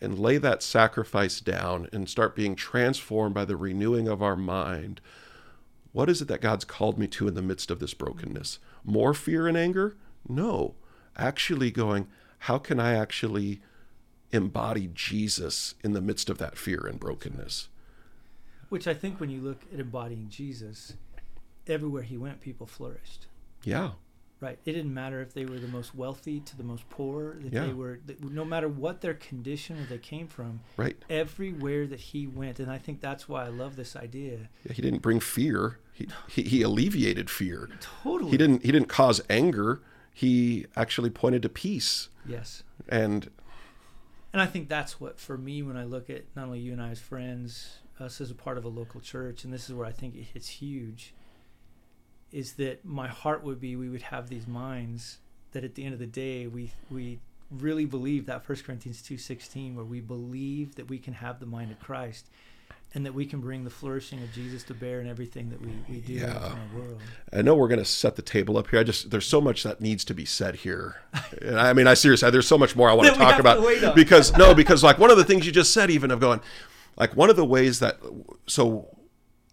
and 0.00 0.18
lay 0.18 0.36
that 0.38 0.62
sacrifice 0.62 1.40
down 1.40 1.88
and 1.92 2.08
start 2.08 2.34
being 2.34 2.56
transformed 2.56 3.34
by 3.34 3.44
the 3.44 3.56
renewing 3.56 4.08
of 4.08 4.20
our 4.20 4.34
mind, 4.34 5.00
what 5.92 6.08
is 6.08 6.20
it 6.20 6.28
that 6.28 6.40
God's 6.40 6.64
called 6.64 6.98
me 6.98 7.06
to 7.08 7.28
in 7.28 7.34
the 7.34 7.42
midst 7.42 7.70
of 7.70 7.78
this 7.78 7.94
brokenness? 7.94 8.58
More 8.82 9.14
fear 9.14 9.46
and 9.46 9.56
anger? 9.56 9.96
No. 10.28 10.74
Actually, 11.16 11.70
going, 11.70 12.08
how 12.40 12.58
can 12.58 12.80
I 12.80 12.94
actually 12.94 13.60
embody 14.30 14.88
Jesus 14.94 15.74
in 15.84 15.92
the 15.92 16.00
midst 16.00 16.30
of 16.30 16.38
that 16.38 16.56
fear 16.56 16.86
and 16.86 16.98
brokenness? 16.98 17.68
Which 18.68 18.86
I 18.88 18.94
think 18.94 19.20
when 19.20 19.28
you 19.30 19.40
look 19.40 19.60
at 19.72 19.78
embodying 19.80 20.28
Jesus, 20.30 20.94
everywhere 21.66 22.02
he 22.02 22.16
went, 22.16 22.40
people 22.40 22.66
flourished. 22.66 23.26
Yeah. 23.64 23.90
Right. 24.40 24.58
It 24.64 24.72
didn't 24.72 24.92
matter 24.92 25.20
if 25.20 25.34
they 25.34 25.44
were 25.44 25.58
the 25.60 25.68
most 25.68 25.94
wealthy 25.94 26.40
to 26.40 26.56
the 26.56 26.64
most 26.64 26.88
poor. 26.90 27.34
That 27.42 27.52
Yeah. 27.52 27.66
they 27.66 27.72
were, 27.74 28.00
that 28.06 28.24
no 28.24 28.44
matter 28.44 28.66
what 28.68 29.00
their 29.00 29.14
condition 29.14 29.78
or 29.78 29.84
they 29.84 29.98
came 29.98 30.26
from, 30.26 30.60
Right. 30.76 30.96
everywhere 31.08 31.86
that 31.86 32.00
he 32.00 32.26
went, 32.26 32.58
and 32.58 32.68
I 32.68 32.78
think 32.78 33.00
that's 33.00 33.28
why 33.28 33.44
I 33.44 33.48
love 33.50 33.76
this 33.76 33.94
idea. 33.94 34.48
Yeah, 34.64 34.72
He 34.72 34.82
didn't 34.82 35.00
bring 35.02 35.20
fear. 35.20 35.78
He, 35.92 36.08
he, 36.28 36.42
he 36.42 36.62
alleviated 36.62 37.30
fear. 37.30 37.68
Totally. 38.02 38.32
He 38.32 38.36
didn't 38.36 38.64
he 38.64 38.72
didn't 38.72 38.88
cause 38.88 39.20
anger. 39.30 39.80
He 40.12 40.66
actually 40.76 41.10
pointed 41.10 41.42
to 41.42 41.48
peace. 41.48 42.08
Yes. 42.26 42.62
And 42.88 43.30
And 44.32 44.40
I 44.40 44.46
think 44.46 44.68
that's 44.68 45.00
what, 45.00 45.18
for 45.18 45.36
me, 45.36 45.62
when 45.62 45.76
I 45.76 45.84
look 45.84 46.08
at 46.08 46.24
not 46.34 46.46
only 46.46 46.60
you 46.60 46.72
and 46.72 46.82
I 46.82 46.90
as 46.90 47.00
friends, 47.00 47.78
us 48.00 48.20
as 48.20 48.30
a 48.30 48.34
part 48.34 48.58
of 48.58 48.64
a 48.64 48.68
local 48.68 49.00
church, 49.00 49.44
and 49.44 49.52
this 49.52 49.68
is 49.68 49.74
where 49.74 49.86
I 49.86 49.92
think 49.92 50.14
it 50.14 50.24
hits 50.32 50.48
huge, 50.48 51.14
is 52.30 52.54
that 52.54 52.84
my 52.84 53.08
heart 53.08 53.44
would 53.44 53.60
be 53.60 53.76
we 53.76 53.88
would 53.88 54.02
have 54.02 54.28
these 54.28 54.46
minds 54.46 55.18
that 55.52 55.64
at 55.64 55.74
the 55.74 55.84
end 55.84 55.92
of 55.92 55.98
the 56.00 56.06
day 56.06 56.46
we 56.46 56.72
we 56.90 57.20
really 57.50 57.84
believe 57.84 58.24
that 58.26 58.48
1 58.48 58.58
Corinthians 58.64 59.02
2:16 59.02 59.74
where 59.74 59.84
we 59.84 60.00
believe 60.00 60.76
that 60.76 60.88
we 60.88 60.98
can 60.98 61.12
have 61.12 61.38
the 61.38 61.46
mind 61.46 61.70
of 61.70 61.78
Christ 61.78 62.30
and 62.94 63.06
that 63.06 63.14
we 63.14 63.24
can 63.24 63.40
bring 63.40 63.64
the 63.64 63.70
flourishing 63.70 64.22
of 64.22 64.32
Jesus 64.32 64.62
to 64.64 64.74
bear 64.74 65.00
in 65.00 65.08
everything 65.08 65.48
that 65.50 65.60
we, 65.60 65.72
we 65.88 66.00
do 66.00 66.12
Yeah. 66.14 66.24
in 66.36 66.52
our 66.52 66.58
world. 66.76 67.00
I 67.32 67.40
know 67.42 67.54
we're 67.54 67.68
going 67.68 67.78
to 67.78 67.84
set 67.86 68.16
the 68.16 68.22
table 68.22 68.58
up 68.58 68.68
here. 68.68 68.80
I 68.80 68.82
just 68.82 69.10
there's 69.10 69.26
so 69.26 69.40
much 69.40 69.62
that 69.62 69.80
needs 69.80 70.04
to 70.06 70.14
be 70.14 70.24
said 70.24 70.56
here. 70.56 70.96
And 71.40 71.58
I 71.58 71.72
mean, 71.72 71.86
I 71.86 71.94
seriously, 71.94 72.30
there's 72.30 72.46
so 72.46 72.58
much 72.58 72.76
more 72.76 72.90
I 72.90 72.94
want 72.94 73.08
to 73.12 73.18
talk 73.18 73.34
to 73.36 73.40
about 73.40 73.94
because 73.94 74.36
no, 74.36 74.54
because 74.54 74.84
like 74.84 74.98
one 74.98 75.10
of 75.10 75.16
the 75.16 75.24
things 75.24 75.46
you 75.46 75.52
just 75.52 75.72
said, 75.72 75.90
even 75.90 76.10
of 76.10 76.20
going, 76.20 76.40
like 76.96 77.16
one 77.16 77.30
of 77.30 77.36
the 77.36 77.44
ways 77.44 77.78
that 77.80 77.98
so 78.46 78.88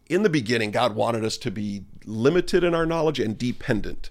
in 0.09 0.23
the 0.23 0.29
beginning, 0.29 0.71
God 0.71 0.95
wanted 0.95 1.23
us 1.23 1.37
to 1.37 1.51
be 1.51 1.83
limited 2.05 2.63
in 2.63 2.73
our 2.73 2.85
knowledge 2.85 3.19
and 3.19 3.37
dependent. 3.37 4.09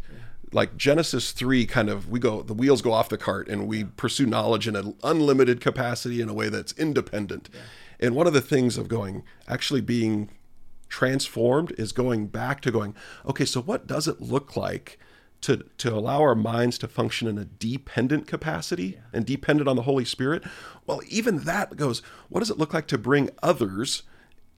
Like 0.52 0.78
Genesis 0.78 1.32
3 1.32 1.66
kind 1.66 1.90
of 1.90 2.08
we 2.08 2.18
go 2.18 2.40
the 2.40 2.54
wheels 2.54 2.80
go 2.80 2.92
off 2.92 3.10
the 3.10 3.18
cart 3.18 3.48
and 3.48 3.68
we 3.68 3.84
pursue 3.84 4.24
knowledge 4.24 4.66
in 4.66 4.76
an 4.76 4.94
unlimited 5.04 5.60
capacity 5.60 6.22
in 6.22 6.30
a 6.30 6.34
way 6.34 6.48
that's 6.48 6.72
independent. 6.78 7.50
And 8.00 8.14
one 8.14 8.26
of 8.26 8.32
the 8.32 8.40
things 8.40 8.78
of 8.78 8.88
going 8.88 9.24
actually 9.46 9.80
being 9.80 10.30
transformed 10.88 11.72
is 11.76 11.92
going 11.92 12.28
back 12.28 12.60
to 12.62 12.70
going, 12.70 12.94
okay, 13.26 13.44
so 13.44 13.60
what 13.60 13.86
does 13.86 14.08
it 14.08 14.20
look 14.20 14.56
like 14.56 14.98
to 15.40 15.64
to 15.78 15.94
allow 15.94 16.20
our 16.20 16.34
minds 16.34 16.78
to 16.78 16.88
function 16.88 17.28
in 17.28 17.38
a 17.38 17.44
dependent 17.44 18.26
capacity 18.26 18.98
and 19.12 19.24
dependent 19.24 19.68
on 19.68 19.76
the 19.76 19.82
Holy 19.82 20.04
Spirit? 20.04 20.42
Well, 20.86 21.00
even 21.08 21.40
that 21.40 21.76
goes, 21.76 22.02
what 22.28 22.40
does 22.40 22.50
it 22.50 22.58
look 22.58 22.74
like 22.74 22.86
to 22.88 22.98
bring 22.98 23.30
others 23.42 24.02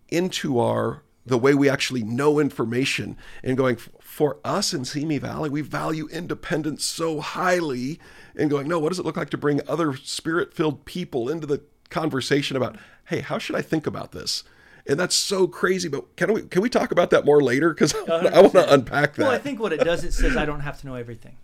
into 0.08 0.58
our 0.58 1.02
the 1.26 1.38
way 1.38 1.54
we 1.54 1.68
actually 1.68 2.02
know 2.02 2.38
information 2.38 3.16
and 3.44 3.56
going 3.56 3.76
for 3.76 4.38
us 4.44 4.72
in 4.72 4.84
Simi 4.84 5.18
Valley, 5.18 5.50
we 5.50 5.60
value 5.60 6.08
independence 6.08 6.84
so 6.84 7.20
highly 7.20 8.00
and 8.34 8.50
going, 8.50 8.66
no, 8.66 8.78
what 8.78 8.88
does 8.88 8.98
it 8.98 9.04
look 9.04 9.16
like 9.16 9.30
to 9.30 9.38
bring 9.38 9.60
other 9.68 9.94
spirit 9.96 10.54
filled 10.54 10.84
people 10.86 11.28
into 11.28 11.46
the 11.46 11.62
conversation 11.90 12.56
about, 12.56 12.76
hey, 13.10 13.20
how 13.20 13.38
should 13.38 13.56
I 13.56 13.62
think 13.62 13.86
about 13.86 14.12
this? 14.12 14.44
And 14.86 14.98
that's 14.98 15.14
so 15.14 15.46
crazy. 15.46 15.88
But 15.88 16.16
can 16.16 16.32
we 16.32 16.42
can 16.42 16.62
we 16.62 16.70
talk 16.70 16.90
about 16.90 17.10
that 17.10 17.24
more 17.26 17.42
later? 17.42 17.70
Because 17.74 17.94
I 17.94 18.40
want 18.40 18.52
to 18.54 18.72
unpack 18.72 19.14
that. 19.16 19.22
Well, 19.24 19.30
I 19.30 19.38
think 19.38 19.60
what 19.60 19.72
it 19.72 19.80
does, 19.80 20.04
it 20.04 20.12
says 20.14 20.36
I 20.36 20.46
don't 20.46 20.60
have 20.60 20.80
to 20.80 20.86
know 20.86 20.94
everything. 20.94 21.36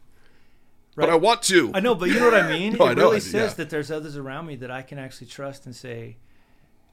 But 0.97 1.11
I 1.11 1.14
want 1.17 1.43
to. 1.43 1.71
I 1.75 1.81
know, 1.81 1.95
but 1.95 2.09
you 2.09 2.19
know 2.19 2.31
what 2.31 2.43
I 2.43 2.49
mean? 2.59 2.73
No, 2.79 2.87
it 2.87 2.99
I 2.99 3.03
really 3.03 3.21
says 3.21 3.51
yeah. 3.51 3.55
that 3.57 3.71
there's 3.71 3.91
others 3.91 4.17
around 4.17 4.47
me 4.47 4.57
that 4.57 4.71
I 4.71 4.81
can 4.81 4.99
actually 4.99 5.27
trust 5.27 5.67
and 5.67 5.77
say, 5.77 6.17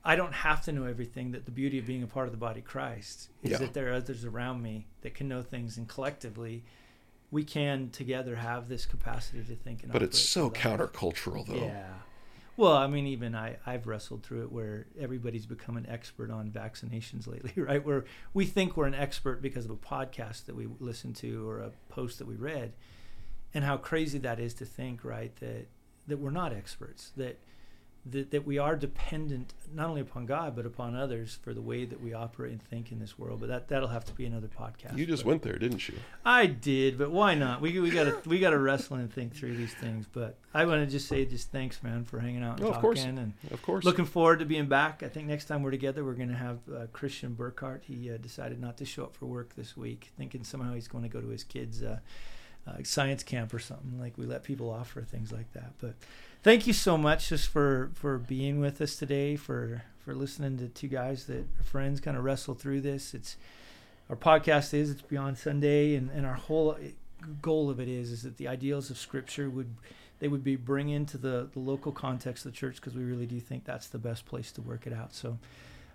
I 0.03 0.17
don't 0.17 0.33
have 0.33 0.61
to 0.65 0.73
know 0.73 0.83
everything. 0.85 1.31
That 1.31 1.45
the 1.45 1.51
beauty 1.51 1.79
of 1.79 1.85
being 1.85 2.03
a 2.03 2.07
part 2.07 2.25
of 2.27 2.33
the 2.33 2.37
body 2.37 2.59
of 2.59 2.65
Christ 2.65 3.29
is 3.41 3.51
Yeah. 3.51 3.57
that 3.59 3.73
there 3.73 3.89
are 3.89 3.93
others 3.93 4.25
around 4.25 4.61
me 4.61 4.87
that 5.01 5.13
can 5.13 5.29
know 5.29 5.41
things, 5.41 5.77
and 5.77 5.87
collectively, 5.87 6.65
we 7.31 7.45
can 7.45 7.89
together 7.91 8.35
have 8.35 8.67
this 8.67 8.85
capacity 8.85 9.41
to 9.41 9.55
think. 9.55 9.83
And 9.83 9.93
But 9.93 10.03
it's 10.03 10.19
so 10.19 10.49
countercultural, 10.49 11.47
though. 11.47 11.55
Yeah. 11.55 11.85
Well, 12.55 12.73
I 12.73 12.85
mean, 12.85 13.07
even 13.07 13.33
I, 13.33 13.57
I've 13.65 13.87
wrestled 13.87 14.23
through 14.23 14.43
it 14.43 14.51
where 14.51 14.85
everybody's 14.99 15.47
become 15.47 15.75
an 15.75 15.87
expert 15.89 16.29
on 16.29 16.51
vaccinations 16.51 17.27
lately, 17.31 17.61
right? 17.61 17.83
Where 17.83 18.05
we 18.33 18.45
think 18.45 18.77
we're 18.77 18.85
an 18.85 18.93
expert 18.93 19.41
because 19.41 19.65
of 19.65 19.71
a 19.71 19.75
podcast 19.75 20.45
that 20.45 20.55
we 20.55 20.67
listened 20.79 21.15
to 21.17 21.47
or 21.49 21.59
a 21.59 21.71
post 21.89 22.19
that 22.19 22.27
we 22.27 22.35
read. 22.35 22.73
And 23.55 23.63
how 23.63 23.77
crazy 23.77 24.19
that 24.19 24.39
is 24.39 24.53
to 24.55 24.65
think, 24.65 25.03
right, 25.03 25.35
that, 25.37 25.67
that 26.07 26.17
we're 26.17 26.31
not 26.31 26.53
experts, 26.53 27.11
that, 27.17 27.39
that, 28.05 28.31
that 28.31 28.45
we 28.45 28.57
are 28.57 28.75
dependent 28.75 29.53
not 29.73 29.87
only 29.89 30.01
upon 30.01 30.25
God, 30.25 30.55
but 30.55 30.65
upon 30.65 30.95
others 30.95 31.39
for 31.41 31.53
the 31.53 31.61
way 31.61 31.85
that 31.85 32.01
we 32.01 32.13
operate 32.13 32.51
and 32.51 32.61
think 32.61 32.91
in 32.91 32.99
this 32.99 33.17
world. 33.17 33.39
But 33.39 33.47
that, 33.49 33.67
that'll 33.69 33.87
have 33.87 34.05
to 34.05 34.13
be 34.13 34.25
another 34.25 34.47
podcast. 34.49 34.97
You 34.97 35.05
just 35.05 35.23
But- 35.23 35.29
went 35.29 35.41
there, 35.43 35.57
didn't 35.57 35.87
you? 35.87 35.95
I 36.25 36.45
did, 36.45 36.97
but 36.97 37.11
why 37.11 37.33
not? 37.35 37.61
We 37.61 37.79
we 37.79 37.89
gotta 37.91 38.17
we 38.25 38.39
gotta 38.39 38.57
wrestle 38.59 38.97
and 38.97 39.11
think 39.11 39.33
through 39.33 39.55
these 39.55 39.73
things. 39.73 40.05
But 40.11 40.37
I 40.53 40.65
want 40.65 40.81
to 40.83 40.87
just 40.91 41.07
say 41.07 41.25
just 41.25 41.51
thanks, 41.51 41.81
man, 41.81 42.03
for 42.03 42.19
hanging 42.19 42.43
out 42.43 42.57
and 42.59 42.67
of 42.67 42.73
talking. 42.73 42.81
course. 42.81 43.03
And 43.03 43.33
Of 43.51 43.61
course. 43.61 43.85
looking 43.85 44.05
forward 44.05 44.39
to 44.39 44.45
being 44.45 44.67
back. 44.67 45.01
I 45.01 45.07
think 45.07 45.27
next 45.27 45.45
time 45.45 45.63
we're 45.63 45.71
together, 45.71 46.03
we're 46.03 46.13
gonna 46.13 46.35
have 46.35 46.59
uh, 46.73 46.87
Christian 46.91 47.35
Burkhart. 47.35 47.83
He 47.85 48.11
uh, 48.11 48.17
decided 48.17 48.59
not 48.59 48.77
to 48.77 48.85
show 48.85 49.03
up 49.05 49.15
for 49.15 49.25
work 49.25 49.55
this 49.55 49.75
week, 49.77 50.11
thinking 50.17 50.43
somehow 50.43 50.73
he's 50.73 50.87
going 50.87 51.03
to 51.03 51.09
go 51.09 51.21
to 51.21 51.29
his 51.29 51.43
kids' 51.43 51.81
uh, 51.81 51.99
uh, 52.67 52.73
science 52.83 53.23
camp 53.23 53.53
or 53.53 53.59
something. 53.59 53.99
Like 53.99 54.17
we 54.17 54.25
let 54.25 54.43
people 54.43 54.69
off 54.69 54.89
for 54.89 55.01
things 55.01 55.31
like 55.31 55.51
that. 55.53 55.71
But 55.79 55.95
thank 56.43 56.67
you 56.67 56.73
so 56.73 56.97
much 56.97 57.29
just 57.29 57.47
for 57.47 57.89
for 57.95 58.17
being 58.17 58.59
with 58.59 58.79
us 58.81 58.95
today. 58.95 59.35
For 59.35 59.83
for 60.05 60.13
listening 60.13 60.57
to 60.59 60.67
two 60.67 60.89
guys 60.89 61.25
that 61.25 61.45
are 61.59 61.63
friends 61.63 61.99
kind 61.99 62.17
of 62.17 62.23
wrestle 62.23 62.53
through 62.53 62.81
this. 62.81 63.13
It's 63.13 63.37
our 64.09 64.15
podcast 64.15 64.73
is 64.73 64.91
it's 64.91 65.01
beyond 65.01 65.37
sunday 65.37 65.95
and, 65.95 66.09
and 66.11 66.25
our 66.25 66.33
whole 66.33 66.77
goal 67.41 67.69
of 67.69 67.79
it 67.79 67.87
is 67.87 68.11
is 68.11 68.23
that 68.23 68.37
the 68.37 68.47
ideals 68.47 68.89
of 68.89 68.97
scripture 68.97 69.49
would 69.49 69.73
they 70.19 70.27
would 70.27 70.43
be 70.43 70.55
bring 70.55 70.89
into 70.89 71.17
the, 71.17 71.49
the 71.51 71.59
local 71.59 71.91
context 71.91 72.45
of 72.45 72.51
the 72.51 72.57
church 72.57 72.75
because 72.75 72.93
we 72.93 73.03
really 73.03 73.25
do 73.25 73.39
think 73.39 73.65
that's 73.65 73.87
the 73.87 73.97
best 73.97 74.25
place 74.25 74.51
to 74.51 74.61
work 74.61 74.85
it 74.85 74.93
out 74.93 75.13
so 75.13 75.37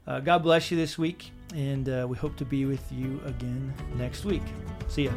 uh, 0.07 0.20
god 0.20 0.42
bless 0.42 0.70
you 0.70 0.76
this 0.76 0.96
week 0.96 1.30
and 1.55 1.88
uh, 1.88 2.07
we 2.09 2.16
hope 2.16 2.36
to 2.36 2.44
be 2.44 2.64
with 2.64 2.90
you 2.90 3.20
again 3.26 3.72
next 3.96 4.24
week 4.24 4.42
see 4.88 5.05
ya 5.05 5.12